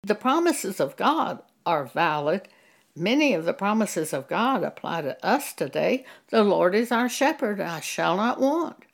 The 0.03 0.15
promises 0.15 0.81
of 0.81 0.97
God 0.97 1.41
are 1.67 1.85
valid. 1.85 2.49
Many 2.97 3.35
of 3.35 3.45
the 3.45 3.53
promises 3.53 4.13
of 4.13 4.29
God 4.29 4.63
apply 4.63 5.03
to 5.03 5.25
us 5.25 5.53
today. 5.53 6.05
The 6.29 6.43
Lord 6.43 6.75
is 6.75 6.91
our 6.91 7.09
shepherd, 7.09 7.61
I 7.61 7.81
shall 7.81 8.17
not 8.17 8.41
want. 8.41 8.85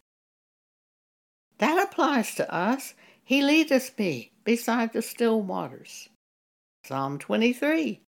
That 1.58 1.82
applies 1.82 2.34
to 2.34 2.52
us. 2.52 2.94
He 3.22 3.42
leadeth 3.42 3.98
me 3.98 4.32
beside 4.44 4.92
the 4.92 5.02
still 5.02 5.40
waters. 5.40 6.08
Psalm 6.84 7.18
23. 7.18 8.02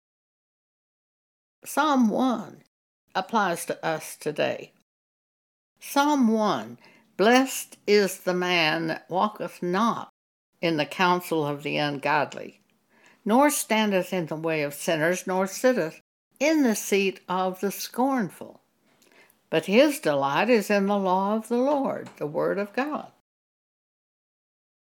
Psalm 1.63 2.09
1 2.09 2.63
applies 3.15 3.65
to 3.65 3.85
us 3.85 4.17
today. 4.17 4.73
Psalm 5.79 6.27
1 6.27 6.77
Blessed 7.17 7.77
is 7.87 8.19
the 8.19 8.33
man 8.33 8.87
that 8.87 9.09
walketh 9.09 9.63
not 9.63 10.09
in 10.61 10.75
the 10.75 10.85
counsel 10.85 11.45
of 11.45 11.63
the 11.63 11.77
ungodly, 11.77 12.59
nor 13.25 13.49
standeth 13.49 14.13
in 14.13 14.27
the 14.27 14.35
way 14.35 14.61
of 14.61 14.73
sinners, 14.73 15.25
nor 15.25 15.47
sitteth 15.47 15.99
in 16.39 16.63
the 16.63 16.75
seat 16.75 17.19
of 17.27 17.59
the 17.59 17.71
scornful. 17.71 18.61
But 19.49 19.65
his 19.65 19.99
delight 19.99 20.49
is 20.49 20.69
in 20.69 20.85
the 20.85 20.97
law 20.97 21.35
of 21.35 21.47
the 21.47 21.57
Lord, 21.57 22.09
the 22.17 22.27
Word 22.27 22.59
of 22.59 22.73
God. 22.73 23.11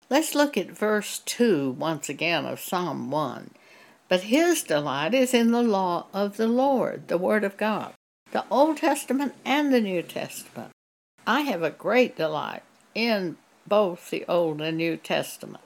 Let's 0.09 0.36
look 0.36 0.55
at 0.55 0.71
verse 0.71 1.19
2 1.26 1.71
once 1.71 2.09
again 2.09 2.45
of 2.45 2.59
Psalm 2.59 3.09
1. 3.09 3.51
But 4.07 4.21
his 4.21 4.61
delight 4.61 5.15
is 5.15 5.34
in 5.34 5.51
the 5.51 5.63
law 5.63 6.05
of 6.13 6.38
the 6.38 6.47
Lord, 6.47 7.07
the 7.07 7.17
Word 7.17 7.43
of 7.43 7.57
God, 7.57 7.93
the 8.32 8.45
Old 8.51 8.78
Testament 8.78 9.34
and 9.43 9.73
the 9.73 9.82
New 9.82 10.03
Testament. 10.03 10.71
I 11.26 11.41
have 11.41 11.63
a 11.63 11.71
great 11.71 12.15
delight 12.15 12.61
in 12.93 13.38
both 13.67 14.11
the 14.11 14.26
Old 14.28 14.61
and 14.61 14.78
New 14.78 14.95
Testament. 14.95 15.64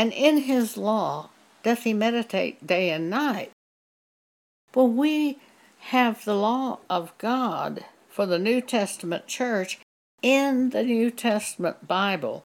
And 0.00 0.14
in 0.14 0.38
his 0.38 0.78
law 0.78 1.28
doth 1.62 1.82
he 1.82 1.92
meditate 1.92 2.66
day 2.66 2.88
and 2.88 3.10
night. 3.10 3.50
Well, 4.74 4.88
we 4.88 5.40
have 5.80 6.24
the 6.24 6.34
law 6.34 6.78
of 6.88 7.12
God 7.18 7.84
for 8.08 8.24
the 8.24 8.38
New 8.38 8.62
Testament 8.62 9.26
church 9.26 9.78
in 10.22 10.70
the 10.70 10.82
New 10.84 11.10
Testament 11.10 11.86
Bible. 11.86 12.44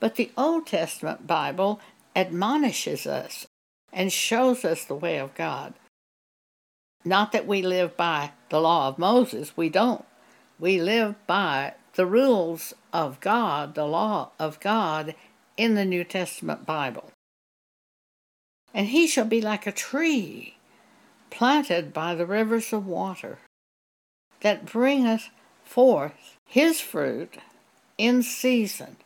But 0.00 0.14
the 0.14 0.30
Old 0.34 0.66
Testament 0.66 1.26
Bible 1.26 1.78
admonishes 2.16 3.06
us 3.06 3.46
and 3.92 4.10
shows 4.10 4.64
us 4.64 4.86
the 4.86 4.94
way 4.94 5.18
of 5.18 5.34
God. 5.34 5.74
Not 7.04 7.32
that 7.32 7.46
we 7.46 7.60
live 7.60 7.98
by 7.98 8.30
the 8.48 8.62
law 8.62 8.88
of 8.88 8.98
Moses, 8.98 9.58
we 9.58 9.68
don't. 9.68 10.06
We 10.58 10.80
live 10.80 11.16
by 11.26 11.74
the 11.96 12.06
rules 12.06 12.72
of 12.94 13.20
God, 13.20 13.74
the 13.74 13.84
law 13.84 14.30
of 14.38 14.58
God 14.60 15.14
in 15.60 15.74
the 15.74 15.84
New 15.84 16.04
Testament 16.04 16.64
Bible. 16.64 17.12
And 18.72 18.86
he 18.86 19.06
shall 19.06 19.26
be 19.26 19.42
like 19.42 19.66
a 19.66 19.72
tree 19.72 20.56
planted 21.28 21.92
by 21.92 22.14
the 22.14 22.24
rivers 22.24 22.72
of 22.72 22.86
water 22.86 23.36
that 24.40 24.64
bringeth 24.64 25.28
forth 25.62 26.38
his 26.46 26.80
fruit 26.80 27.36
in 27.98 28.22
season. 28.22 28.96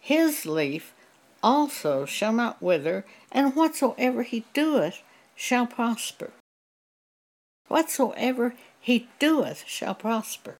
His 0.00 0.44
leaf 0.44 0.92
also 1.44 2.06
shall 2.06 2.32
not 2.32 2.60
wither, 2.60 3.04
and 3.30 3.54
whatsoever 3.54 4.24
he 4.24 4.46
doeth 4.52 5.00
shall 5.36 5.64
prosper. 5.64 6.32
Whatsoever 7.68 8.54
he 8.80 9.06
doeth 9.20 9.62
shall 9.68 9.94
prosper. 9.94 10.56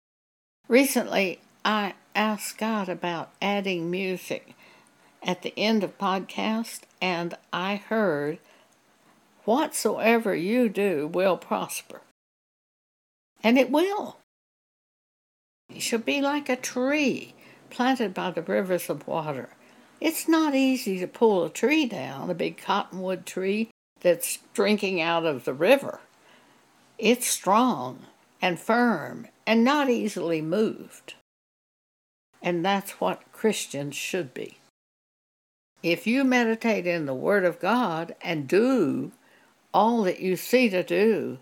Recently, 0.68 1.40
I 1.64 1.94
asked 2.14 2.56
God 2.56 2.88
about 2.88 3.32
adding 3.42 3.90
music 3.90 4.54
at 5.24 5.42
the 5.42 5.54
end 5.56 5.82
of 5.82 5.98
podcast, 5.98 6.82
and 7.00 7.34
I 7.52 7.76
heard, 7.76 8.38
Whatsoever 9.44 10.34
you 10.34 10.68
do 10.68 11.06
will 11.06 11.36
prosper. 11.36 12.00
And 13.42 13.58
it 13.58 13.70
will. 13.70 14.18
You 15.68 15.80
shall 15.80 15.98
be 15.98 16.20
like 16.20 16.48
a 16.48 16.56
tree 16.56 17.34
planted 17.70 18.14
by 18.14 18.30
the 18.30 18.42
rivers 18.42 18.88
of 18.88 19.06
water 19.06 19.50
it's 20.04 20.28
not 20.28 20.54
easy 20.54 20.98
to 21.00 21.06
pull 21.06 21.44
a 21.44 21.50
tree 21.50 21.86
down, 21.86 22.28
a 22.28 22.34
big 22.34 22.58
cottonwood 22.58 23.24
tree 23.24 23.70
that's 24.00 24.38
drinking 24.52 25.00
out 25.00 25.24
of 25.24 25.46
the 25.46 25.54
river. 25.54 26.00
It's 26.98 27.26
strong 27.26 28.00
and 28.42 28.60
firm 28.60 29.28
and 29.46 29.64
not 29.64 29.88
easily 29.88 30.42
moved. 30.42 31.14
And 32.42 32.62
that's 32.62 33.00
what 33.00 33.32
Christians 33.32 33.96
should 33.96 34.34
be. 34.34 34.58
If 35.84 36.06
you 36.06 36.24
meditate 36.24 36.86
in 36.86 37.04
the 37.04 37.12
Word 37.12 37.44
of 37.44 37.60
God 37.60 38.16
and 38.22 38.48
do 38.48 39.12
all 39.74 40.02
that 40.04 40.18
you 40.18 40.34
see 40.34 40.70
to 40.70 40.82
do, 40.82 41.40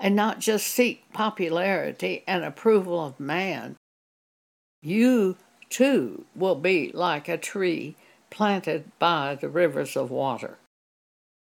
and 0.00 0.16
not 0.16 0.38
just 0.40 0.66
seek 0.66 1.12
popularity 1.12 2.24
and 2.26 2.42
approval 2.42 3.04
of 3.04 3.20
man, 3.20 3.76
you 4.80 5.36
too 5.68 6.24
will 6.34 6.54
be 6.54 6.90
like 6.94 7.28
a 7.28 7.36
tree 7.36 7.96
planted 8.30 8.92
by 8.98 9.34
the 9.38 9.50
rivers 9.50 9.94
of 9.94 10.10
water, 10.10 10.56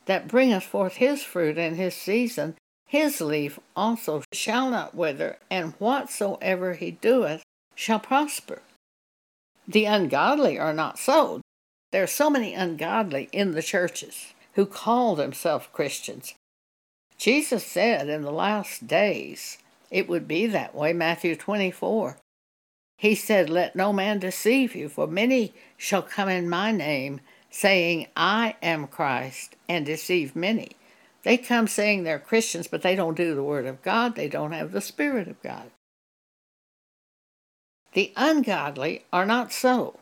that 0.07 0.27
bringeth 0.27 0.63
forth 0.63 0.95
his 0.95 1.21
fruit 1.21 1.59
in 1.59 1.75
his 1.75 1.93
season, 1.93 2.55
his 2.87 3.21
leaf 3.21 3.59
also 3.75 4.23
shall 4.33 4.71
not 4.71 4.95
wither, 4.95 5.37
and 5.51 5.73
whatsoever 5.73 6.73
he 6.73 6.89
doeth 6.89 7.43
shall 7.75 7.99
prosper. 7.99 8.63
The 9.67 9.85
ungodly 9.85 10.57
are 10.57 10.73
not 10.73 10.97
so. 10.97 11.41
There 11.91 12.03
are 12.03 12.07
so 12.07 12.29
many 12.29 12.53
ungodly 12.53 13.29
in 13.31 13.51
the 13.51 13.63
churches 13.63 14.33
who 14.53 14.65
call 14.65 15.15
themselves 15.15 15.67
Christians. 15.71 16.33
Jesus 17.17 17.65
said 17.65 18.09
in 18.09 18.23
the 18.23 18.31
last 18.31 18.87
days 18.87 19.57
it 19.91 20.09
would 20.09 20.27
be 20.27 20.47
that 20.47 20.75
way, 20.75 20.93
Matthew 20.93 21.35
24. 21.35 22.17
He 22.97 23.15
said, 23.15 23.49
Let 23.49 23.75
no 23.75 23.93
man 23.93 24.19
deceive 24.19 24.75
you, 24.75 24.89
for 24.89 25.07
many 25.07 25.53
shall 25.77 26.01
come 26.01 26.29
in 26.29 26.49
my 26.49 26.71
name, 26.71 27.21
saying, 27.49 28.07
I 28.15 28.55
am 28.61 28.87
Christ, 28.87 29.55
and 29.69 29.85
deceive 29.85 30.35
many. 30.35 30.71
They 31.23 31.37
come 31.37 31.67
saying 31.67 32.03
they're 32.03 32.19
Christians, 32.19 32.67
but 32.67 32.81
they 32.81 32.95
don't 32.95 33.17
do 33.17 33.35
the 33.35 33.43
Word 33.43 33.65
of 33.65 33.81
God. 33.81 34.15
They 34.15 34.27
don't 34.27 34.51
have 34.51 34.71
the 34.71 34.81
Spirit 34.81 35.27
of 35.27 35.41
God. 35.41 35.71
The 37.93 38.13
ungodly 38.15 39.05
are 39.11 39.25
not 39.25 39.51
so, 39.53 39.99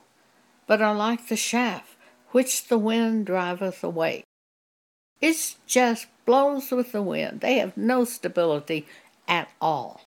but 0.68 0.82
are 0.82 0.96
like 0.96 1.28
the 1.28 1.38
chaff 1.38 1.96
which 2.32 2.68
the 2.68 2.78
wind 2.78 3.26
driveth 3.26 3.84
away. 3.84 4.24
It 5.22 5.56
just 5.68 6.08
blows 6.26 6.72
with 6.72 6.92
the 6.92 7.02
wind. 7.02 7.42
They 7.42 7.56
have 7.60 7.78
no 7.78 8.06
stability 8.06 8.88
at 9.28 9.50
all. 9.62 10.02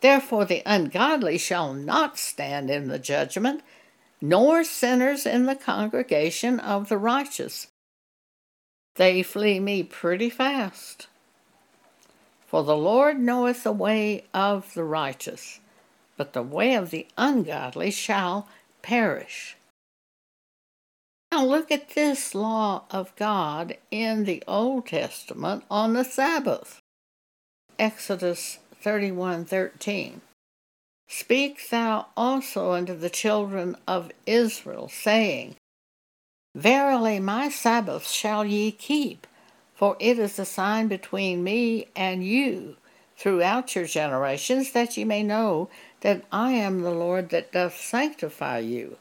Therefore, 0.00 0.44
the 0.44 0.62
ungodly 0.64 1.38
shall 1.38 1.74
not 1.74 2.18
stand 2.18 2.70
in 2.70 2.88
the 2.88 2.98
judgment, 2.98 3.62
nor 4.20 4.64
sinners 4.64 5.26
in 5.26 5.46
the 5.46 5.56
congregation 5.56 6.60
of 6.60 6.88
the 6.88 6.98
righteous. 6.98 7.66
They 8.94 9.22
flee 9.22 9.60
me 9.60 9.82
pretty 9.82 10.30
fast. 10.30 11.08
For 12.46 12.62
the 12.62 12.76
Lord 12.76 13.18
knoweth 13.18 13.64
the 13.64 13.72
way 13.72 14.24
of 14.32 14.72
the 14.74 14.84
righteous, 14.84 15.60
but 16.16 16.32
the 16.32 16.42
way 16.42 16.74
of 16.74 16.90
the 16.90 17.06
ungodly 17.18 17.90
shall 17.90 18.48
perish. 18.86 19.56
Now 21.32 21.44
look 21.44 21.72
at 21.72 21.90
this 21.90 22.36
law 22.36 22.84
of 22.88 23.14
God 23.16 23.76
in 23.90 24.24
the 24.24 24.44
Old 24.46 24.86
Testament 24.86 25.64
on 25.68 25.94
the 25.94 26.04
Sabbath. 26.04 26.80
Exodus 27.80 28.58
31:13 28.84 30.20
Speak 31.08 31.68
thou 31.68 32.06
also 32.16 32.72
unto 32.72 32.94
the 32.96 33.10
children 33.10 33.76
of 33.88 34.12
Israel 34.24 34.88
saying 34.88 35.56
Verily 36.54 37.18
my 37.18 37.48
sabbaths 37.48 38.12
shall 38.12 38.44
ye 38.44 38.70
keep 38.70 39.26
for 39.74 39.96
it 39.98 40.16
is 40.18 40.38
a 40.38 40.44
sign 40.44 40.86
between 40.86 41.42
me 41.42 41.88
and 41.96 42.24
you 42.24 42.76
throughout 43.16 43.74
your 43.74 43.86
generations 43.86 44.70
that 44.70 44.96
ye 44.96 45.04
may 45.04 45.24
know 45.24 45.68
that 46.00 46.24
I 46.30 46.52
am 46.52 46.82
the 46.82 46.90
Lord 46.90 47.30
that 47.30 47.52
doth 47.52 47.76
sanctify 47.76 48.58
you 48.58 48.98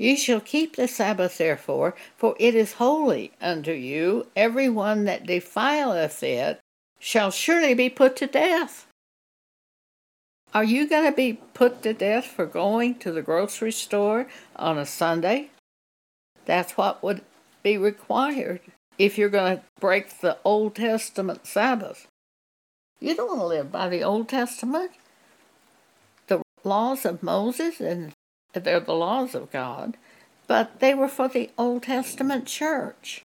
Ye 0.00 0.16
shall 0.16 0.40
keep 0.40 0.76
the 0.76 0.88
Sabbath 0.88 1.36
therefore, 1.36 1.94
for 2.16 2.34
it 2.38 2.54
is 2.54 2.72
holy 2.72 3.32
unto 3.38 3.72
you. 3.72 4.28
Every 4.34 4.70
one 4.70 5.04
that 5.04 5.26
defileth 5.26 6.22
it 6.22 6.58
shall 6.98 7.30
surely 7.30 7.74
be 7.74 7.90
put 7.90 8.16
to 8.16 8.26
death. 8.26 8.86
Are 10.54 10.64
you 10.64 10.88
going 10.88 11.04
to 11.04 11.14
be 11.14 11.34
put 11.52 11.82
to 11.82 11.92
death 11.92 12.24
for 12.24 12.46
going 12.46 12.94
to 13.00 13.12
the 13.12 13.20
grocery 13.20 13.72
store 13.72 14.26
on 14.56 14.78
a 14.78 14.86
Sunday? 14.86 15.50
That's 16.46 16.78
what 16.78 17.02
would 17.02 17.20
be 17.62 17.76
required 17.76 18.60
if 18.96 19.18
you're 19.18 19.28
going 19.28 19.58
to 19.58 19.62
break 19.80 20.20
the 20.20 20.38
Old 20.44 20.76
Testament 20.76 21.46
Sabbath. 21.46 22.06
You 23.00 23.14
don't 23.14 23.28
want 23.28 23.40
to 23.40 23.46
live 23.46 23.70
by 23.70 23.90
the 23.90 24.02
Old 24.02 24.30
Testament. 24.30 24.92
Laws 26.64 27.04
of 27.04 27.22
Moses, 27.22 27.80
and 27.80 28.12
they're 28.52 28.80
the 28.80 28.92
laws 28.92 29.34
of 29.34 29.50
God, 29.50 29.96
but 30.46 30.80
they 30.80 30.94
were 30.94 31.08
for 31.08 31.28
the 31.28 31.50
Old 31.56 31.84
Testament 31.84 32.46
church. 32.46 33.22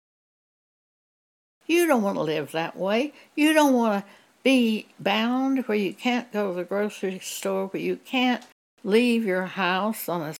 You 1.67 1.87
don't 1.87 2.03
want 2.03 2.17
to 2.17 2.23
live 2.23 2.53
that 2.53 2.77
way. 2.77 3.13
You 3.35 3.53
don't 3.55 3.75
want 3.75 4.05
to 4.05 4.11
be 4.43 4.87
bound 5.01 5.67
where 5.67 5.79
you 5.79 5.95
can't 5.95 6.31
go 6.33 6.51
to 6.51 6.55
the 6.55 6.65
grocery 6.65 7.19
store, 7.21 7.69
where 7.69 7.83
you 7.83 7.97
can't 7.97 8.45
leave 8.83 9.25
your 9.25 9.47
house 9.47 10.09
on 10.09 10.21
a 10.21 10.35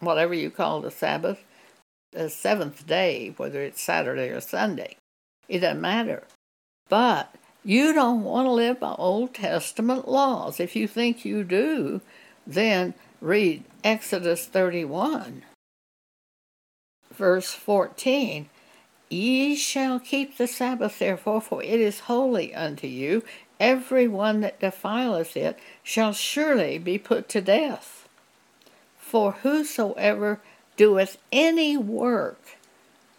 whatever 0.00 0.34
you 0.34 0.50
call 0.50 0.80
the 0.80 0.90
Sabbath, 0.90 1.44
the 2.12 2.28
seventh 2.28 2.86
day, 2.86 3.32
whether 3.36 3.62
it's 3.62 3.80
Saturday 3.80 4.28
or 4.28 4.40
Sunday. 4.40 4.96
It 5.48 5.60
doesn't 5.60 5.80
matter. 5.80 6.24
But 6.88 7.34
you 7.64 7.92
don't 7.92 8.24
want 8.24 8.46
to 8.46 8.50
live 8.50 8.80
by 8.80 8.94
Old 8.98 9.34
Testament 9.34 10.08
laws. 10.08 10.60
If 10.60 10.76
you 10.76 10.86
think 10.86 11.24
you 11.24 11.44
do, 11.44 12.00
then 12.46 12.94
read 13.20 13.64
Exodus 13.82 14.46
31, 14.46 15.42
verse 17.12 17.52
14. 17.52 18.48
Ye 19.08 19.54
shall 19.54 20.00
keep 20.00 20.36
the 20.36 20.46
Sabbath, 20.46 20.98
therefore, 20.98 21.40
for 21.40 21.62
it 21.62 21.80
is 21.80 22.00
holy 22.00 22.54
unto 22.54 22.86
you. 22.86 23.22
Every 23.60 24.08
one 24.08 24.40
that 24.40 24.60
defileth 24.60 25.36
it 25.36 25.58
shall 25.82 26.12
surely 26.12 26.78
be 26.78 26.98
put 26.98 27.28
to 27.30 27.40
death. 27.40 28.08
For 28.98 29.32
whosoever 29.32 30.40
doeth 30.76 31.18
any 31.30 31.76
work 31.76 32.56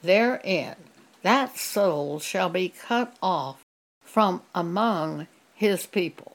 therein, 0.04 0.76
that 1.22 1.58
soul 1.58 2.20
shall 2.20 2.50
be 2.50 2.70
cut 2.70 3.16
off 3.24 3.62
from 4.04 4.42
among 4.54 5.28
his 5.56 5.86
people. 5.86 6.35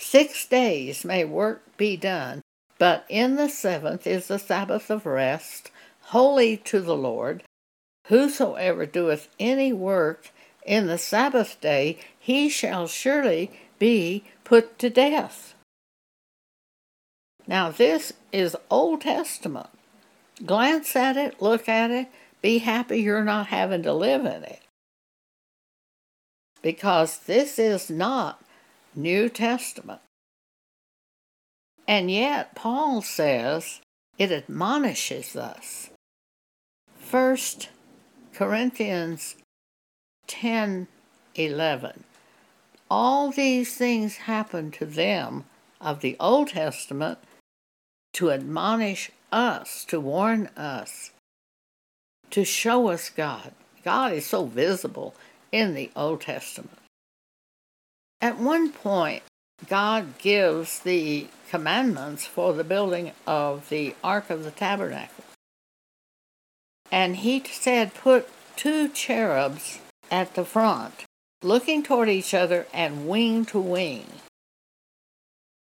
Six 0.00 0.46
days 0.46 1.04
may 1.04 1.24
work 1.24 1.76
be 1.76 1.96
done, 1.96 2.42
but 2.78 3.04
in 3.08 3.34
the 3.34 3.48
seventh 3.48 4.06
is 4.06 4.28
the 4.28 4.38
Sabbath 4.38 4.90
of 4.90 5.04
rest 5.04 5.72
holy 6.00 6.56
to 6.56 6.80
the 6.80 6.96
Lord. 6.96 7.42
Whosoever 8.06 8.86
doeth 8.86 9.28
any 9.40 9.72
work 9.72 10.30
in 10.64 10.86
the 10.86 10.98
Sabbath 10.98 11.60
day, 11.60 11.98
he 12.18 12.48
shall 12.48 12.86
surely 12.86 13.50
be 13.80 14.22
put 14.44 14.78
to 14.78 14.88
death. 14.88 15.54
Now, 17.48 17.70
this 17.70 18.12
is 18.32 18.56
Old 18.70 19.00
Testament. 19.00 19.70
Glance 20.46 20.94
at 20.94 21.16
it, 21.16 21.42
look 21.42 21.68
at 21.68 21.90
it, 21.90 22.06
be 22.40 22.58
happy 22.58 23.00
you're 23.00 23.24
not 23.24 23.48
having 23.48 23.82
to 23.82 23.92
live 23.92 24.24
in 24.24 24.44
it. 24.44 24.62
Because 26.62 27.18
this 27.18 27.58
is 27.58 27.90
not 27.90 28.40
New 28.98 29.28
Testament. 29.28 30.00
And 31.86 32.10
yet, 32.10 32.56
Paul 32.56 33.00
says 33.00 33.80
it 34.18 34.32
admonishes 34.32 35.36
us. 35.36 35.90
First 36.98 37.68
Corinthians 38.34 39.36
10 40.26 40.88
11. 41.36 42.04
All 42.90 43.30
these 43.30 43.76
things 43.76 44.16
happened 44.16 44.74
to 44.74 44.84
them 44.84 45.44
of 45.80 46.00
the 46.00 46.16
Old 46.18 46.48
Testament 46.48 47.18
to 48.14 48.32
admonish 48.32 49.12
us, 49.30 49.84
to 49.84 50.00
warn 50.00 50.48
us, 50.56 51.12
to 52.30 52.44
show 52.44 52.88
us 52.88 53.10
God. 53.10 53.52
God 53.84 54.12
is 54.12 54.26
so 54.26 54.44
visible 54.46 55.14
in 55.52 55.74
the 55.74 55.90
Old 55.94 56.22
Testament. 56.22 56.78
At 58.20 58.38
one 58.38 58.72
point, 58.72 59.22
God 59.68 60.18
gives 60.18 60.80
the 60.80 61.28
commandments 61.50 62.26
for 62.26 62.52
the 62.52 62.64
building 62.64 63.12
of 63.26 63.68
the 63.68 63.94
Ark 64.02 64.30
of 64.30 64.44
the 64.44 64.50
Tabernacle. 64.50 65.24
And 66.90 67.16
he 67.16 67.42
said, 67.44 67.94
Put 67.94 68.28
two 68.56 68.88
cherubs 68.88 69.80
at 70.10 70.34
the 70.34 70.44
front, 70.44 71.04
looking 71.42 71.82
toward 71.82 72.08
each 72.08 72.34
other 72.34 72.66
and 72.72 73.08
wing 73.08 73.44
to 73.46 73.58
wing. 73.58 74.06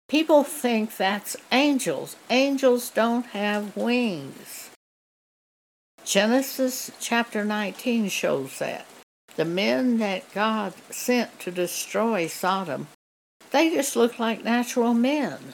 People 0.09 0.43
think 0.43 0.97
that's 0.97 1.37
angels. 1.51 2.15
Angels 2.29 2.89
don't 2.89 3.27
have 3.27 3.75
wings. 3.75 4.69
Genesis 6.03 6.91
chapter 6.99 7.45
19 7.45 8.09
shows 8.09 8.59
that. 8.59 8.85
The 9.36 9.45
men 9.45 9.97
that 9.97 10.31
God 10.34 10.73
sent 10.91 11.39
to 11.39 11.51
destroy 11.51 12.27
Sodom, 12.27 12.88
they 13.51 13.69
just 13.71 13.95
look 13.95 14.19
like 14.19 14.43
natural 14.43 14.93
men. 14.93 15.53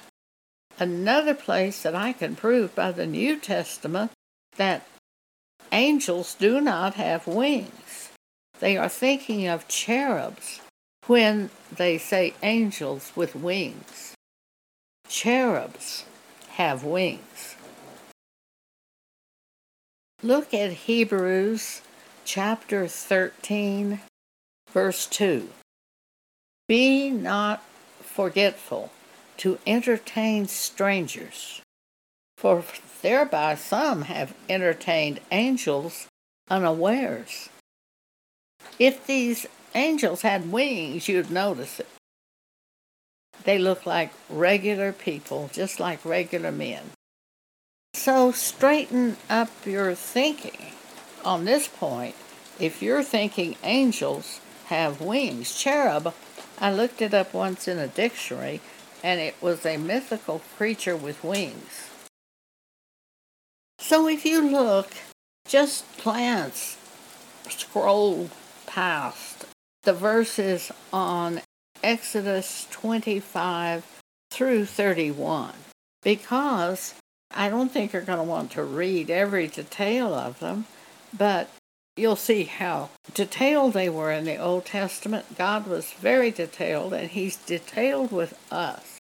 Another 0.78 1.34
place 1.34 1.84
that 1.84 1.96
I 1.96 2.14
can 2.14 2.36
prove 2.36 2.76
by 2.76 2.92
the 2.92 3.06
New 3.06 3.40
Testament 3.40 4.12
that 4.58 4.86
angels 5.72 6.36
do 6.36 6.60
not 6.60 6.96
have 6.96 7.28
wings. 7.28 8.12
They 8.60 8.76
are 8.78 8.90
thinking 8.90 9.48
of 9.48 9.68
cherubs 9.68 10.62
when 11.08 11.50
they 11.72 11.98
say 11.98 12.34
angels 12.44 13.12
with 13.16 13.36
wings. 13.36 14.16
Cherubs 15.08 16.06
have 16.50 16.84
wings. 16.84 17.56
Look 20.22 20.54
at 20.54 20.72
Hebrews 20.72 21.82
chapter 22.30 22.88
13, 22.88 24.00
verse 24.72 25.08
2. 25.08 25.50
Be 26.68 27.10
not 27.10 27.64
forgetful 28.02 28.92
to 29.38 29.58
entertain 29.66 30.48
strangers, 30.48 31.64
for 32.38 32.64
thereby 33.02 33.56
some 33.56 34.04
have 34.04 34.36
entertained 34.48 35.20
angels 35.32 36.06
unawares. 36.52 37.50
If 38.78 39.08
these 39.08 39.48
angels 39.74 40.22
had 40.22 40.52
wings, 40.52 41.08
you'd 41.08 41.32
notice 41.32 41.80
it. 41.80 41.88
They 43.44 43.58
look 43.58 43.88
like 43.88 44.12
regular 44.30 44.92
people, 44.92 45.50
just 45.52 45.80
like 45.80 46.06
regular 46.06 46.52
men. 46.52 46.92
So 47.96 48.32
straighten 48.32 49.18
up 49.32 49.50
your 49.66 49.96
thinking 49.96 50.74
on 51.26 51.46
this 51.46 51.68
point. 51.68 52.16
If 52.60 52.82
you're 52.82 53.04
thinking 53.04 53.56
angels 53.64 54.42
have 54.66 55.02
wings, 55.02 55.58
cherub, 55.58 56.14
I 56.60 56.72
looked 56.74 57.02
it 57.02 57.14
up 57.14 57.34
once 57.34 57.68
in 57.68 57.78
a 57.78 57.88
dictionary, 57.88 58.62
and 59.04 59.20
it 59.20 59.36
was 59.42 59.66
a 59.66 59.78
mythical 59.78 60.42
creature 60.58 60.96
with 60.96 61.24
wings. 61.24 61.90
So 63.80 64.08
if 64.08 64.26
you 64.26 64.42
look, 64.42 64.92
just 65.48 65.86
glance, 66.04 66.78
scroll 67.50 68.30
past 68.68 69.46
the 69.84 69.94
verses 69.94 70.72
on 70.92 71.42
Exodus 71.82 72.68
25 72.72 73.86
through 74.30 74.66
31, 74.66 75.54
because 76.04 76.94
I 77.32 77.48
don't 77.48 77.72
think 77.72 77.94
you're 77.94 78.02
going 78.02 78.20
to 78.20 78.24
want 78.24 78.52
to 78.52 78.64
read 78.64 79.10
every 79.10 79.48
detail 79.48 80.14
of 80.14 80.40
them, 80.40 80.66
but 81.18 81.50
you'll 81.96 82.16
see 82.16 82.44
how 82.44 82.90
detailed 83.14 83.74
they 83.74 83.90
were 83.90 84.12
in 84.12 84.26
the 84.26 84.38
Old 84.38 84.66
Testament. 84.66 85.38
God 85.38 85.68
was 85.68 85.92
very 85.94 86.32
detailed, 86.32 86.94
and 86.94 87.10
He's 87.10 87.36
detailed 87.36 88.12
with 88.12 88.38
us. 88.52 88.98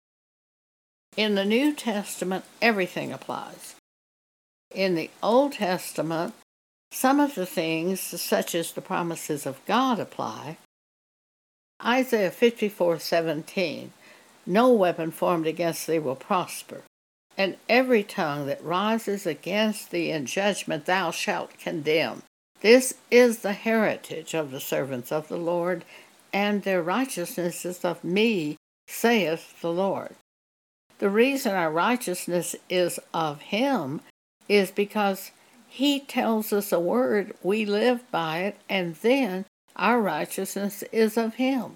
In 1.16 1.36
the 1.36 1.46
New 1.46 1.74
Testament, 1.74 2.46
everything 2.62 3.12
applies. 3.12 3.76
In 4.74 4.96
the 4.96 5.10
Old 5.22 5.54
Testament, 5.54 6.34
some 6.92 7.20
of 7.20 7.36
the 7.36 7.46
things, 7.46 8.00
such 8.00 8.56
as 8.56 8.72
the 8.72 8.82
promises 8.82 9.46
of 9.46 9.64
God, 9.66 10.00
apply. 10.00 10.58
Isaiah 11.84 12.32
54:17, 12.32 13.92
No 14.46 14.72
weapon 14.72 15.12
formed 15.12 15.48
against 15.48 15.88
thee 15.88 16.00
will 16.00 16.16
prosper, 16.16 16.84
and 17.38 17.58
every 17.68 18.04
tongue 18.04 18.46
that 18.48 18.64
rises 18.64 19.26
against 19.26 19.92
thee 19.92 20.12
in 20.12 20.26
judgment 20.26 20.86
thou 20.86 21.12
shalt 21.12 21.58
condemn. 21.58 22.24
This 22.62 22.94
is 23.12 23.40
the 23.40 23.54
heritage 23.54 24.34
of 24.34 24.52
the 24.52 24.60
servants 24.60 25.12
of 25.12 25.28
the 25.28 25.38
Lord, 25.38 25.84
and 26.32 26.64
their 26.64 26.82
righteousness 26.82 27.66
is 27.66 27.84
of 27.84 28.04
me, 28.04 28.58
saith 28.88 29.60
the 29.62 29.72
Lord. 29.72 30.16
The 31.00 31.10
reason 31.10 31.54
our 31.54 31.72
righteousness 31.72 32.56
is 32.70 33.00
of 33.14 33.42
Him 33.42 34.02
is 34.48 34.72
because 34.72 35.32
He 35.68 36.00
tells 36.00 36.54
us 36.54 36.72
a 36.72 36.80
word, 36.80 37.34
we 37.44 37.66
live 37.66 38.10
by 38.12 38.40
it, 38.40 38.58
and 38.70 38.96
then 38.96 39.46
our 39.76 40.00
righteousness 40.00 40.84
is 40.92 41.18
of 41.18 41.36
Him. 41.36 41.74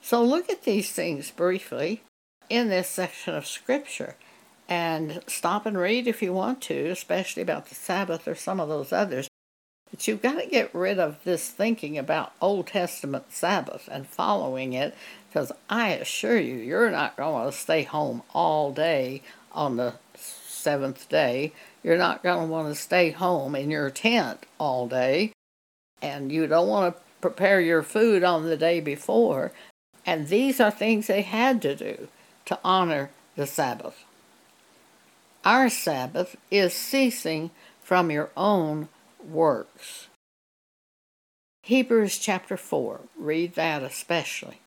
So 0.00 0.24
look 0.24 0.50
at 0.50 0.64
these 0.64 0.90
things 0.90 1.30
briefly 1.30 2.02
in 2.48 2.68
this 2.68 2.88
section 2.88 3.34
of 3.34 3.46
Scripture 3.46 4.16
and 4.68 5.22
stop 5.26 5.66
and 5.66 5.76
read 5.76 6.06
if 6.06 6.22
you 6.22 6.32
want 6.32 6.60
to, 6.62 6.88
especially 6.88 7.42
about 7.42 7.66
the 7.66 7.74
Sabbath 7.74 8.26
or 8.26 8.34
some 8.34 8.60
of 8.60 8.68
those 8.68 8.92
others. 8.92 9.28
But 9.90 10.08
you've 10.08 10.22
got 10.22 10.40
to 10.40 10.46
get 10.46 10.74
rid 10.74 10.98
of 10.98 11.22
this 11.24 11.50
thinking 11.50 11.98
about 11.98 12.32
Old 12.40 12.68
Testament 12.68 13.26
Sabbath 13.28 13.88
and 13.92 14.06
following 14.06 14.72
it 14.72 14.94
because 15.28 15.52
I 15.68 15.90
assure 15.90 16.38
you, 16.38 16.54
you're 16.54 16.90
not 16.90 17.16
going 17.16 17.50
to 17.50 17.56
stay 17.56 17.82
home 17.82 18.22
all 18.32 18.72
day 18.72 19.22
on 19.52 19.76
the 19.76 19.94
seventh 20.14 21.08
day. 21.10 21.52
You're 21.82 21.98
not 21.98 22.22
going 22.22 22.46
to 22.46 22.52
want 22.52 22.68
to 22.68 22.80
stay 22.80 23.10
home 23.10 23.54
in 23.54 23.70
your 23.70 23.90
tent 23.90 24.46
all 24.58 24.88
day. 24.88 25.32
And 26.00 26.32
you 26.32 26.46
don't 26.46 26.68
want 26.68 26.96
to 26.96 27.02
prepare 27.20 27.60
your 27.60 27.82
food 27.82 28.24
on 28.24 28.44
the 28.44 28.56
day 28.56 28.80
before. 28.80 29.52
And 30.06 30.28
these 30.28 30.60
are 30.60 30.70
things 30.70 31.06
they 31.06 31.22
had 31.22 31.60
to 31.62 31.76
do 31.76 32.08
to 32.52 32.58
honor 32.62 33.08
the 33.34 33.46
Sabbath. 33.46 34.04
Our 35.42 35.70
Sabbath 35.70 36.36
is 36.50 36.74
ceasing 36.74 37.50
from 37.80 38.10
your 38.10 38.28
own 38.36 38.90
works. 39.26 40.08
Hebrews 41.62 42.18
chapter 42.18 42.58
4, 42.58 43.00
read 43.18 43.54
that 43.54 43.82
especially. 43.82 44.60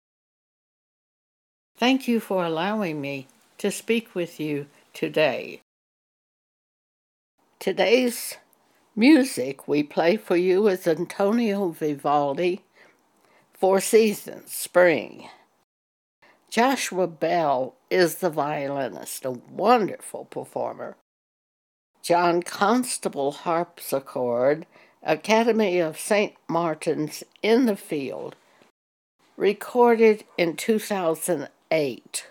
Thank 1.78 2.08
you 2.08 2.20
for 2.20 2.44
allowing 2.44 3.02
me 3.02 3.28
to 3.60 3.70
speak 3.70 4.16
with 4.16 4.40
you 4.40 4.66
today. 4.96 5.62
Today's 7.60 8.38
music 8.96 9.68
we 9.68 9.84
play 9.84 10.18
for 10.18 10.38
you 10.38 10.68
is 10.68 10.88
Antonio 10.88 11.70
Vivaldi, 11.70 12.64
Four 13.54 13.80
Seasons, 13.80 14.52
Spring. 14.52 15.30
Joshua 16.56 17.06
Bell 17.08 17.76
is 17.90 18.20
the 18.20 18.30
violinist, 18.30 19.26
a 19.26 19.32
wonderful 19.32 20.24
performer. 20.24 20.96
John 22.02 22.42
Constable 22.44 23.34
harpsichord, 23.34 24.66
Academy 25.04 25.80
of 25.80 26.00
St. 26.00 26.34
Martin's 26.48 27.26
in 27.44 27.66
the 27.66 27.76
Field, 27.76 28.38
recorded 29.36 30.24
in 30.38 30.56
2008. 30.56 32.28